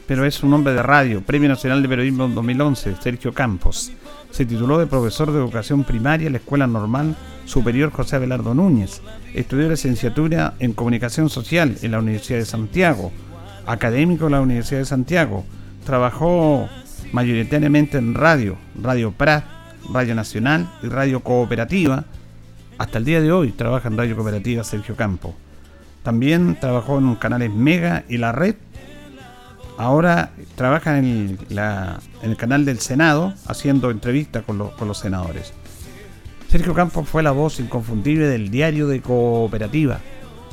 pero 0.07 0.25
es 0.25 0.43
un 0.43 0.53
hombre 0.53 0.75
de 0.75 0.83
radio, 0.83 1.23
Premio 1.23 1.49
Nacional 1.49 1.83
de 1.83 1.89
Periodismo 1.89 2.29
2011, 2.29 2.97
Sergio 3.01 3.33
Campos. 3.33 3.93
Se 4.31 4.45
tituló 4.45 4.79
de 4.79 4.87
profesor 4.87 5.31
de 5.33 5.39
educación 5.39 5.85
primaria 5.85 6.27
en 6.27 6.33
la 6.33 6.39
Escuela 6.39 6.67
Normal 6.67 7.17
Superior 7.47 7.91
José 7.91 8.17
Abelardo 8.17 8.55
Núñez. 8.55 9.01
Estudió 9.33 9.69
licenciatura 9.69 10.55
en 10.59 10.73
comunicación 10.73 11.31
social 11.31 11.77
en 11.83 11.93
la 11.93 12.01
Universidad 12.01 12.39
de 12.39 12.45
Santiago. 12.45 13.13
Académico 13.67 14.27
en 14.27 14.33
la 14.33 14.41
Universidad 14.41 14.81
de 14.81 14.87
Santiago. 14.87 15.45
Trabajó 15.87 16.69
mayoritariamente 17.13 17.99
en 17.99 18.15
radio, 18.15 18.57
Radio 18.83 19.13
Prat, 19.13 19.45
Radio 19.93 20.15
Nacional 20.15 20.69
y 20.83 20.89
Radio 20.89 21.21
Cooperativa. 21.21 22.05
Hasta 22.77 22.99
el 22.99 23.05
día 23.05 23.21
de 23.21 23.33
hoy 23.33 23.53
trabaja 23.53 23.89
en 23.89 23.97
Radio 23.97 24.17
Cooperativa 24.17 24.65
Sergio 24.65 24.97
Campo. 24.97 25.35
También 26.03 26.59
trabajó 26.61 26.99
en 26.99 27.15
canales 27.15 27.51
Mega 27.51 28.05
y 28.09 28.19
La 28.19 28.33
Red 28.33 28.57
ahora 29.79 30.33
trabaja 30.55 30.99
en 30.99 31.39
el, 32.23 32.37
canal 32.37 32.65
del 32.65 32.79
Senado 32.79 33.35
haciendo 33.47 33.91
entrevistas 33.91 34.45
con, 34.45 34.59
los 34.59 34.99
senadores. 34.99 35.53
Sergio 36.49 36.75
Campos 36.75 37.09
fue 37.09 37.23
la 37.23 37.33
voz 37.33 37.59
inconfundible 37.59 38.27
del 38.27 38.51
diario 38.51 38.87
de 38.87 39.01
cooperativa 39.01 39.99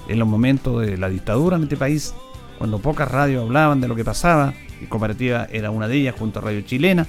en 0.08 0.20
los 0.20 0.28
momentos 0.28 0.82
de 0.82 0.98
la 0.98 1.10
dictadura 1.10 1.58
en 1.58 1.64
este 1.64 1.78
país, 1.78 2.14
cuando 2.58 2.80
pocas 2.80 3.10
radios 3.10 3.44
hablaban 3.44 3.82
de 3.82 3.88
lo 3.88 3.96
que 3.96 4.04
pasaba, 4.04 4.54
y 4.82 4.86
cooperativa 4.86 5.48
era 5.52 5.70
una 5.70 5.88
de 5.88 5.98
ellas 5.98 6.16
junto 6.18 6.40
a 6.40 6.42
Radio 6.42 6.62
Chilena, 6.62 7.06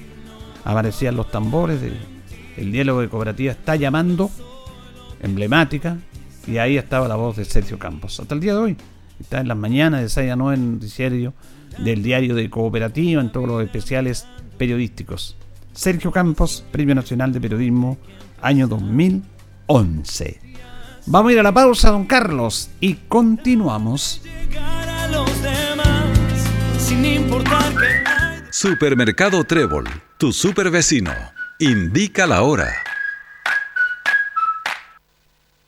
aparecían 0.63 1.15
los 1.15 1.31
tambores, 1.31 1.79
el 2.55 2.71
diálogo 2.71 3.01
de 3.01 3.09
cooperativa 3.09 3.51
está 3.51 3.75
llamando, 3.75 4.29
emblemática, 5.21 5.97
y 6.45 6.57
ahí 6.57 6.77
estaba 6.77 7.07
la 7.07 7.15
voz 7.15 7.37
de 7.37 7.45
Sergio 7.45 7.79
Campos. 7.79 8.19
Hasta 8.19 8.35
el 8.35 8.41
día 8.41 8.53
de 8.53 8.59
hoy, 8.59 8.77
está 9.19 9.41
en 9.41 9.47
las 9.47 9.57
mañanas 9.57 10.01
de 10.01 10.09
6 10.09 10.31
a 10.31 10.35
9 10.35 10.55
en 10.55 10.73
noticiario 10.73 11.33
del 11.79 12.03
diario 12.03 12.35
de 12.35 12.49
Cooperativa, 12.49 13.21
en 13.21 13.31
todos 13.31 13.47
los 13.47 13.63
especiales 13.63 14.27
periodísticos. 14.57 15.35
Sergio 15.73 16.11
Campos, 16.11 16.63
Premio 16.71 16.93
Nacional 16.93 17.33
de 17.33 17.41
Periodismo, 17.41 17.97
año 18.41 18.67
2011. 18.67 20.39
Vamos 21.05 21.29
a 21.29 21.33
ir 21.33 21.39
a 21.39 21.43
la 21.43 21.53
pausa, 21.53 21.89
don 21.89 22.05
Carlos, 22.05 22.69
y 22.79 22.93
continuamos. 23.07 24.21
Supermercado 28.51 29.43
Trébol, 29.43 29.85
tu 30.17 30.31
super 30.31 30.69
vecino. 30.69 31.11
Indica 31.59 32.27
la 32.27 32.43
hora. 32.43 32.71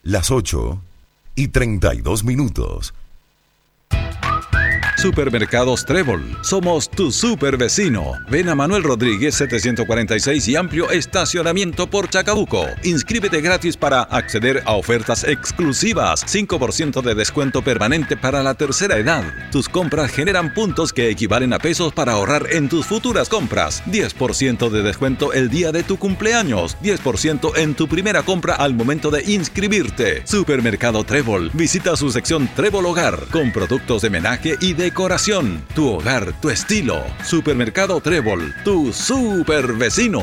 Las 0.02 0.30
8 0.30 0.80
y 1.34 1.48
32 1.48 2.24
minutos. 2.24 2.94
Supermercados 4.96 5.84
Trébol. 5.84 6.22
Somos 6.42 6.90
tu 6.90 7.12
super 7.12 7.58
vecino. 7.58 8.14
Ven 8.30 8.48
a 8.48 8.54
Manuel 8.54 8.82
Rodríguez 8.82 9.34
746 9.34 10.48
y 10.48 10.56
amplio 10.56 10.90
estacionamiento 10.90 11.86
por 11.86 12.08
Chacabuco. 12.08 12.66
Inscríbete 12.82 13.42
gratis 13.42 13.76
para 13.76 14.02
acceder 14.02 14.62
a 14.64 14.72
ofertas 14.72 15.24
exclusivas. 15.24 16.24
5% 16.24 17.02
de 17.02 17.14
descuento 17.14 17.62
permanente 17.62 18.16
para 18.16 18.42
la 18.42 18.54
tercera 18.54 18.96
edad. 18.96 19.22
Tus 19.52 19.68
compras 19.68 20.10
generan 20.10 20.54
puntos 20.54 20.94
que 20.94 21.10
equivalen 21.10 21.52
a 21.52 21.58
pesos 21.58 21.92
para 21.92 22.12
ahorrar 22.12 22.46
en 22.50 22.70
tus 22.70 22.86
futuras 22.86 23.28
compras. 23.28 23.82
10% 23.86 24.70
de 24.70 24.82
descuento 24.82 25.34
el 25.34 25.50
día 25.50 25.72
de 25.72 25.82
tu 25.82 25.98
cumpleaños. 25.98 26.76
10% 26.82 27.58
en 27.58 27.74
tu 27.74 27.86
primera 27.86 28.22
compra 28.22 28.54
al 28.54 28.72
momento 28.72 29.10
de 29.10 29.22
inscribirte. 29.30 30.26
Supermercado 30.26 31.04
Trébol. 31.04 31.50
Visita 31.52 31.96
su 31.96 32.10
sección 32.10 32.48
Trébol 32.56 32.86
Hogar 32.86 33.26
con 33.30 33.52
productos 33.52 34.00
de 34.00 34.10
menaje 34.10 34.56
y 34.60 34.72
de 34.72 34.85
decoración, 34.86 35.64
tu 35.74 35.88
hogar, 35.88 36.32
tu 36.40 36.48
estilo. 36.48 37.02
Supermercado 37.24 38.00
Trébol, 38.00 38.54
tu 38.62 38.92
super 38.92 39.72
vecino. 39.72 40.22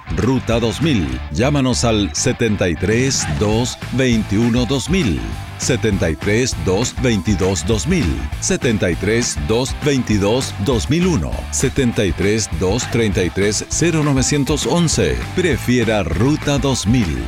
Ruta 0.17 0.59
2000. 0.59 1.19
Llámanos 1.31 1.83
al 1.83 2.13
73 2.13 3.25
2 3.39 3.77
21 3.93 4.65
2000. 4.65 5.19
73 5.61 6.55
222 6.65 7.65
2000, 7.67 8.05
73 8.41 9.37
222 9.47 10.53
2001, 10.65 11.31
73 11.51 12.49
233 12.59 13.65
0911. 13.69 15.17
Prefiera 15.35 16.03
Ruta 16.03 16.57
2000. 16.57 17.23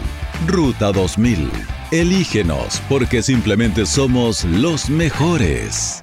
Ruta 0.48 0.92
2000. 0.92 1.52
Elígenos 1.92 2.82
porque 2.90 3.22
simplemente 3.22 3.86
somos 3.86 4.44
los 4.46 4.90
mejores. 4.90 6.03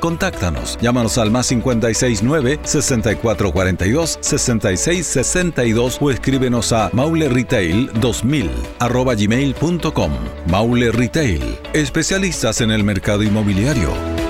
Contáctanos. 0.00 0.78
Llámanos 0.80 1.16
al 1.18 1.30
más 1.30 1.48
569 1.48 2.60
6442 2.62 4.18
6662 4.20 5.98
o 6.00 6.10
escríbenos 6.10 6.72
a 6.72 6.90
mauleretail2000 6.90 8.50
arroba 8.78 9.14
gmail.com. 9.14 10.12
Maule 10.46 10.92
Retail, 10.92 11.58
especialistas 11.72 12.60
en 12.60 12.70
el 12.70 12.84
mercado 12.84 13.22
inmobiliario. 13.22 14.29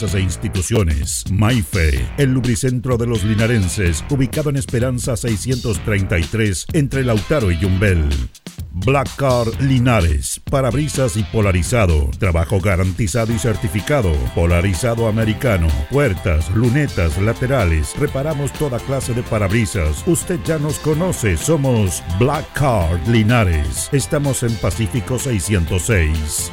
e 0.00 0.20
instituciones. 0.20 1.24
Maife, 1.30 2.08
el 2.16 2.32
lubricentro 2.32 2.96
de 2.96 3.06
los 3.06 3.22
linarenses, 3.22 4.02
ubicado 4.08 4.48
en 4.48 4.56
Esperanza 4.56 5.14
633, 5.14 6.66
entre 6.72 7.04
Lautaro 7.04 7.50
y 7.50 7.58
Yumbel. 7.58 8.08
Black 8.72 9.14
Car 9.16 9.46
Linares, 9.60 10.40
parabrisas 10.48 11.16
y 11.16 11.22
polarizado, 11.24 12.08
trabajo 12.18 12.60
garantizado 12.60 13.32
y 13.32 13.38
certificado, 13.38 14.12
polarizado 14.34 15.08
americano, 15.08 15.66
puertas, 15.90 16.50
lunetas, 16.54 17.18
laterales, 17.18 17.94
reparamos 17.98 18.52
toda 18.52 18.78
clase 18.78 19.12
de 19.12 19.22
parabrisas. 19.22 20.02
Usted 20.06 20.38
ya 20.46 20.58
nos 20.58 20.78
conoce, 20.78 21.36
somos 21.36 22.02
Black 22.18 22.46
Card 22.54 23.06
Linares. 23.08 23.90
Estamos 23.92 24.42
en 24.44 24.54
Pacífico 24.54 25.18
606. 25.18 26.52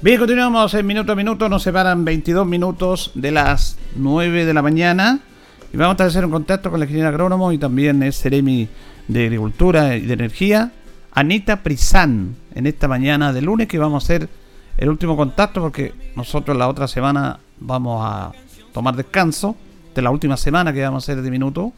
Bien, 0.00 0.16
continuamos 0.20 0.72
en 0.74 0.86
minuto 0.86 1.10
a 1.10 1.16
minuto. 1.16 1.48
Nos 1.48 1.64
separan 1.64 2.04
22 2.04 2.46
minutos 2.46 3.10
de 3.16 3.32
las 3.32 3.76
9 3.96 4.44
de 4.44 4.54
la 4.54 4.62
mañana. 4.62 5.18
Y 5.72 5.76
vamos 5.76 6.00
a 6.00 6.04
hacer 6.04 6.24
un 6.24 6.30
contacto 6.30 6.70
con 6.70 6.78
la 6.78 6.86
ingeniera 6.86 7.08
agrónomo 7.08 7.50
y 7.50 7.58
también 7.58 8.04
es 8.04 8.14
Seremi 8.14 8.68
de 9.08 9.24
Agricultura 9.24 9.96
y 9.96 10.02
de 10.02 10.14
Energía, 10.14 10.70
Anita 11.10 11.64
Prisán, 11.64 12.36
en 12.54 12.68
esta 12.68 12.86
mañana 12.86 13.32
de 13.32 13.42
lunes 13.42 13.66
que 13.66 13.76
vamos 13.76 14.04
a 14.04 14.06
hacer 14.06 14.28
el 14.76 14.88
último 14.88 15.16
contacto 15.16 15.60
porque 15.60 15.92
nosotros 16.14 16.56
la 16.56 16.68
otra 16.68 16.86
semana 16.86 17.40
vamos 17.58 18.00
a 18.06 18.30
tomar 18.72 18.94
descanso 18.94 19.56
de 19.96 20.02
la 20.02 20.10
última 20.12 20.36
semana 20.36 20.72
que 20.72 20.80
vamos 20.80 21.02
a 21.02 21.12
hacer 21.12 21.24
de 21.24 21.30
minuto 21.32 21.72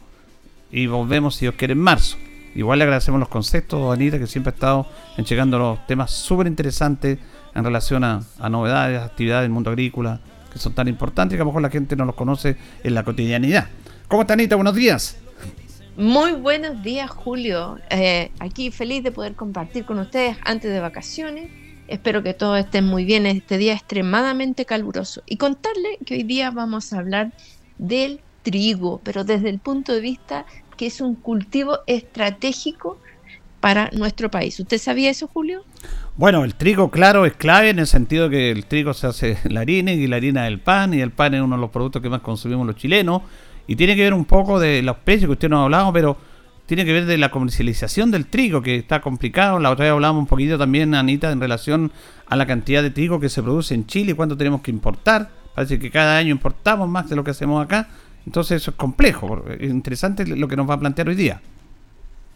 y 0.71 0.85
volvemos 0.85 1.37
si 1.37 1.45
Dios 1.45 1.55
quiere 1.57 1.71
en 1.71 1.79
marzo. 1.79 2.17
Igual 2.53 2.77
le 2.77 2.83
agradecemos 2.83 3.19
los 3.19 3.29
conceptos, 3.29 3.91
Anita, 3.91 4.19
que 4.19 4.27
siempre 4.27 4.51
ha 4.51 4.53
estado 4.53 4.85
enchegando 5.17 5.57
los 5.57 5.87
temas 5.87 6.11
súper 6.11 6.45
interesantes 6.45 7.17
en 7.53 7.63
relación 7.63 8.03
a, 8.03 8.21
novedades, 8.49 9.01
actividades 9.01 9.43
del 9.43 9.51
mundo 9.51 9.69
agrícola, 9.69 10.19
que 10.51 10.59
son 10.59 10.73
tan 10.73 10.87
importantes 10.87 11.35
y 11.35 11.37
que 11.37 11.41
a 11.41 11.45
lo 11.45 11.51
mejor 11.51 11.61
la 11.61 11.69
gente 11.69 11.95
no 11.95 12.05
los 12.05 12.15
conoce 12.15 12.57
en 12.83 12.93
la 12.93 13.03
cotidianidad. 13.03 13.67
¿Cómo 14.07 14.23
está 14.23 14.33
Anita? 14.33 14.55
Buenos 14.55 14.75
días. 14.75 15.17
Muy 15.97 16.33
buenos 16.33 16.81
días, 16.83 17.09
Julio. 17.09 17.77
Eh, 17.89 18.31
aquí 18.39 18.71
feliz 18.71 19.03
de 19.03 19.11
poder 19.11 19.35
compartir 19.35 19.85
con 19.85 19.99
ustedes 19.99 20.37
antes 20.43 20.71
de 20.71 20.79
vacaciones. 20.79 21.49
Espero 21.87 22.23
que 22.23 22.33
todos 22.33 22.59
estén 22.59 22.85
muy 22.85 23.03
bien 23.03 23.25
este 23.25 23.57
día 23.57 23.73
extremadamente 23.73 24.65
caluroso. 24.65 25.23
Y 25.25 25.37
contarle 25.37 25.97
que 26.05 26.15
hoy 26.15 26.23
día 26.23 26.49
vamos 26.51 26.93
a 26.93 26.99
hablar 26.99 27.33
del 27.77 28.21
trigo, 28.43 29.01
pero 29.03 29.23
desde 29.23 29.49
el 29.49 29.59
punto 29.59 29.93
de 29.93 29.99
vista 29.99 30.45
que 30.77 30.87
es 30.87 31.01
un 31.01 31.15
cultivo 31.15 31.79
estratégico 31.87 32.97
para 33.59 33.89
nuestro 33.91 34.31
país. 34.31 34.59
¿Usted 34.59 34.79
sabía 34.79 35.09
eso, 35.11 35.27
Julio? 35.27 35.63
Bueno, 36.17 36.43
el 36.43 36.55
trigo, 36.55 36.91
claro, 36.91 37.25
es 37.25 37.33
clave 37.33 37.69
en 37.69 37.79
el 37.79 37.87
sentido 37.87 38.29
que 38.29 38.51
el 38.51 38.65
trigo 38.65 38.93
se 38.93 39.07
hace 39.07 39.37
la 39.45 39.61
harina 39.61 39.93
y 39.93 40.07
la 40.07 40.17
harina 40.17 40.43
del 40.43 40.59
pan, 40.59 40.93
y 40.93 40.99
el 40.99 41.11
pan 41.11 41.33
es 41.33 41.41
uno 41.41 41.55
de 41.55 41.61
los 41.61 41.71
productos 41.71 42.01
que 42.01 42.09
más 42.09 42.21
consumimos 42.21 42.67
los 42.67 42.75
chilenos, 42.75 43.21
y 43.65 43.75
tiene 43.75 43.95
que 43.95 44.03
ver 44.03 44.13
un 44.13 44.25
poco 44.25 44.59
de 44.59 44.81
los 44.81 44.97
precios 44.97 45.29
que 45.29 45.33
usted 45.33 45.49
nos 45.49 45.61
ha 45.61 45.63
hablado, 45.63 45.93
pero 45.93 46.17
tiene 46.65 46.85
que 46.85 46.93
ver 46.93 47.05
de 47.05 47.17
la 47.17 47.31
comercialización 47.31 48.11
del 48.11 48.27
trigo, 48.27 48.61
que 48.61 48.75
está 48.75 49.01
complicado. 49.01 49.59
La 49.59 49.71
otra 49.71 49.85
vez 49.85 49.93
hablamos 49.93 50.19
un 50.19 50.27
poquito 50.27 50.57
también, 50.57 50.93
Anita, 50.95 51.31
en 51.31 51.39
relación 51.39 51.91
a 52.27 52.35
la 52.35 52.45
cantidad 52.45 52.83
de 52.83 52.91
trigo 52.91 53.19
que 53.19 53.29
se 53.29 53.41
produce 53.41 53.73
en 53.73 53.87
Chile 53.87 54.11
y 54.11 54.15
cuánto 54.15 54.37
tenemos 54.37 54.61
que 54.61 54.71
importar. 54.71 55.29
Parece 55.55 55.79
que 55.79 55.89
cada 55.89 56.17
año 56.17 56.31
importamos 56.31 56.87
más 56.87 57.09
de 57.09 57.15
lo 57.15 57.23
que 57.23 57.31
hacemos 57.31 57.63
acá. 57.63 57.89
Entonces 58.25 58.61
eso 58.61 58.71
es 58.71 58.77
complejo. 58.77 59.43
Es 59.59 59.69
interesante 59.69 60.25
lo 60.25 60.47
que 60.47 60.55
nos 60.55 60.69
va 60.69 60.75
a 60.75 60.79
plantear 60.79 61.09
hoy 61.09 61.15
día. 61.15 61.41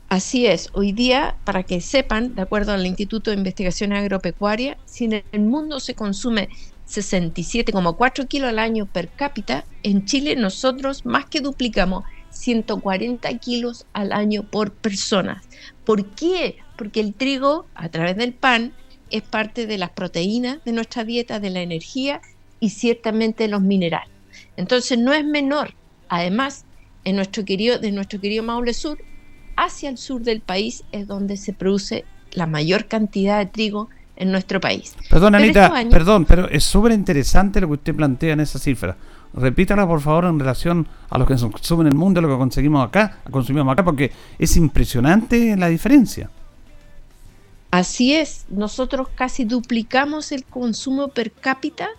Así 0.07 0.45
es, 0.45 0.69
hoy 0.73 0.91
día, 0.91 1.35
para 1.45 1.63
que 1.63 1.81
sepan, 1.81 2.35
de 2.35 2.43
acuerdo 2.43 2.73
al 2.73 2.85
Instituto 2.85 3.31
de 3.31 3.37
Investigación 3.37 3.91
Agropecuaria, 3.91 4.77
si 4.85 5.05
en 5.05 5.23
el 5.31 5.41
mundo 5.41 5.79
se 5.79 5.95
consume 5.95 6.49
67,4 6.87 8.27
kilos 8.27 8.49
al 8.49 8.59
año 8.59 8.85
per 8.85 9.09
cápita, 9.09 9.65
en 9.81 10.05
Chile 10.05 10.35
nosotros 10.35 11.07
más 11.07 11.25
que 11.25 11.41
duplicamos 11.41 12.03
140 12.29 13.35
kilos 13.39 13.87
al 13.93 14.11
año 14.11 14.43
por 14.43 14.71
persona. 14.73 15.41
¿Por 15.85 16.05
qué? 16.11 16.57
Porque 16.77 16.99
el 16.99 17.15
trigo, 17.15 17.65
a 17.73 17.89
través 17.89 18.15
del 18.15 18.33
pan, 18.33 18.73
es 19.09 19.23
parte 19.23 19.65
de 19.65 19.79
las 19.79 19.89
proteínas 19.89 20.63
de 20.65 20.71
nuestra 20.71 21.03
dieta, 21.03 21.39
de 21.39 21.49
la 21.49 21.61
energía 21.61 22.21
y 22.59 22.69
ciertamente 22.69 23.47
los 23.47 23.61
minerales. 23.61 24.13
Entonces 24.55 24.99
no 24.99 25.13
es 25.13 25.25
menor. 25.25 25.73
Además, 26.09 26.65
en 27.05 27.15
nuestro 27.15 27.43
querido, 27.43 27.79
de 27.79 27.91
nuestro 27.91 28.21
querido 28.21 28.43
Maule 28.43 28.73
Sur, 28.73 28.99
hacia 29.65 29.89
el 29.89 29.97
sur 29.97 30.21
del 30.21 30.41
país 30.41 30.83
es 30.91 31.07
donde 31.07 31.37
se 31.37 31.53
produce 31.53 32.05
la 32.31 32.47
mayor 32.47 32.85
cantidad 32.85 33.39
de 33.39 33.45
trigo 33.45 33.89
en 34.15 34.31
nuestro 34.31 34.59
país. 34.61 34.95
Perdón, 35.09 35.35
Anita, 35.35 35.71
perdón, 35.89 36.25
pero 36.25 36.49
es 36.49 36.63
súper 36.63 36.93
interesante 36.93 37.59
lo 37.61 37.67
que 37.67 37.73
usted 37.73 37.95
plantea 37.95 38.33
en 38.33 38.39
esa 38.39 38.59
cifra. 38.59 38.95
Repítala, 39.33 39.85
por 39.85 39.99
favor, 39.99 40.25
en 40.25 40.39
relación 40.39 40.87
a 41.09 41.17
lo 41.17 41.25
que 41.25 41.37
se 41.37 41.49
consume 41.49 41.81
en 41.81 41.87
el 41.87 41.95
mundo, 41.95 42.21
lo 42.21 42.29
que 42.29 42.37
conseguimos 42.37 42.87
acá, 42.87 43.19
consumimos 43.29 43.73
acá, 43.73 43.83
porque 43.83 44.11
es 44.39 44.55
impresionante 44.55 45.57
la 45.57 45.67
diferencia. 45.67 46.29
Así 47.71 48.13
es, 48.13 48.45
nosotros 48.49 49.09
casi 49.13 49.43
duplicamos 49.43 50.31
el 50.31 50.45
consumo 50.45 51.09
per 51.09 51.33
cápita 51.33 51.89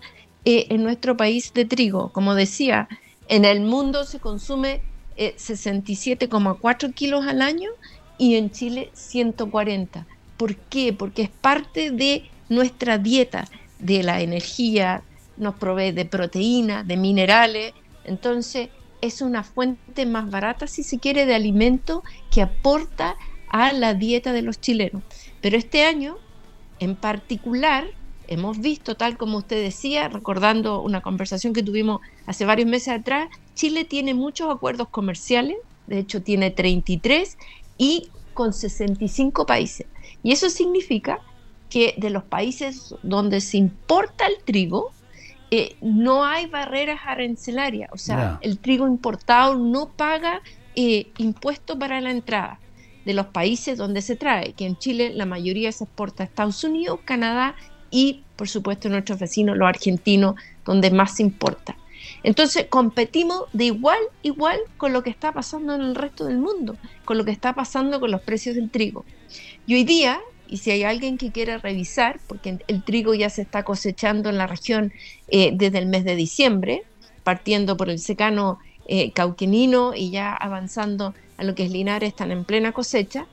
eh, 0.45 0.65
en 0.69 0.81
nuestro 0.81 1.15
país 1.15 1.53
de 1.53 1.65
trigo. 1.65 2.09
Como 2.09 2.33
decía, 2.33 2.87
en 3.27 3.45
el 3.45 3.61
mundo 3.61 4.03
se 4.03 4.19
consume 4.19 4.81
67,4 5.17 6.89
eh, 6.89 6.93
kilos 6.93 7.25
al 7.25 7.41
año 7.41 7.69
y 8.17 8.35
en 8.35 8.51
Chile 8.51 8.89
140. 8.93 10.05
¿Por 10.37 10.55
qué? 10.55 10.93
Porque 10.93 11.23
es 11.23 11.29
parte 11.29 11.91
de 11.91 12.29
nuestra 12.49 12.97
dieta, 12.97 13.47
de 13.79 14.03
la 14.03 14.21
energía, 14.21 15.03
nos 15.37 15.55
provee 15.55 15.91
de 15.91 16.05
proteína, 16.05 16.83
de 16.83 16.97
minerales, 16.97 17.73
entonces 18.03 18.69
es 19.01 19.21
una 19.21 19.43
fuente 19.43 20.05
más 20.05 20.29
barata, 20.29 20.67
si 20.67 20.83
se 20.83 20.99
quiere, 20.99 21.25
de 21.25 21.35
alimento 21.35 22.03
que 22.31 22.41
aporta 22.41 23.15
a 23.49 23.71
la 23.73 23.93
dieta 23.93 24.33
de 24.33 24.41
los 24.41 24.59
chilenos. 24.59 25.03
Pero 25.41 25.57
este 25.57 25.83
año, 25.83 26.17
en 26.79 26.95
particular, 26.95 27.85
hemos 28.27 28.59
visto, 28.59 28.95
tal 28.95 29.17
como 29.17 29.37
usted 29.37 29.61
decía, 29.61 30.07
recordando 30.09 30.81
una 30.81 31.01
conversación 31.01 31.53
que 31.53 31.63
tuvimos 31.63 32.01
hace 32.25 32.45
varios 32.45 32.69
meses 32.69 32.89
atrás, 32.89 33.29
Chile 33.55 33.85
tiene 33.85 34.13
muchos 34.13 34.53
acuerdos 34.53 34.89
comerciales, 34.89 35.57
de 35.87 35.99
hecho 35.99 36.21
tiene 36.21 36.51
33 36.51 37.37
y 37.77 38.09
con 38.33 38.53
65 38.53 39.45
países. 39.45 39.87
Y 40.23 40.31
eso 40.31 40.49
significa 40.49 41.19
que 41.69 41.95
de 41.97 42.09
los 42.09 42.23
países 42.23 42.95
donde 43.03 43.41
se 43.41 43.57
importa 43.57 44.27
el 44.27 44.43
trigo, 44.43 44.91
eh, 45.49 45.77
no 45.81 46.25
hay 46.25 46.47
barreras 46.47 46.99
arancelarias, 47.05 47.89
o 47.93 47.97
sea, 47.97 48.37
el 48.41 48.59
trigo 48.59 48.85
importado 48.85 49.55
no 49.55 49.89
paga 49.89 50.41
eh, 50.75 51.11
impuestos 51.17 51.77
para 51.77 52.01
la 52.01 52.11
entrada. 52.11 52.59
De 53.05 53.13
los 53.13 53.27
países 53.27 53.77
donde 53.77 54.01
se 54.01 54.17
trae, 54.17 54.51
que 54.51 54.65
en 54.65 54.77
Chile 54.77 55.13
la 55.13 55.25
mayoría 55.25 55.71
se 55.71 55.85
exporta 55.85 56.23
a 56.23 56.25
Estados 56.25 56.61
Unidos, 56.65 56.99
Canadá 57.05 57.55
y 57.91 58.23
por 58.35 58.47
supuesto 58.47 58.89
nuestros 58.89 59.19
vecinos, 59.19 59.57
los 59.57 59.67
argentinos, 59.67 60.35
donde 60.65 60.91
más 60.91 61.19
importa. 61.19 61.75
Entonces 62.23 62.67
competimos 62.69 63.45
de 63.53 63.65
igual 63.65 63.99
igual 64.21 64.59
con 64.77 64.93
lo 64.93 65.03
que 65.03 65.09
está 65.09 65.31
pasando 65.31 65.75
en 65.75 65.81
el 65.81 65.95
resto 65.95 66.25
del 66.25 66.37
mundo, 66.37 66.77
con 67.05 67.17
lo 67.17 67.25
que 67.25 67.31
está 67.31 67.53
pasando 67.53 67.99
con 67.99 68.11
los 68.11 68.21
precios 68.21 68.55
del 68.55 68.69
trigo. 68.69 69.05
Y 69.65 69.75
hoy 69.75 69.83
día 69.83 70.19
y 70.47 70.57
si 70.57 70.71
hay 70.71 70.83
alguien 70.83 71.17
que 71.17 71.31
quiere 71.31 71.57
revisar, 71.57 72.19
porque 72.27 72.59
el 72.67 72.83
trigo 72.83 73.13
ya 73.13 73.29
se 73.29 73.41
está 73.41 73.63
cosechando 73.63 74.29
en 74.29 74.37
la 74.37 74.47
región 74.47 74.93
eh, 75.27 75.51
desde 75.53 75.79
el 75.79 75.87
mes 75.87 76.05
de 76.05 76.15
diciembre, 76.15 76.83
partiendo 77.23 77.75
por 77.75 77.89
el 77.89 77.99
secano 77.99 78.59
eh, 78.87 79.11
cauquenino 79.11 79.93
y 79.93 80.11
ya 80.11 80.33
avanzando 80.33 81.13
a 81.37 81.43
lo 81.43 81.55
que 81.55 81.65
es 81.65 81.71
Linares, 81.71 82.09
están 82.09 82.31
en 82.31 82.45
plena 82.45 82.71
cosecha, 82.71 83.27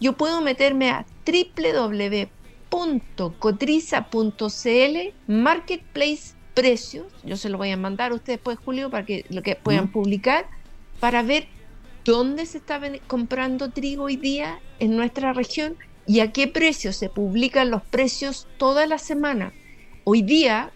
yo 0.00 0.12
puedo 0.12 0.40
meterme 0.40 0.90
a 0.90 1.06
www.cotriza.cl, 2.70 5.14
Marketplace 5.26 6.34
Precios, 6.54 7.06
yo 7.22 7.36
se 7.36 7.50
lo 7.50 7.58
voy 7.58 7.70
a 7.70 7.76
mandar 7.76 8.12
a 8.12 8.14
ustedes 8.14 8.38
después, 8.38 8.58
Julio, 8.64 8.88
para 8.90 9.04
que 9.04 9.26
lo 9.28 9.42
que 9.42 9.56
puedan 9.56 9.92
publicar, 9.92 10.48
para 11.00 11.20
ver 11.22 11.48
dónde 12.04 12.46
se 12.46 12.56
está 12.58 12.80
comprando 13.06 13.70
trigo 13.70 14.04
hoy 14.04 14.16
día 14.16 14.60
en 14.78 14.96
nuestra 14.96 15.34
región 15.34 15.76
y 16.06 16.20
a 16.20 16.32
qué 16.32 16.48
precio 16.48 16.94
se 16.94 17.10
publican 17.10 17.70
los 17.70 17.82
precios 17.82 18.48
toda 18.56 18.86
la 18.86 18.96
semana. 18.98 19.52
Hoy 20.04 20.22
día 20.22 20.72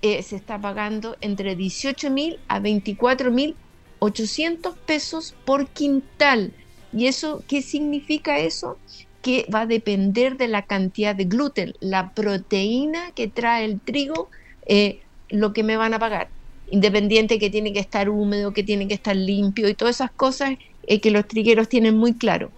eh, 0.00 0.22
se 0.22 0.36
está 0.36 0.58
pagando 0.58 1.18
entre 1.20 1.54
18 1.54 2.10
mil 2.10 2.40
a 2.48 2.60
24 2.60 3.30
mil 3.30 3.56
800 3.98 4.78
pesos 4.78 5.34
por 5.44 5.68
quintal. 5.68 6.54
¿Y 6.92 7.06
eso 7.06 7.42
qué 7.48 7.62
significa 7.62 8.38
eso? 8.38 8.78
Que 9.24 9.46
va 9.52 9.62
a 9.62 9.66
depender 9.66 10.36
de 10.36 10.48
la 10.48 10.62
cantidad 10.62 11.16
de 11.16 11.24
gluten, 11.24 11.74
la 11.80 12.12
proteína 12.12 13.12
que 13.12 13.28
trae 13.28 13.64
el 13.64 13.80
trigo, 13.80 14.28
eh, 14.66 15.00
lo 15.30 15.54
que 15.54 15.62
me 15.64 15.78
van 15.78 15.94
a 15.94 15.98
pagar. 15.98 16.28
Independiente 16.70 17.38
que 17.38 17.50
tiene 17.50 17.72
que 17.72 17.80
estar 17.80 18.10
húmedo, 18.10 18.52
que 18.52 18.62
tiene 18.62 18.86
que 18.86 18.94
estar 18.94 19.16
limpio 19.16 19.68
y 19.68 19.74
todas 19.74 19.96
esas 19.96 20.12
cosas 20.12 20.50
eh, 20.86 21.00
que 21.00 21.10
los 21.10 21.26
trigueros 21.26 21.70
tienen 21.70 21.96
muy 21.96 22.14
claro. 22.14 22.52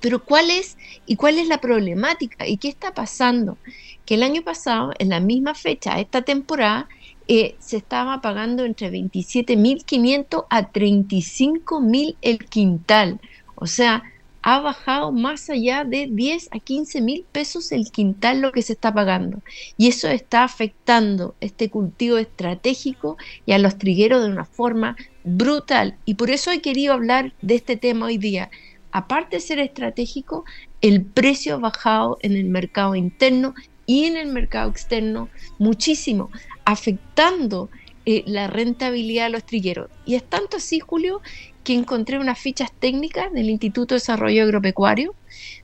Pero 0.00 0.22
¿cuál 0.24 0.50
es 0.50 0.76
y 1.06 1.16
cuál 1.16 1.38
es 1.38 1.48
la 1.48 1.58
problemática 1.58 2.46
y 2.46 2.58
qué 2.58 2.68
está 2.68 2.92
pasando? 2.92 3.58
Que 4.04 4.16
el 4.16 4.22
año 4.22 4.42
pasado, 4.42 4.92
en 4.98 5.08
la 5.08 5.20
misma 5.20 5.54
fecha, 5.54 5.98
esta 5.98 6.22
temporada, 6.22 6.88
eh, 7.28 7.56
se 7.58 7.78
estaba 7.78 8.20
pagando 8.20 8.64
entre 8.64 8.90
27.500 8.90 10.46
a 10.50 10.70
35.000 10.72 12.18
el 12.20 12.38
quintal. 12.48 13.20
O 13.54 13.66
sea, 13.66 14.02
ha 14.48 14.60
bajado 14.60 15.10
más 15.10 15.50
allá 15.50 15.82
de 15.82 16.06
10 16.08 16.50
a 16.52 16.60
15 16.60 17.00
mil 17.00 17.24
pesos 17.32 17.72
el 17.72 17.90
quintal 17.90 18.40
lo 18.40 18.52
que 18.52 18.62
se 18.62 18.74
está 18.74 18.94
pagando. 18.94 19.42
Y 19.76 19.88
eso 19.88 20.06
está 20.06 20.44
afectando 20.44 21.34
este 21.40 21.68
cultivo 21.68 22.16
estratégico 22.16 23.16
y 23.44 23.52
a 23.52 23.58
los 23.58 23.76
trigueros 23.76 24.22
de 24.22 24.30
una 24.30 24.44
forma 24.44 24.96
brutal. 25.24 25.96
Y 26.04 26.14
por 26.14 26.30
eso 26.30 26.52
he 26.52 26.60
querido 26.60 26.94
hablar 26.94 27.34
de 27.42 27.56
este 27.56 27.76
tema 27.76 28.06
hoy 28.06 28.18
día 28.18 28.48
aparte 28.92 29.36
de 29.36 29.40
ser 29.40 29.58
estratégico, 29.58 30.44
el 30.80 31.04
precio 31.04 31.56
ha 31.56 31.58
bajado 31.58 32.16
en 32.22 32.34
el 32.34 32.46
mercado 32.46 32.94
interno 32.94 33.54
y 33.84 34.04
en 34.04 34.16
el 34.16 34.28
mercado 34.28 34.70
externo 34.70 35.28
muchísimo, 35.58 36.30
afectando 36.64 37.68
eh, 38.06 38.22
la 38.26 38.46
rentabilidad 38.46 39.24
de 39.24 39.30
los 39.32 39.44
trigueros. 39.44 39.90
Y 40.06 40.14
es 40.14 40.24
tanto 40.24 40.56
así, 40.56 40.80
Julio, 40.80 41.20
que 41.66 41.74
encontré 41.74 42.20
unas 42.20 42.38
fichas 42.38 42.70
técnicas 42.78 43.32
del 43.32 43.50
Instituto 43.50 43.94
de 43.94 43.96
Desarrollo 43.96 44.44
Agropecuario, 44.44 45.16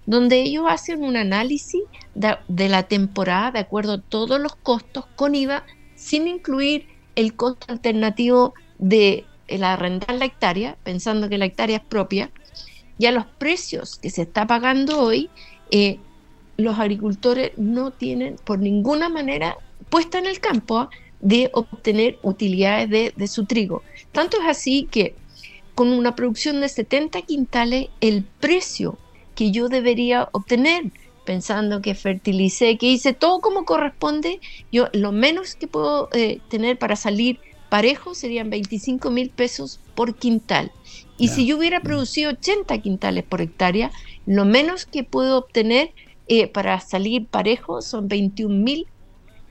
donde 0.04 0.40
ellos 0.40 0.64
hacen 0.68 1.04
un 1.04 1.16
análisis 1.16 1.80
de, 2.16 2.34
de 2.48 2.68
la 2.68 2.82
temporada 2.82 3.52
de 3.52 3.60
acuerdo 3.60 3.92
a 3.92 4.00
todos 4.00 4.40
los 4.40 4.56
costos 4.56 5.06
con 5.14 5.36
IVA, 5.36 5.64
sin 5.94 6.26
incluir 6.26 6.88
el 7.14 7.36
costo 7.36 7.66
alternativo 7.68 8.52
de 8.78 9.24
el 9.46 9.62
arrendar 9.62 10.16
la 10.16 10.24
hectárea, 10.24 10.76
pensando 10.82 11.28
que 11.28 11.38
la 11.38 11.44
hectárea 11.44 11.76
es 11.76 11.84
propia, 11.84 12.32
y 12.98 13.06
a 13.06 13.12
los 13.12 13.26
precios 13.26 14.00
que 14.00 14.10
se 14.10 14.22
está 14.22 14.44
pagando 14.44 15.00
hoy, 15.00 15.30
eh, 15.70 16.00
los 16.56 16.80
agricultores 16.80 17.52
no 17.56 17.92
tienen 17.92 18.34
por 18.44 18.58
ninguna 18.58 19.08
manera 19.08 19.56
puesta 19.88 20.18
en 20.18 20.26
el 20.26 20.40
campo 20.40 20.78
¿ah? 20.78 20.90
de 21.20 21.48
obtener 21.52 22.18
utilidades 22.22 23.14
de, 23.16 23.28
su 23.28 23.46
trigo. 23.46 23.84
Tanto 24.10 24.38
es 24.40 24.48
así 24.48 24.88
que 24.90 25.14
con 25.74 25.88
una 25.88 26.14
producción 26.14 26.60
de 26.60 26.68
70 26.68 27.22
quintales, 27.22 27.88
el 28.00 28.24
precio 28.40 28.98
que 29.34 29.50
yo 29.50 29.68
debería 29.68 30.28
obtener, 30.32 30.84
pensando 31.24 31.80
que 31.80 31.94
fertilicé, 31.94 32.76
que 32.76 32.86
hice 32.86 33.12
todo 33.12 33.40
como 33.40 33.64
corresponde, 33.64 34.40
yo 34.70 34.88
lo 34.92 35.12
menos 35.12 35.54
que 35.54 35.68
puedo 35.68 36.08
eh, 36.12 36.40
tener 36.48 36.78
para 36.78 36.96
salir 36.96 37.38
parejo 37.68 38.14
serían 38.14 38.50
25 38.50 39.10
mil 39.10 39.30
pesos 39.30 39.80
por 39.94 40.14
quintal. 40.16 40.70
Y 41.16 41.28
si 41.28 41.46
yo 41.46 41.56
hubiera 41.56 41.80
producido 41.80 42.32
80 42.32 42.76
quintales 42.78 43.24
por 43.24 43.40
hectárea, 43.40 43.90
lo 44.26 44.44
menos 44.44 44.84
que 44.84 45.04
puedo 45.04 45.38
obtener 45.38 45.92
eh, 46.28 46.48
para 46.48 46.80
salir 46.80 47.26
parejo 47.26 47.80
son 47.80 48.08
21 48.08 48.54
mil 48.54 48.86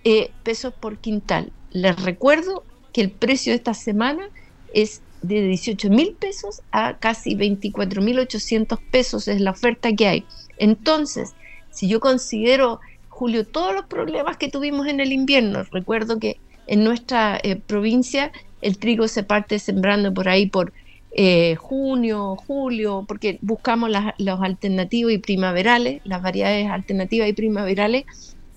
eh, 0.03 0.31
pesos 0.43 0.73
por 0.73 0.97
quintal. 0.97 1.51
Les 1.71 1.99
recuerdo 2.01 2.63
que 2.93 3.01
el 3.01 3.09
precio 3.09 3.53
de 3.53 3.57
esta 3.57 3.73
semana 3.73 4.29
es 4.73 5.01
de 5.21 5.47
18 5.47 5.89
mil 5.89 6.13
pesos 6.13 6.61
a 6.71 6.97
casi 6.97 7.35
24 7.35 8.01
mil 8.01 8.19
800 8.19 8.79
pesos, 8.91 9.27
es 9.27 9.39
la 9.41 9.51
oferta 9.51 9.93
que 9.93 10.07
hay. 10.07 10.25
Entonces, 10.57 11.33
si 11.69 11.87
yo 11.87 11.99
considero, 11.99 12.79
Julio, 13.09 13.45
todos 13.45 13.73
los 13.73 13.85
problemas 13.85 14.37
que 14.37 14.49
tuvimos 14.49 14.87
en 14.87 14.99
el 14.99 15.11
invierno, 15.11 15.63
recuerdo 15.71 16.19
que 16.19 16.37
en 16.67 16.83
nuestra 16.83 17.39
eh, 17.43 17.55
provincia 17.55 18.31
el 18.61 18.77
trigo 18.77 19.07
se 19.07 19.23
parte 19.23 19.59
sembrando 19.59 20.13
por 20.13 20.29
ahí 20.29 20.45
por 20.47 20.73
eh, 21.13 21.55
junio, 21.55 22.37
julio, 22.47 23.05
porque 23.07 23.37
buscamos 23.41 23.89
las, 23.89 24.13
los 24.17 24.41
alternativos 24.41 25.11
y 25.11 25.17
primaverales, 25.17 26.01
las 26.05 26.21
variedades 26.21 26.69
alternativas 26.69 27.27
y 27.27 27.33
primaverales. 27.33 28.05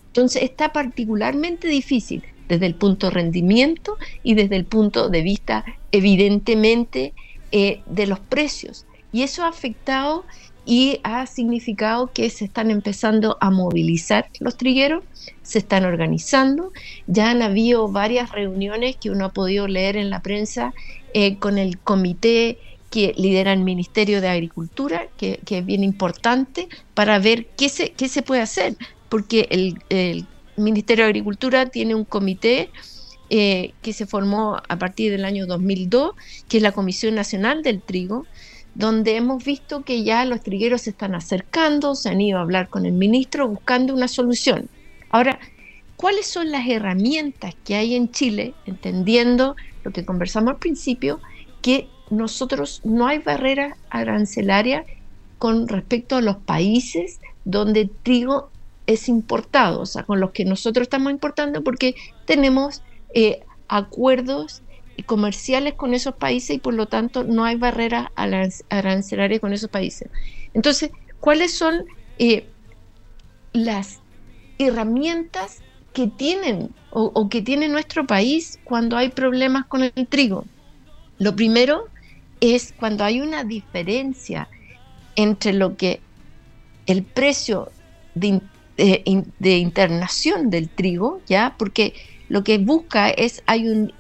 Entonces 0.08 0.42
está 0.42 0.72
particularmente 0.72 1.66
difícil 1.68 2.22
desde 2.48 2.66
el 2.66 2.74
punto 2.74 3.06
de 3.06 3.12
rendimiento 3.12 3.96
y 4.22 4.34
desde 4.34 4.56
el 4.56 4.64
punto 4.64 5.08
de 5.08 5.22
vista, 5.22 5.64
evidentemente, 5.92 7.14
eh, 7.52 7.80
de 7.86 8.06
los 8.06 8.20
precios. 8.20 8.86
Y 9.12 9.22
eso 9.22 9.44
ha 9.44 9.48
afectado 9.48 10.24
y 10.66 11.00
ha 11.02 11.26
significado 11.26 12.10
que 12.12 12.30
se 12.30 12.46
están 12.46 12.70
empezando 12.70 13.36
a 13.40 13.50
movilizar 13.50 14.28
los 14.40 14.56
trigueros, 14.56 15.04
se 15.42 15.58
están 15.58 15.84
organizando, 15.84 16.72
ya 17.06 17.30
han 17.30 17.42
habido 17.42 17.88
varias 17.88 18.32
reuniones 18.32 18.96
que 18.96 19.10
uno 19.10 19.26
ha 19.26 19.32
podido 19.32 19.68
leer 19.68 19.96
en 19.96 20.10
la 20.10 20.22
prensa 20.22 20.72
eh, 21.12 21.36
con 21.36 21.58
el 21.58 21.78
comité 21.78 22.58
que 22.90 23.12
lidera 23.16 23.52
el 23.52 23.60
Ministerio 23.60 24.20
de 24.20 24.28
Agricultura, 24.28 25.08
que, 25.16 25.40
es 25.44 25.66
bien 25.66 25.82
importante, 25.82 26.68
para 26.94 27.18
ver 27.18 27.46
qué 27.56 27.68
se, 27.68 27.90
qué 27.90 28.08
se 28.08 28.22
puede 28.22 28.40
hacer, 28.40 28.76
porque 29.08 29.48
el, 29.50 30.26
Ministerio 30.56 31.04
de 31.04 31.10
Agricultura 31.10 31.66
tiene 31.66 31.94
un 31.94 32.04
comité 32.04 32.70
eh, 33.30 33.72
que 33.82 33.92
se 33.92 34.06
formó 34.06 34.56
a 34.68 34.78
partir 34.78 35.10
del 35.10 35.24
año 35.24 35.46
2002, 35.46 36.12
que 36.48 36.58
es 36.58 36.62
la 36.62 36.72
Comisión 36.72 37.14
Nacional 37.14 37.62
del 37.62 37.80
Trigo, 37.80 38.26
donde 38.74 39.16
hemos 39.16 39.44
visto 39.44 39.82
que 39.82 40.02
ya 40.04 40.24
los 40.24 40.42
trigueros 40.42 40.82
se 40.82 40.90
están 40.90 41.14
acercando, 41.14 41.94
se 41.94 42.08
han 42.10 42.20
ido 42.20 42.38
a 42.38 42.42
hablar 42.42 42.68
con 42.68 42.86
el 42.86 42.92
ministro 42.92 43.48
buscando 43.48 43.94
una 43.94 44.08
solución. 44.08 44.68
Ahora, 45.10 45.38
¿cuáles 45.96 46.26
son 46.26 46.50
las 46.50 46.68
herramientas 46.68 47.54
que 47.64 47.76
hay 47.76 47.94
en 47.94 48.10
Chile, 48.10 48.54
entendiendo 48.66 49.56
lo 49.84 49.92
que 49.92 50.04
conversamos 50.04 50.54
al 50.54 50.58
principio, 50.58 51.20
que 51.62 51.88
nosotros 52.10 52.80
no 52.84 53.06
hay 53.06 53.18
barrera 53.18 53.76
arancelaria 53.90 54.84
con 55.38 55.68
respecto 55.68 56.16
a 56.16 56.22
los 56.22 56.36
países 56.36 57.20
donde 57.44 57.82
el 57.82 57.90
trigo 57.90 58.50
es 58.86 59.08
importado, 59.08 59.80
o 59.80 59.86
sea, 59.86 60.04
con 60.04 60.20
los 60.20 60.32
que 60.32 60.44
nosotros 60.44 60.84
estamos 60.84 61.12
importando 61.12 61.62
porque 61.62 61.94
tenemos 62.26 62.82
eh, 63.14 63.40
acuerdos 63.68 64.62
comerciales 65.06 65.74
con 65.74 65.94
esos 65.94 66.14
países 66.14 66.56
y 66.56 66.58
por 66.58 66.74
lo 66.74 66.86
tanto 66.86 67.24
no 67.24 67.44
hay 67.44 67.56
barrera 67.56 68.12
arancelaria 68.14 69.40
con 69.40 69.52
esos 69.52 69.70
países. 69.70 70.08
Entonces, 70.52 70.90
¿cuáles 71.20 71.52
son 71.52 71.84
eh, 72.18 72.46
las 73.52 74.00
herramientas 74.58 75.60
que 75.92 76.06
tienen 76.06 76.70
o, 76.90 77.28
que 77.28 77.42
tiene 77.42 77.68
nuestro 77.68 78.06
país 78.06 78.60
cuando 78.64 78.96
hay 78.96 79.08
problemas 79.08 79.66
con 79.66 79.82
el 79.82 80.06
trigo? 80.08 80.44
Lo 81.18 81.34
primero 81.34 81.88
es 82.40 82.72
cuando 82.78 83.04
hay 83.04 83.20
una 83.20 83.44
diferencia 83.44 84.48
entre 85.16 85.52
lo 85.52 85.76
que 85.76 86.00
el 86.86 87.02
precio 87.02 87.70
de, 88.14 88.40
de, 88.76 89.56
internación 89.58 90.50
del 90.50 90.68
trigo, 90.68 91.20
¿ya? 91.26 91.54
Porque 91.58 91.94
lo 92.28 92.44
que 92.44 92.58
busca 92.58 93.10
es, 93.10 93.42
hay 93.46 93.68
un, 93.68 93.92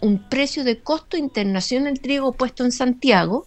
un 0.00 0.28
precio 0.28 0.64
de 0.64 0.78
costo 0.80 1.16
de 1.16 1.22
internación 1.22 1.84
del 1.84 2.00
trigo 2.00 2.32
puesto 2.32 2.64
en 2.64 2.72
Santiago, 2.72 3.46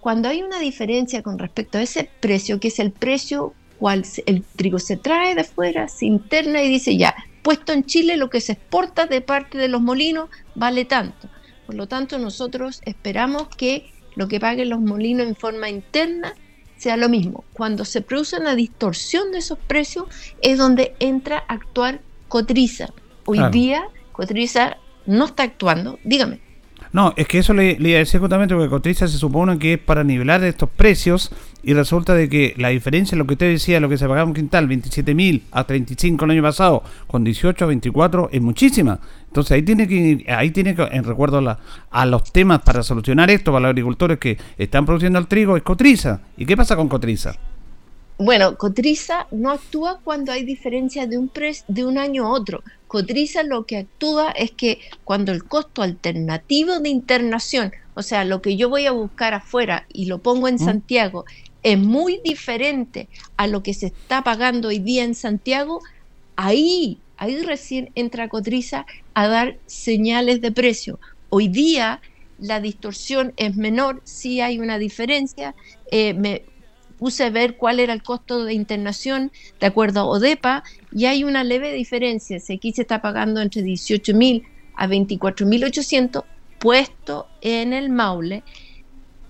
cuando 0.00 0.28
hay 0.28 0.42
una 0.42 0.58
diferencia 0.58 1.22
con 1.22 1.38
respecto 1.38 1.78
a 1.78 1.82
ese 1.82 2.08
precio, 2.20 2.58
que 2.58 2.68
es 2.68 2.78
el 2.78 2.90
precio 2.90 3.54
cual 3.78 4.04
el 4.26 4.42
trigo 4.42 4.78
se 4.78 4.96
trae 4.96 5.34
de 5.34 5.44
fuera, 5.44 5.88
se 5.88 6.06
interna 6.06 6.62
y 6.62 6.68
dice 6.68 6.96
ya, 6.96 7.14
puesto 7.42 7.72
en 7.72 7.84
Chile 7.84 8.16
lo 8.16 8.30
que 8.30 8.40
se 8.40 8.52
exporta 8.52 9.06
de 9.06 9.20
parte 9.20 9.58
de 9.58 9.68
los 9.68 9.80
molinos 9.80 10.28
vale 10.54 10.84
tanto. 10.84 11.28
Por 11.66 11.74
lo 11.74 11.86
tanto, 11.86 12.18
nosotros 12.18 12.80
esperamos 12.84 13.48
que 13.56 13.90
lo 14.16 14.28
que 14.28 14.40
paguen 14.40 14.68
los 14.68 14.80
molinos 14.80 15.26
en 15.26 15.36
forma 15.36 15.70
interna 15.70 16.34
sea 16.80 16.96
lo 16.96 17.10
mismo. 17.10 17.44
Cuando 17.52 17.84
se 17.84 18.00
produce 18.00 18.38
una 18.38 18.54
distorsión 18.54 19.32
de 19.32 19.38
esos 19.38 19.58
precios 19.58 20.06
es 20.40 20.56
donde 20.56 20.94
entra 20.98 21.44
a 21.46 21.54
actuar 21.54 22.00
Cotriza. 22.28 22.88
Hoy 23.26 23.38
día 23.50 23.82
Cotriza 24.12 24.78
no 25.04 25.26
está 25.26 25.42
actuando. 25.42 25.98
Dígame. 26.04 26.40
No, 26.92 27.14
es 27.16 27.28
que 27.28 27.38
eso 27.38 27.54
le, 27.54 27.78
le 27.78 27.90
iba 27.90 27.96
a 27.96 28.00
decir 28.00 28.20
justamente 28.20 28.54
porque 28.54 28.68
Cotriza 28.68 29.06
se 29.06 29.16
supone 29.16 29.58
que 29.58 29.74
es 29.74 29.78
para 29.78 30.02
nivelar 30.02 30.42
estos 30.42 30.68
precios 30.68 31.30
y 31.62 31.72
resulta 31.72 32.14
de 32.14 32.28
que 32.28 32.54
la 32.56 32.70
diferencia, 32.70 33.16
lo 33.16 33.26
que 33.26 33.34
usted 33.34 33.52
decía, 33.52 33.78
lo 33.78 33.88
que 33.88 33.96
se 33.96 34.08
pagaba 34.08 34.26
un 34.26 34.34
quintal, 34.34 34.66
27 34.66 35.14
mil 35.14 35.44
a 35.52 35.64
35 35.64 36.24
el 36.24 36.30
año 36.32 36.42
pasado, 36.42 36.82
con 37.06 37.22
18 37.22 37.64
a 37.64 37.68
24, 37.68 38.30
es 38.32 38.40
muchísima. 38.40 38.98
Entonces 39.26 39.52
ahí 39.52 39.62
tiene 39.62 39.86
que, 39.86 40.24
ahí 40.28 40.50
tiene 40.50 40.74
que, 40.74 40.82
en 40.82 41.04
recuerdo 41.04 41.38
a, 41.48 41.58
a 41.90 42.06
los 42.06 42.32
temas 42.32 42.62
para 42.62 42.82
solucionar 42.82 43.30
esto 43.30 43.52
para 43.52 43.62
los 43.62 43.70
agricultores 43.70 44.18
que 44.18 44.36
están 44.58 44.84
produciendo 44.84 45.18
el 45.20 45.28
trigo, 45.28 45.56
es 45.56 45.62
Cotriza. 45.62 46.22
¿Y 46.36 46.44
qué 46.44 46.56
pasa 46.56 46.74
con 46.74 46.88
Cotriza? 46.88 47.36
Bueno, 48.22 48.58
Cotriza 48.58 49.28
no 49.30 49.50
actúa 49.50 49.98
cuando 50.04 50.30
hay 50.30 50.44
diferencia 50.44 51.06
de 51.06 51.16
un, 51.16 51.28
pre 51.28 51.56
de 51.68 51.86
un 51.86 51.96
año 51.96 52.26
a 52.26 52.32
otro. 52.32 52.62
Cotriza 52.86 53.42
lo 53.44 53.64
que 53.64 53.78
actúa 53.78 54.30
es 54.32 54.50
que 54.50 54.78
cuando 55.04 55.32
el 55.32 55.44
costo 55.44 55.80
alternativo 55.80 56.80
de 56.80 56.90
internación, 56.90 57.72
o 57.94 58.02
sea, 58.02 58.26
lo 58.26 58.42
que 58.42 58.58
yo 58.58 58.68
voy 58.68 58.84
a 58.84 58.90
buscar 58.90 59.32
afuera 59.32 59.86
y 59.90 60.04
lo 60.04 60.18
pongo 60.18 60.48
en 60.48 60.56
¿Mm? 60.56 60.64
Santiago, 60.66 61.24
es 61.62 61.78
muy 61.78 62.20
diferente 62.22 63.08
a 63.38 63.46
lo 63.46 63.62
que 63.62 63.72
se 63.72 63.86
está 63.86 64.22
pagando 64.22 64.68
hoy 64.68 64.80
día 64.80 65.04
en 65.04 65.14
Santiago, 65.14 65.80
ahí, 66.36 66.98
ahí 67.16 67.40
recién 67.40 67.90
entra 67.94 68.28
Cotriza 68.28 68.84
a 69.14 69.28
dar 69.28 69.56
señales 69.64 70.42
de 70.42 70.52
precio. 70.52 71.00
Hoy 71.30 71.48
día 71.48 72.02
la 72.38 72.60
distorsión 72.60 73.32
es 73.38 73.56
menor, 73.56 74.02
sí 74.04 74.42
hay 74.42 74.58
una 74.58 74.78
diferencia. 74.78 75.54
Eh, 75.90 76.12
me, 76.12 76.42
puse 77.00 77.24
a 77.24 77.30
ver 77.30 77.56
cuál 77.56 77.80
era 77.80 77.94
el 77.94 78.02
costo 78.02 78.44
de 78.44 78.52
internación 78.52 79.32
de 79.58 79.66
acuerdo 79.66 80.00
a 80.00 80.04
ODEPA 80.04 80.62
y 80.92 81.06
hay 81.06 81.24
una 81.24 81.42
leve 81.42 81.72
diferencia. 81.72 82.38
Si 82.38 82.52
aquí 82.52 82.72
se 82.72 82.82
está 82.82 83.00
pagando 83.00 83.40
entre 83.40 83.62
18.000 83.62 84.44
a 84.76 84.86
24.800 84.86 86.24
puesto 86.58 87.26
en 87.40 87.72
el 87.72 87.88
Maule, 87.88 88.42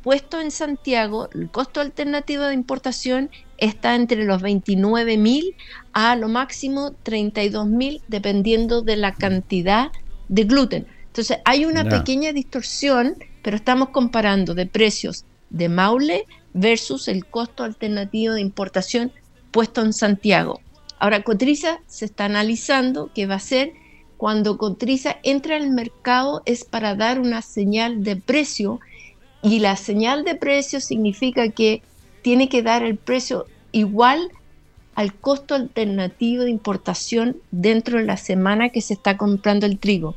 puesto 0.02 0.40
en 0.40 0.50
Santiago, 0.50 1.28
el 1.32 1.48
costo 1.48 1.80
alternativo 1.80 2.42
de 2.42 2.54
importación 2.54 3.30
está 3.56 3.94
entre 3.94 4.24
los 4.24 4.42
29.000 4.42 5.54
a 5.92 6.16
lo 6.16 6.28
máximo 6.28 6.92
32.000 7.04 8.02
dependiendo 8.08 8.82
de 8.82 8.96
la 8.96 9.14
cantidad 9.14 9.92
de 10.28 10.42
gluten. 10.42 10.86
Entonces 11.06 11.38
hay 11.44 11.66
una 11.66 11.84
pequeña 11.84 12.32
distorsión, 12.32 13.14
pero 13.42 13.56
estamos 13.56 13.90
comparando 13.90 14.54
de 14.54 14.66
precios 14.66 15.24
de 15.50 15.68
Maule 15.68 16.26
versus 16.52 17.08
el 17.08 17.26
costo 17.26 17.64
alternativo 17.64 18.34
de 18.34 18.40
importación 18.40 19.12
puesto 19.50 19.82
en 19.82 19.92
Santiago. 19.92 20.60
Ahora, 20.98 21.22
Cotriza 21.22 21.80
se 21.86 22.04
está 22.04 22.26
analizando 22.26 23.10
qué 23.14 23.26
va 23.26 23.36
a 23.36 23.40
ser 23.40 23.72
cuando 24.16 24.58
Cotriza 24.58 25.16
entra 25.22 25.56
al 25.56 25.70
mercado 25.70 26.42
es 26.44 26.64
para 26.64 26.94
dar 26.94 27.20
una 27.20 27.40
señal 27.40 28.04
de 28.04 28.16
precio 28.16 28.78
y 29.42 29.60
la 29.60 29.76
señal 29.76 30.24
de 30.24 30.34
precio 30.34 30.80
significa 30.80 31.48
que 31.48 31.82
tiene 32.20 32.50
que 32.50 32.62
dar 32.62 32.82
el 32.82 32.98
precio 32.98 33.46
igual 33.72 34.30
al 34.94 35.14
costo 35.14 35.54
alternativo 35.54 36.42
de 36.44 36.50
importación 36.50 37.38
dentro 37.50 37.96
de 37.96 38.04
la 38.04 38.18
semana 38.18 38.68
que 38.68 38.82
se 38.82 38.92
está 38.92 39.16
comprando 39.16 39.64
el 39.64 39.78
trigo. 39.78 40.14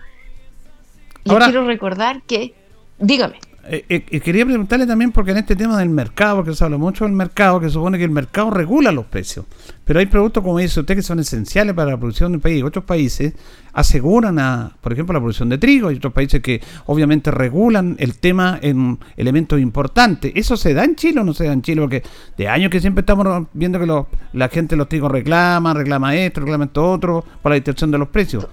Le 1.23 1.37
quiero 1.37 1.65
recordar 1.65 2.23
que, 2.23 2.53
dígame. 2.99 3.39
Eh, 3.65 3.85
eh, 3.87 4.19
quería 4.19 4.45
preguntarle 4.45 4.85
también, 4.85 5.13
porque 5.13 5.31
en 5.31 5.37
este 5.37 5.55
tema 5.55 5.79
del 5.79 5.87
mercado, 5.87 6.37
porque 6.37 6.53
se 6.53 6.63
habla 6.65 6.77
mucho 6.77 7.05
del 7.05 7.13
mercado, 7.13 7.61
que 7.61 7.69
supone 7.69 7.97
que 7.97 8.03
el 8.03 8.09
mercado 8.09 8.49
regula 8.49 8.91
los 8.91 9.05
precios. 9.05 9.45
Pero 9.85 9.99
hay 9.99 10.05
productos, 10.05 10.43
como 10.43 10.57
dice 10.57 10.81
usted, 10.81 10.95
que 10.95 11.01
son 11.01 11.19
esenciales 11.19 11.73
para 11.73 11.91
la 11.91 11.97
producción 11.97 12.33
del 12.33 12.41
país. 12.41 12.61
Otros 12.61 12.83
países 12.83 13.33
aseguran, 13.71 14.37
a, 14.37 14.75
por 14.81 14.91
ejemplo, 14.91 15.13
la 15.13 15.19
producción 15.19 15.47
de 15.47 15.57
trigo. 15.57 15.91
y 15.91 15.95
otros 15.95 16.11
países 16.11 16.41
que 16.41 16.61
obviamente 16.87 17.31
regulan 17.31 17.95
el 17.99 18.17
tema 18.17 18.59
en 18.61 18.99
elementos 19.15 19.59
importantes. 19.61 20.33
¿Eso 20.35 20.57
se 20.57 20.73
da 20.73 20.83
en 20.83 20.95
Chile 20.95 21.21
o 21.21 21.23
no 21.23 21.33
se 21.33 21.45
da 21.45 21.53
en 21.53 21.61
Chile? 21.61 21.79
Porque 21.79 22.03
de 22.37 22.49
años 22.49 22.69
que 22.69 22.81
siempre 22.81 23.01
estamos 23.01 23.47
viendo 23.53 23.79
que 23.79 24.05
la 24.33 24.49
gente 24.49 24.75
los 24.75 24.89
trigos 24.89 25.09
reclama, 25.09 25.73
reclama 25.73 26.15
esto, 26.15 26.41
reclama 26.41 26.65
esto 26.65 26.91
otro, 26.91 27.23
por 27.41 27.51
la 27.51 27.55
distorsión 27.55 27.91
de 27.91 27.97
los 27.97 28.09
precios. 28.09 28.45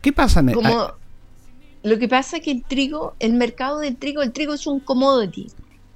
¿Qué, 0.00 0.12
pasa 0.12 0.40
en 0.40 0.52
Como 0.52 0.92
lo 1.88 1.98
que 1.98 2.08
pasa 2.08 2.36
es 2.36 2.42
que 2.42 2.50
el 2.50 2.64
trigo, 2.64 3.14
el 3.18 3.32
mercado 3.32 3.78
del 3.78 3.96
trigo, 3.96 4.22
el 4.22 4.32
trigo 4.32 4.54
es 4.54 4.66
un 4.66 4.80
commodity. 4.80 5.48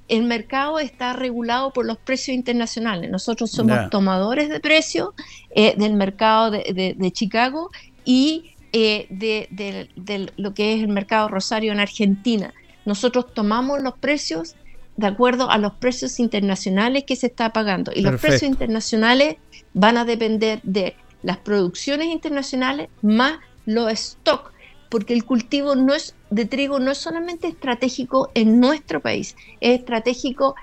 El 0.09 0.23
mercado 0.23 0.79
está 0.79 1.13
regulado 1.13 1.71
por 1.71 1.85
los 1.85 1.97
precios 1.97 2.35
internacionales. 2.35 3.09
Nosotros 3.09 3.51
somos 3.51 3.89
tomadores 3.89 4.49
de 4.49 4.59
precios 4.59 5.09
eh, 5.55 5.75
del 5.77 5.93
mercado 5.93 6.51
de, 6.51 7.11
Chicago 7.13 7.71
y 8.03 8.51
eh, 8.73 9.07
de, 9.09 10.29
lo 10.35 10.53
que 10.53 10.73
es 10.73 10.81
el 10.81 10.89
mercado 10.89 11.29
Rosario 11.29 11.71
en 11.71 11.79
Argentina. 11.79 12.53
Nosotros 12.85 13.33
tomamos 13.33 13.81
los 13.81 13.97
precios 13.97 14.55
de 14.97 15.07
acuerdo 15.07 15.49
a 15.49 15.57
los 15.57 15.73
precios 15.73 16.19
internacionales 16.19 17.05
que 17.05 17.15
se 17.15 17.27
está 17.27 17.53
pagando. 17.53 17.91
Y 17.95 18.01
los 18.01 18.19
precios 18.19 18.43
internacionales 18.43 19.37
van 19.73 19.97
a 19.97 20.05
depender 20.05 20.59
de 20.63 20.95
las 21.23 21.37
producciones 21.37 22.07
internacionales 22.07 22.89
más 23.01 23.39
los 23.65 23.91
stocks 23.97 24.52
porque 24.93 25.15
el 25.15 25.25
cultivo 25.25 25.73
no 25.73 25.95
es, 25.95 26.13
de 26.29 26.45
trigo 26.45 26.77
no 26.77 26.91
es 26.91 26.99
solamente 26.99 27.47
estratégico 27.47 28.29
en 28.35 28.59
nuestro 28.59 29.01
país, 29.01 29.35
es 29.59 29.79
estratégico 29.79 30.53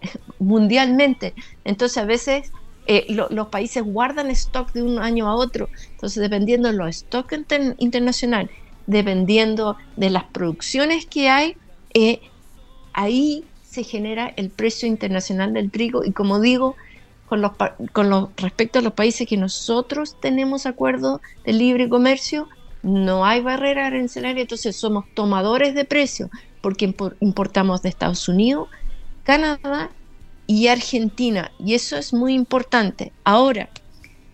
mundialmente. 0.38 1.34
Entonces 1.64 1.98
a 1.98 2.04
veces 2.04 2.52
eh, 2.86 3.04
los 3.08 3.48
países 3.48 3.82
guardan 3.82 4.30
stock 4.30 4.72
de 4.74 4.84
un 4.84 5.00
año 5.00 5.26
a 5.26 5.34
otro. 5.34 5.68
Entonces 5.90 6.22
dependiendo 6.22 6.68
de 6.68 6.74
los 6.74 6.98
stocks 6.98 7.36
internacionales, 7.78 8.52
dependiendo 8.86 9.76
de 9.96 10.10
las 10.10 10.22
producciones 10.22 11.04
que 11.06 11.28
hay, 11.28 11.56
eh, 11.92 12.20
ahí 12.92 13.42
se 13.64 13.82
genera 13.82 14.32
el 14.36 14.50
precio 14.50 14.86
internacional 14.86 15.52
del 15.52 15.72
trigo 15.72 16.04
y 16.04 16.12
como 16.12 16.38
digo, 16.38 16.76
con 17.26 17.42
los, 17.42 17.52
con 17.92 18.08
los 18.08 18.28
respecto 18.36 18.78
a 18.78 18.82
los 18.82 18.92
países 18.92 19.26
que 19.26 19.36
nosotros 19.36 20.16
tenemos 20.20 20.64
acuerdo 20.66 21.20
de 21.44 21.54
libre 21.54 21.88
comercio, 21.88 22.48
no 22.82 23.24
hay 23.24 23.40
barrera 23.40 23.86
arancelaria, 23.86 24.42
entonces 24.42 24.76
somos 24.76 25.04
tomadores 25.14 25.74
de 25.74 25.84
precio 25.84 26.30
porque 26.60 26.94
importamos 27.20 27.82
de 27.82 27.88
Estados 27.88 28.28
Unidos, 28.28 28.68
Canadá 29.24 29.90
y 30.46 30.68
Argentina, 30.68 31.52
y 31.58 31.74
eso 31.74 31.96
es 31.96 32.12
muy 32.12 32.34
importante. 32.34 33.12
Ahora, 33.24 33.70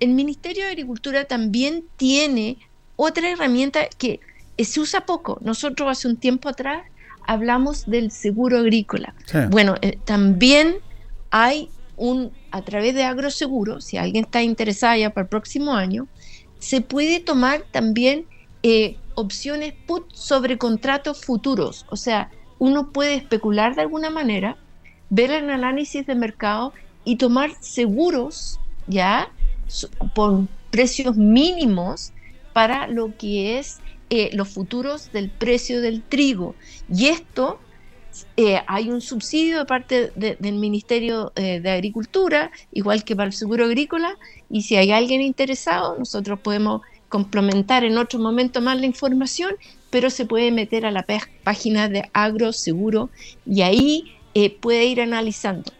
el 0.00 0.10
Ministerio 0.10 0.64
de 0.64 0.70
Agricultura 0.70 1.24
también 1.24 1.84
tiene 1.96 2.58
otra 2.96 3.30
herramienta 3.30 3.86
que 3.98 4.20
se 4.58 4.80
usa 4.80 5.06
poco. 5.06 5.38
Nosotros 5.42 5.88
hace 5.88 6.08
un 6.08 6.16
tiempo 6.16 6.48
atrás 6.48 6.82
hablamos 7.26 7.86
del 7.86 8.10
seguro 8.10 8.58
agrícola. 8.58 9.14
Bueno, 9.50 9.74
eh, 9.82 9.98
también 10.04 10.76
hay 11.30 11.68
un, 11.96 12.32
a 12.50 12.62
través 12.62 12.94
de 12.94 13.04
agroseguro, 13.04 13.80
si 13.80 13.96
alguien 13.96 14.24
está 14.24 14.42
interesado 14.42 14.96
ya 14.96 15.10
para 15.10 15.24
el 15.24 15.28
próximo 15.28 15.74
año, 15.74 16.08
se 16.58 16.80
puede 16.80 17.20
tomar 17.20 17.62
también 17.70 18.26
eh, 18.68 18.96
opciones 19.14 19.74
put 19.86 20.12
sobre 20.12 20.58
contratos 20.58 21.24
futuros. 21.24 21.86
O 21.88 21.94
sea, 21.94 22.32
uno 22.58 22.90
puede 22.90 23.14
especular 23.14 23.76
de 23.76 23.82
alguna 23.82 24.10
manera, 24.10 24.56
ver 25.08 25.30
el 25.30 25.50
análisis 25.50 26.04
de 26.04 26.16
mercado 26.16 26.72
y 27.04 27.14
tomar 27.14 27.52
seguros 27.60 28.58
ya 28.88 29.30
por 30.16 30.48
precios 30.72 31.16
mínimos 31.16 32.12
para 32.52 32.88
lo 32.88 33.16
que 33.16 33.60
es 33.60 33.78
eh, 34.10 34.30
los 34.32 34.48
futuros 34.48 35.12
del 35.12 35.30
precio 35.30 35.80
del 35.80 36.02
trigo. 36.02 36.56
Y 36.92 37.06
esto 37.06 37.60
eh, 38.36 38.62
hay 38.66 38.90
un 38.90 39.00
subsidio 39.00 39.60
de 39.60 39.64
parte 39.66 40.10
del 40.16 40.54
Ministerio 40.54 41.32
de 41.36 41.70
Agricultura, 41.70 42.50
igual 42.72 43.04
que 43.04 43.14
para 43.14 43.28
el 43.28 43.32
seguro 43.32 43.66
agrícola, 43.66 44.16
y 44.50 44.62
si 44.62 44.74
hay 44.74 44.90
alguien 44.90 45.20
interesado, 45.20 45.96
nosotros 45.96 46.40
podemos 46.40 46.80
complementar 47.08 47.84
en 47.84 47.98
otro 47.98 48.18
momento 48.18 48.60
más 48.60 48.78
la 48.80 48.86
información, 48.86 49.54
pero 49.90 50.10
se 50.10 50.26
puede 50.26 50.50
meter 50.50 50.86
a 50.86 50.90
la 50.90 51.06
página 51.44 51.88
de 51.88 52.10
Agroseguro 52.12 53.10
y 53.46 53.62
ahí 53.62 54.12
puede 54.60 54.84
ir 54.84 55.00
analizando. 55.00 55.72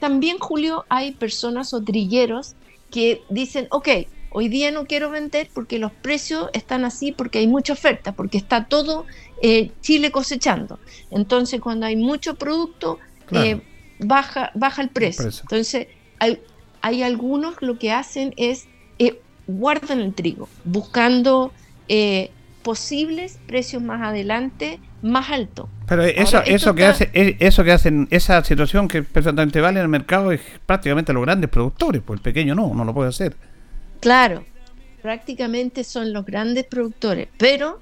También, 0.00 0.38
Julio, 0.38 0.84
hay 0.88 1.12
personas 1.12 1.74
o 1.74 1.82
trilleros 1.82 2.56
que 2.90 3.22
dicen, 3.28 3.68
ok, 3.70 3.88
hoy 4.32 4.48
día 4.48 4.70
no 4.70 4.86
quiero 4.86 5.10
vender 5.10 5.48
porque 5.52 5.78
los 5.78 5.92
precios 5.92 6.48
están 6.52 6.84
así, 6.84 7.12
porque 7.12 7.38
hay 7.38 7.46
mucha 7.46 7.72
oferta, 7.72 8.12
porque 8.12 8.38
está 8.38 8.64
todo 8.64 9.06
eh, 9.42 9.70
Chile 9.80 10.10
cosechando. 10.10 10.78
Entonces, 11.10 11.60
cuando 11.60 11.86
hay 11.86 11.96
mucho 11.96 12.34
producto, 12.34 12.98
eh, 13.30 13.60
baja, 13.98 14.50
baja 14.54 14.82
el 14.82 14.88
precio. 14.88 15.30
Entonces, 15.42 15.88
hay, 16.18 16.40
hay, 16.80 17.02
algunos 17.02 17.60
lo 17.60 17.78
que 17.78 17.92
hacen 17.92 18.34
es 18.36 18.66
eh, 18.98 19.20
guardan 19.46 20.00
el 20.00 20.14
trigo, 20.14 20.48
buscando 20.64 21.52
posibles 22.62 23.38
precios 23.46 23.82
más 23.82 24.00
adelante 24.00 24.78
más 25.02 25.30
altos. 25.30 25.68
Pero 25.86 26.04
eso, 26.04 26.42
eso 26.44 26.74
que 26.74 26.86
hace, 26.86 27.10
eso 27.12 27.64
que 27.64 27.72
hacen, 27.72 28.08
esa 28.10 28.42
situación 28.44 28.88
que 28.88 29.02
perfectamente 29.02 29.60
vale 29.60 29.80
en 29.80 29.84
el 29.84 29.88
mercado 29.88 30.32
es 30.32 30.40
prácticamente 30.64 31.12
los 31.12 31.22
grandes 31.22 31.50
productores, 31.50 32.00
pues 32.04 32.18
el 32.18 32.22
pequeño 32.22 32.54
no, 32.54 32.72
no 32.72 32.84
lo 32.84 32.94
puede 32.94 33.10
hacer. 33.10 33.36
Claro, 34.00 34.44
prácticamente 35.02 35.84
son 35.84 36.12
los 36.12 36.24
grandes 36.24 36.64
productores, 36.64 37.28
pero 37.36 37.80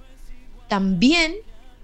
también, 0.68 1.34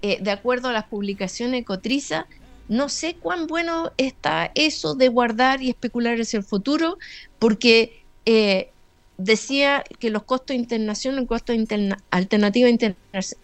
eh, 0.01 0.17
de 0.21 0.31
acuerdo 0.31 0.69
a 0.69 0.73
las 0.73 0.85
publicaciones 0.85 1.63
Cotriza, 1.65 2.25
no 2.67 2.89
sé 2.89 3.15
cuán 3.15 3.47
bueno 3.47 3.91
está 3.97 4.51
eso 4.55 4.95
de 4.95 5.07
guardar 5.07 5.61
y 5.61 5.69
especular 5.69 6.19
hacia 6.19 6.37
el 6.37 6.43
futuro, 6.43 6.97
porque 7.39 8.03
eh, 8.25 8.71
decía 9.17 9.83
que 9.99 10.09
los 10.09 10.23
costos 10.23 10.49
de 10.49 10.55
internación, 10.55 11.17
el 11.17 11.27
costo 11.27 11.53
interna, 11.53 11.97
alternativa 12.11 12.69
de 12.69 12.95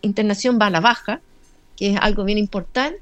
internación 0.01 0.59
va 0.61 0.67
a 0.67 0.71
la 0.71 0.79
baja, 0.79 1.21
que 1.75 1.91
es 1.91 1.97
algo 1.99 2.23
bien 2.23 2.37
importante. 2.37 2.99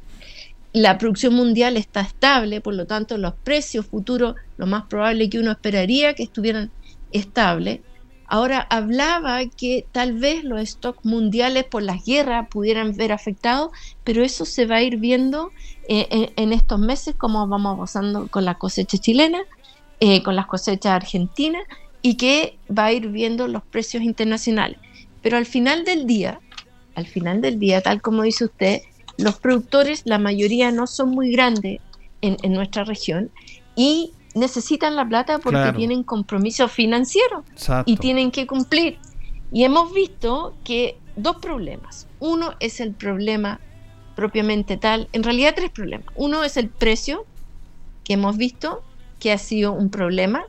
La 0.74 0.98
producción 0.98 1.34
mundial 1.34 1.76
está 1.76 2.02
estable, 2.02 2.62
por 2.62 2.74
lo 2.74 2.88
tanto 2.88 3.18
los 3.18 3.34
precios 3.34 3.86
futuros, 3.86 4.36
lo 4.58 4.68
más 4.68 4.84
probable 4.84 5.30
que 5.30 5.40
uno 5.40 5.52
esperaría 5.52 6.14
que 6.14 6.24
estuvieran 6.24 6.72
estables. 7.12 7.82
Ahora 8.26 8.66
hablaba 8.70 9.46
que 9.46 9.86
tal 9.92 10.14
vez 10.14 10.46
los 10.46 10.62
stocks 10.70 11.04
mundiales 11.04 11.66
por 11.66 11.84
las 11.84 12.06
guerras 12.06 12.48
pudieran 12.48 12.96
ver 12.96 13.12
afectados, 13.12 13.72
pero 14.06 14.24
eso 14.24 14.46
se 14.46 14.66
va 14.66 14.78
a 14.78 14.82
ir 14.82 14.96
viendo 14.96 15.52
eh, 15.90 16.32
en, 16.38 16.54
estos 16.54 16.80
meses, 16.80 17.14
como 17.18 17.46
vamos 17.46 17.78
pasando 17.78 18.30
con 18.30 18.46
la 18.46 18.54
cosecha 18.54 18.98
chilena, 18.98 19.42
eh, 20.00 20.24
con 20.24 20.38
las 20.38 20.46
cosechas 20.46 20.94
argentinas, 20.94 21.64
y 22.02 22.16
que 22.16 22.58
va 22.76 22.86
a 22.86 22.94
ir 22.94 23.08
viendo 23.10 23.48
los 23.48 23.64
precios 23.64 24.04
internacionales. 24.04 24.80
Pero 25.22 25.38
al 25.38 25.46
final 25.46 25.86
del 25.86 26.08
día, 26.08 26.40
al 26.96 27.06
final 27.06 27.42
del 27.42 27.60
día, 27.60 27.82
tal 27.82 28.02
como 28.02 28.24
dice 28.24 28.46
usted, 28.46 28.82
los 29.18 29.40
productores, 29.40 30.02
la 30.06 30.18
mayoría 30.18 30.72
no 30.72 30.88
son 30.88 31.10
muy 31.10 31.32
grandes 31.32 31.80
en, 32.22 32.54
nuestra 32.54 32.84
región 32.84 33.32
y 33.76 34.14
necesitan 34.36 34.96
la 34.96 35.08
plata 35.08 35.40
porque 35.40 35.74
tienen 35.76 36.04
compromisos 36.04 36.72
financieros 36.72 37.44
y 37.86 37.98
tienen 37.98 38.32
que 38.32 38.48
cumplir. 38.48 38.98
Y 39.52 39.64
hemos 39.64 39.94
visto 39.94 40.56
que 40.64 40.98
dos 41.16 41.38
problemas. 41.38 42.08
Uno 42.20 42.54
es 42.60 42.80
el 42.80 42.94
problema 42.94 43.60
propiamente 44.16 44.78
tal, 44.78 45.08
en 45.14 45.24
realidad 45.24 45.54
tres 45.56 45.72
problemas. 45.72 46.08
Uno 46.16 46.44
es 46.44 46.58
el 46.58 46.70
precio, 46.70 47.26
que 48.04 48.14
hemos 48.14 48.38
visto 48.38 48.84
que 49.20 49.32
ha 49.32 49.38
sido 49.38 49.74
un 49.74 49.90
problema. 49.90 50.46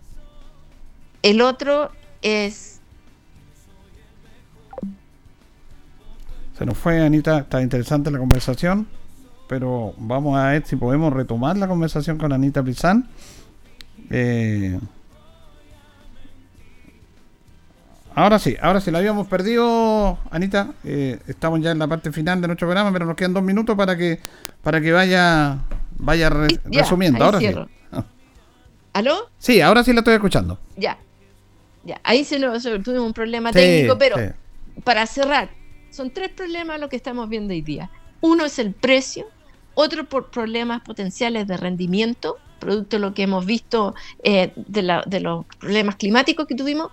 El 1.23 1.41
otro 1.41 1.91
es 2.21 2.73
Se 6.59 6.67
nos 6.67 6.77
fue, 6.79 7.01
Anita. 7.01 7.39
Está 7.39 7.63
interesante 7.63 8.11
la 8.11 8.19
conversación. 8.19 8.87
Pero 9.49 9.95
vamos 9.99 10.39
a 10.39 10.51
ver 10.51 10.65
si 10.65 10.77
podemos 10.77 11.13
retomar 11.13 11.57
la 11.57 11.69
conversación 11.69 12.19
con 12.19 12.33
Anita 12.33 12.63
Pizán. 12.63 13.09
Eh, 14.11 14.79
ahora 18.15 18.39
sí, 18.39 18.57
ahora 18.63 18.81
sí, 18.81 18.91
la 18.91 18.99
habíamos 18.99 19.27
perdido, 19.27 20.19
Anita. 20.31 20.71
Eh, 20.85 21.19
estamos 21.27 21.61
ya 21.61 21.73
en 21.73 21.79
la 21.79 21.87
parte 21.87 22.13
final 22.13 22.41
de 22.41 22.47
nuestro 22.47 22.67
programa, 22.67 22.93
pero 22.93 23.05
nos 23.05 23.17
quedan 23.17 23.35
dos 23.35 23.43
minutos 23.43 23.77
para 23.77 23.97
que 23.97 24.21
para 24.63 24.81
que 24.81 24.93
vaya 24.93 25.59
vaya 25.99 26.31
resumiendo. 26.31 27.25
Ahora 27.25 27.41
sí. 27.41 27.51
¿Aló? 28.93 29.31
Sí, 29.39 29.61
ahora 29.61 29.83
sí 29.83 29.93
la 29.93 30.01
estoy 30.01 30.15
escuchando. 30.15 30.59
Ya. 30.77 30.97
Ya, 31.85 32.01
ahí 32.05 32.25
se 32.25 32.39
nos 32.39 32.63
tuvimos 32.63 33.07
un 33.07 33.13
problema 33.13 33.53
técnico, 33.53 33.99
pero 33.99 34.17
para 34.85 35.07
cerrar, 35.07 35.51
son 35.91 36.11
tres 36.11 36.31
problemas 36.31 36.81
lo 36.81 36.89
que 36.89 36.97
estamos 36.97 37.29
viendo 37.29 37.53
hoy 37.53 37.61
día. 37.61 37.91
Uno 38.21 38.45
es 38.45 38.59
el 38.59 38.73
precio, 38.73 39.27
otro 39.75 40.09
por 40.09 40.31
problemas 40.31 40.83
potenciales 40.83 41.47
de 41.47 41.57
rendimiento, 41.57 42.39
producto 42.61 42.97
de 42.97 43.01
lo 43.01 43.15
que 43.15 43.23
hemos 43.23 43.45
visto 43.45 43.95
eh, 44.23 44.53
de, 44.55 45.03
de 45.07 45.21
los 45.21 45.45
problemas 45.59 45.97
climáticos 45.97 46.47
que 46.47 46.55
tuvimos. 46.55 46.91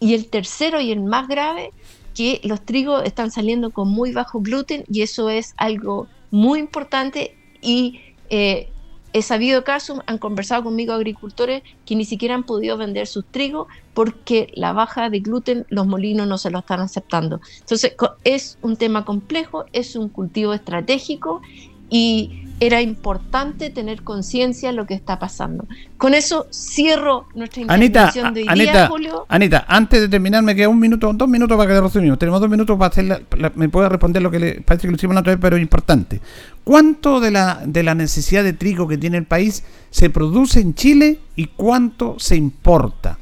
Y 0.00 0.14
el 0.14 0.28
tercero 0.28 0.80
y 0.80 0.90
el 0.90 1.00
más 1.00 1.28
grave, 1.28 1.70
que 2.14 2.40
los 2.44 2.60
trigos 2.64 3.04
están 3.04 3.30
saliendo 3.30 3.70
con 3.70 3.88
muy 3.88 4.12
bajo 4.12 4.40
gluten 4.40 4.84
y 4.90 5.02
eso 5.02 5.30
es 5.30 5.54
algo 5.56 6.08
muy 6.30 6.58
importante 6.60 7.36
y 7.60 8.00
eh, 8.28 8.71
he 9.12 9.22
sabido 9.22 9.64
casos, 9.64 10.00
han 10.06 10.18
conversado 10.18 10.64
conmigo 10.64 10.92
agricultores 10.92 11.62
que 11.84 11.96
ni 11.96 12.04
siquiera 12.04 12.34
han 12.34 12.44
podido 12.44 12.76
vender 12.76 13.06
sus 13.06 13.24
trigos 13.26 13.68
porque 13.94 14.50
la 14.54 14.72
baja 14.72 15.10
de 15.10 15.20
gluten 15.20 15.66
los 15.68 15.86
molinos 15.86 16.26
no 16.26 16.38
se 16.38 16.50
lo 16.50 16.60
están 16.60 16.80
aceptando. 16.80 17.40
Entonces 17.60 17.94
es 18.24 18.58
un 18.62 18.76
tema 18.76 19.04
complejo, 19.04 19.66
es 19.72 19.96
un 19.96 20.08
cultivo 20.08 20.54
estratégico 20.54 21.42
y 21.90 22.44
era 22.62 22.80
importante 22.80 23.70
tener 23.70 24.04
conciencia 24.04 24.70
de 24.70 24.76
lo 24.76 24.86
que 24.86 24.94
está 24.94 25.18
pasando. 25.18 25.66
Con 25.98 26.14
eso 26.14 26.46
cierro 26.52 27.26
nuestra 27.34 27.62
intervención 27.62 28.32
de 28.32 28.42
hoy 28.48 28.60
día, 28.60 28.86
Julio. 28.86 29.26
Anita, 29.28 29.64
antes 29.66 30.00
de 30.00 30.08
terminar, 30.08 30.44
me 30.44 30.54
queda 30.54 30.68
un 30.68 30.78
minuto, 30.78 31.12
dos 31.12 31.28
minutos 31.28 31.58
para 31.58 31.74
que 31.74 31.80
resumimos. 31.80 32.20
Tenemos 32.20 32.40
dos 32.40 32.48
minutos 32.48 32.78
para 32.78 32.92
hacer 32.92 33.26
me 33.56 33.68
puede 33.68 33.88
responder 33.88 34.22
lo 34.22 34.30
que 34.30 34.38
le 34.38 34.60
parece 34.60 34.86
que 34.86 34.92
lo 34.92 34.96
hicimos 34.96 35.14
la 35.14 35.22
otra 35.22 35.32
vez, 35.32 35.40
pero 35.40 35.56
es 35.56 35.62
importante. 35.62 36.20
¿Cuánto 36.62 37.18
de 37.18 37.32
la, 37.32 37.62
de 37.66 37.82
la 37.82 37.96
necesidad 37.96 38.44
de 38.44 38.52
trigo 38.52 38.86
que 38.86 38.96
tiene 38.96 39.18
el 39.18 39.26
país 39.26 39.64
se 39.90 40.08
produce 40.08 40.60
en 40.60 40.76
Chile 40.76 41.18
y 41.34 41.46
cuánto 41.46 42.20
se 42.20 42.36
importa? 42.36 43.18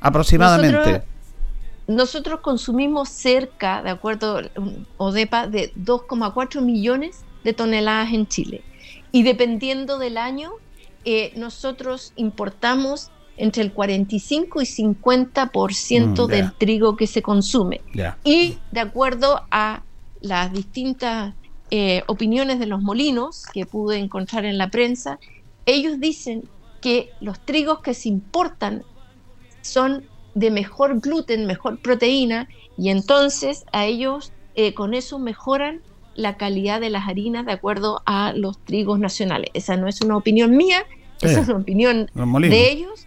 Aproximadamente. 0.00 1.04
Nosotros, 1.86 2.40
consumimos 2.40 3.08
cerca, 3.08 3.82
de 3.82 3.88
acuerdo 3.88 4.42
ODEPA, 4.98 5.46
de 5.46 5.72
2,4 5.74 6.60
millones 6.60 7.24
de 7.44 7.52
toneladas 7.52 8.12
en 8.12 8.26
Chile. 8.26 8.62
Y 9.12 9.22
dependiendo 9.22 9.98
del 9.98 10.18
año, 10.18 10.52
eh, 11.04 11.32
nosotros 11.36 12.12
importamos 12.16 13.10
entre 13.36 13.62
el 13.62 13.72
45 13.72 14.60
y 14.60 14.64
50% 14.64 16.26
mm, 16.26 16.30
del 16.30 16.52
trigo 16.54 16.96
que 16.96 17.06
se 17.06 17.22
consume. 17.22 17.80
Y 18.24 18.58
de 18.72 18.80
acuerdo 18.80 19.42
a 19.50 19.82
las 20.20 20.52
distintas 20.52 21.34
eh, 21.70 22.02
opiniones 22.06 22.58
de 22.58 22.66
los 22.66 22.82
molinos 22.82 23.44
que 23.52 23.64
pude 23.64 23.98
encontrar 23.98 24.44
en 24.44 24.58
la 24.58 24.70
prensa, 24.70 25.18
ellos 25.66 26.00
dicen 26.00 26.42
que 26.80 27.10
los 27.20 27.38
trigos 27.40 27.80
que 27.80 27.94
se 27.94 28.08
importan 28.08 28.82
son 29.62 30.04
de 30.34 30.50
mejor 30.50 31.00
gluten, 31.00 31.46
mejor 31.46 31.80
proteína, 31.80 32.48
y 32.76 32.90
entonces 32.90 33.64
a 33.72 33.86
ellos 33.86 34.32
eh, 34.54 34.74
con 34.74 34.94
eso 34.94 35.18
mejoran 35.18 35.82
la 36.18 36.36
calidad 36.36 36.80
de 36.80 36.90
las 36.90 37.06
harinas 37.06 37.46
de 37.46 37.52
acuerdo 37.52 38.02
a 38.04 38.32
los 38.34 38.58
trigos 38.64 38.98
nacionales. 38.98 39.50
Esa 39.54 39.76
no 39.76 39.86
es 39.86 40.00
una 40.00 40.16
opinión 40.16 40.56
mía, 40.56 40.84
esa 41.20 41.42
es 41.42 41.48
una 41.48 41.58
opinión 41.58 42.10
de 42.12 42.72
ellos, 42.72 43.06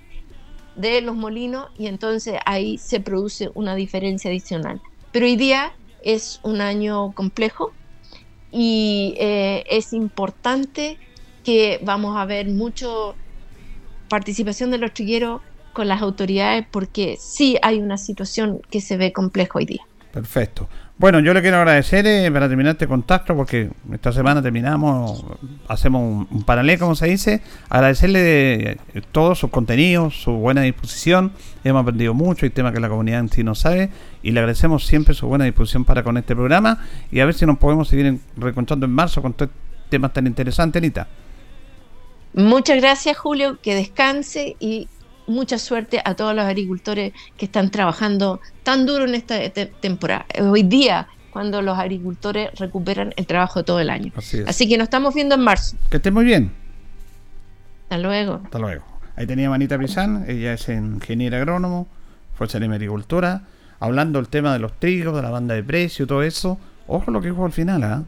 de 0.78 1.02
los 1.02 1.18
molinos, 1.18 1.68
y 1.78 1.88
entonces 1.88 2.40
ahí 2.46 2.78
se 2.78 3.02
produce 3.02 3.52
una 3.54 3.76
diferencia 3.76 4.32
adicional. 4.32 4.82
Pero 5.12 5.26
hoy 5.26 5.36
día 5.36 5.74
es 6.02 6.40
un 6.44 6.62
año 6.62 7.12
complejo 7.12 7.74
y 8.50 9.14
eh, 9.18 9.66
es 9.70 9.92
importante 9.92 10.98
que 11.44 11.82
vamos 11.84 12.16
a 12.16 12.24
ver 12.24 12.48
mucho 12.48 13.16
participación 14.08 14.72
de 14.72 14.78
los 14.78 14.94
trigueros 14.94 15.42
con 15.74 15.90
las 15.90 16.02
autoridades 16.02 16.66
porque 16.72 17.18
sí 17.20 17.58
hay 17.62 17.80
una 17.80 17.98
situación 17.98 18.62
que 18.70 18.80
se 18.80 18.96
ve 18.96 19.12
compleja 19.12 19.52
hoy 19.56 19.66
día. 19.66 19.86
Perfecto. 20.14 20.70
Bueno, 21.02 21.20
yo 21.20 21.34
le 21.34 21.42
quiero 21.42 21.58
agradecer 21.58 22.06
eh, 22.06 22.32
para 22.32 22.48
terminar 22.48 22.74
este 22.74 22.88
contacto, 22.88 23.36
porque 23.36 23.72
esta 23.92 24.12
semana 24.12 24.40
terminamos, 24.40 25.26
hacemos 25.68 26.28
un, 26.30 26.44
paralelo, 26.44 26.78
como 26.78 26.96
se 26.96 27.08
dice. 27.08 27.42
Agradecerle 27.70 28.74
eh, 28.74 28.78
todos 29.12 29.40
sus 29.40 29.50
contenidos, 29.50 30.22
su 30.22 30.34
buena 30.34 30.62
disposición. 30.62 31.32
Hemos 31.64 31.82
aprendido 31.82 32.14
mucho, 32.14 32.46
hay 32.46 32.52
temas 32.52 32.72
que 32.72 32.80
la 32.80 32.88
comunidad 32.88 33.20
en 33.20 33.30
sí 33.30 33.44
no 33.44 33.56
sabe. 33.56 33.90
Y 34.22 34.30
le 34.30 34.42
agradecemos 34.42 34.86
siempre 34.86 35.16
su 35.16 35.26
buena 35.26 35.46
disposición 35.46 35.86
para 35.86 36.04
con 36.04 36.18
este 36.18 36.36
programa. 36.36 36.78
Y 37.12 37.20
a 37.20 37.26
ver 37.26 37.34
si 37.34 37.48
nos 37.48 37.58
podemos 37.58 37.88
seguir 37.88 38.20
reconchando 38.38 38.86
en 38.86 38.92
marzo 38.92 39.24
con 39.24 39.36
temas 39.90 40.14
tan 40.14 40.28
interesantes, 40.28 40.80
Anita. 40.80 41.08
Muchas 42.36 42.80
gracias, 42.80 43.18
Julio. 43.18 43.58
Que 43.60 43.74
descanse 43.74 44.56
y 44.60 44.88
mucha 45.32 45.58
suerte 45.58 46.02
a 46.04 46.16
todos 46.16 46.36
los 46.36 46.46
agricultores 46.46 47.14
que 47.38 47.46
están 47.46 47.72
trabajando 47.72 48.40
tan 48.64 48.86
duro 48.86 49.06
en 49.06 49.16
esta 49.16 49.40
temporada. 49.80 50.26
Hoy 50.40 50.64
día, 50.64 51.08
cuando 51.32 51.62
los 51.62 51.78
agricultores 51.78 52.50
recuperan 52.60 53.14
el 53.16 53.26
trabajo 53.26 53.64
todo 53.64 53.80
el 53.80 53.90
año. 53.90 54.12
Así, 54.46 54.68
que 54.70 54.78
nos 54.78 54.86
estamos 54.86 55.16
viendo 55.16 55.36
en 55.36 55.42
marzo. 55.42 55.76
Que 55.90 55.98
esté 55.98 56.12
muy 56.12 56.26
bien. 56.26 56.52
Hasta 57.84 57.98
luego. 57.98 58.42
Hasta 58.44 58.60
luego. 58.60 58.84
Ahí 59.16 59.26
tenía 59.26 59.50
Manita 59.50 59.78
Pizán, 59.78 60.26
ella 60.28 60.54
es 60.54 60.70
ingeniera 60.70 61.38
agrónomo, 61.38 61.88
fuerza 62.34 62.60
de 62.60 62.66
agricultura, 62.66 63.44
hablando 63.80 64.20
del 64.20 64.30
tema 64.30 64.54
de 64.54 64.60
los 64.60 64.80
trigos, 64.80 65.16
de 65.16 65.22
la 65.22 65.30
banda 65.30 65.56
de 65.56 65.64
precio, 65.64 66.08
todo 66.08 66.24
eso. 66.24 66.58
Ojo 66.88 67.12
lo 67.12 67.22
que 67.22 67.30
dijo 67.30 67.46
al 67.46 67.52
final, 67.52 67.84
¿ah? 67.84 68.04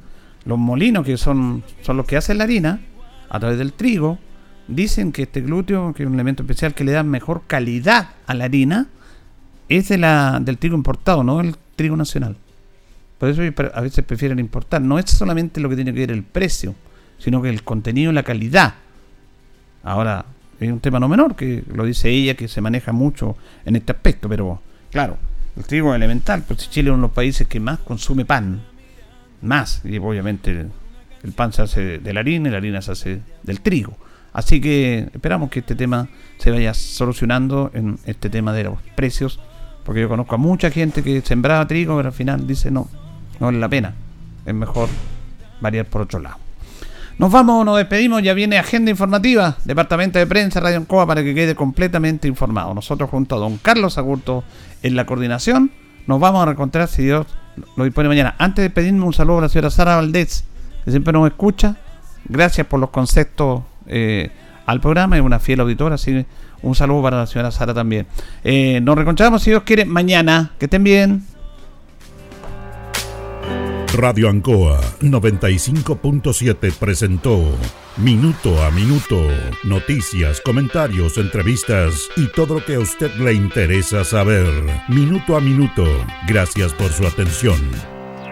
Los 0.45 0.57
molinos 0.57 1.05
que 1.05 1.17
son, 1.17 1.63
son 1.81 1.97
los 1.97 2.05
que 2.05 2.17
hacen 2.17 2.37
la 2.37 2.43
harina 2.45 2.79
a 3.29 3.39
través 3.39 3.57
del 3.57 3.73
trigo, 3.73 4.19
dicen 4.67 5.11
que 5.11 5.23
este 5.23 5.41
glúteo, 5.41 5.93
que 5.93 6.03
es 6.03 6.07
un 6.07 6.15
elemento 6.15 6.43
especial 6.43 6.73
que 6.73 6.83
le 6.83 6.91
da 6.91 7.03
mejor 7.03 7.43
calidad 7.47 8.09
a 8.25 8.33
la 8.33 8.45
harina, 8.45 8.87
es 9.69 9.89
de 9.89 9.97
la, 9.97 10.39
del 10.41 10.57
trigo 10.57 10.75
importado, 10.75 11.23
no 11.23 11.41
el 11.41 11.55
trigo 11.75 11.95
nacional. 11.95 12.35
Por 13.17 13.29
eso 13.29 13.41
a 13.73 13.81
veces 13.81 14.03
prefieren 14.03 14.39
importar. 14.39 14.81
No 14.81 14.99
es 14.99 15.09
solamente 15.09 15.61
lo 15.61 15.69
que 15.69 15.75
tiene 15.75 15.93
que 15.93 15.99
ver 15.99 16.11
el 16.11 16.23
precio, 16.23 16.75
sino 17.17 17.41
que 17.41 17.49
el 17.49 17.63
contenido 17.63 18.11
y 18.11 18.15
la 18.15 18.23
calidad. 18.23 18.75
Ahora, 19.83 20.25
es 20.59 20.71
un 20.71 20.79
tema 20.79 20.99
no 20.99 21.07
menor, 21.07 21.35
que 21.35 21.63
lo 21.73 21.85
dice 21.85 22.09
ella, 22.09 22.35
que 22.35 22.47
se 22.47 22.61
maneja 22.61 22.91
mucho 22.91 23.37
en 23.65 23.75
este 23.75 23.91
aspecto, 23.91 24.29
pero 24.29 24.61
claro, 24.91 25.17
el 25.57 25.63
trigo 25.65 25.91
es 25.91 25.95
elemental, 25.95 26.43
pues 26.47 26.69
Chile 26.69 26.89
es 26.89 26.93
uno 26.93 27.03
de 27.03 27.07
los 27.07 27.15
países 27.15 27.47
que 27.47 27.59
más 27.59 27.79
consume 27.79 28.25
pan, 28.25 28.61
más, 29.41 29.81
y 29.83 29.97
obviamente 29.97 30.67
el 31.23 31.31
pan 31.33 31.53
se 31.53 31.61
hace 31.61 31.99
de 31.99 32.13
la 32.13 32.21
harina 32.21 32.49
y 32.49 32.51
la 32.51 32.57
harina 32.57 32.81
se 32.81 32.91
hace 32.91 33.21
del 33.43 33.61
trigo. 33.61 33.97
Así 34.33 34.59
que 34.59 35.09
esperamos 35.13 35.49
que 35.49 35.59
este 35.59 35.75
tema 35.75 36.07
se 36.37 36.51
vaya 36.51 36.73
solucionando 36.73 37.69
en 37.73 37.99
este 38.05 38.29
tema 38.29 38.51
de 38.51 38.65
los 38.65 38.79
precios, 38.95 39.39
porque 39.85 40.01
yo 40.01 40.09
conozco 40.09 40.35
a 40.35 40.37
mucha 40.39 40.71
gente 40.71 41.03
que 41.03 41.21
sembraba 41.21 41.67
trigo, 41.67 41.95
pero 41.95 42.09
al 42.09 42.13
final 42.13 42.47
dice 42.47 42.71
no, 42.71 42.89
no 43.39 43.45
vale 43.45 43.59
la 43.59 43.69
pena, 43.69 43.93
es 44.45 44.53
mejor 44.53 44.89
variar 45.61 45.85
por 45.85 46.01
otro 46.01 46.19
lado. 46.19 46.37
Nos 47.19 47.31
vamos, 47.31 47.63
nos 47.63 47.77
despedimos, 47.77 48.23
ya 48.23 48.33
viene 48.33 48.57
agenda 48.57 48.89
informativa, 48.89 49.55
Departamento 49.65 50.17
de 50.17 50.25
Prensa, 50.25 50.59
Radio 50.59 50.77
Ancoa, 50.77 51.05
para 51.05 51.23
que 51.23 51.35
quede 51.35 51.53
completamente 51.53 52.27
informado. 52.27 52.73
Nosotros 52.73 53.07
junto 53.11 53.35
a 53.35 53.39
don 53.39 53.57
Carlos 53.57 53.99
Agurto 53.99 54.43
en 54.81 54.95
la 54.95 55.05
coordinación, 55.05 55.71
nos 56.07 56.19
vamos 56.19 56.41
a 56.41 56.45
reencontrar 56.45 56.87
si 56.87 57.03
Dios 57.03 57.27
lo 57.77 57.83
dispone 57.83 58.09
mañana. 58.09 58.33
Antes 58.39 58.57
de 58.57 58.63
despedirme, 58.63 59.05
un 59.05 59.13
saludo 59.13 59.37
a 59.37 59.41
la 59.41 59.49
señora 59.49 59.69
Sara 59.69 59.95
Valdés, 59.97 60.43
que 60.83 60.89
siempre 60.89 61.13
nos 61.13 61.27
escucha. 61.27 61.77
Gracias 62.25 62.65
por 62.65 62.79
los 62.79 62.89
conceptos 62.89 63.61
eh, 63.87 64.29
al 64.65 64.79
programa, 64.79 65.17
es 65.17 65.21
una 65.21 65.39
fiel 65.39 65.59
auditora, 65.59 65.95
así 65.95 66.25
un 66.61 66.75
saludo 66.75 67.03
para 67.03 67.17
la 67.17 67.27
señora 67.27 67.51
Sara 67.51 67.73
también. 67.73 68.07
Eh, 68.43 68.79
nos 68.81 68.97
reconchamos 68.97 69.43
si 69.43 69.51
Dios 69.51 69.63
quiere 69.63 69.85
mañana. 69.85 70.51
Que 70.57 70.65
estén 70.65 70.83
bien. 70.83 71.23
Radio 73.95 74.27
Ancoa 74.27 74.81
95.7 75.01 76.73
presentó 76.73 77.55
Minuto 77.97 78.63
a 78.63 78.71
Minuto, 78.71 79.27
noticias, 79.65 80.41
comentarios, 80.41 81.19
entrevistas 81.19 82.09
y 82.17 82.25
todo 82.31 82.55
lo 82.55 82.65
que 82.65 82.75
a 82.75 82.79
usted 82.79 83.13
le 83.17 83.33
interesa 83.33 84.03
saber. 84.03 84.47
Minuto 84.87 85.37
a 85.37 85.41
Minuto, 85.41 85.85
gracias 86.27 86.73
por 86.73 86.91
su 86.91 87.05
atención. 87.05 87.92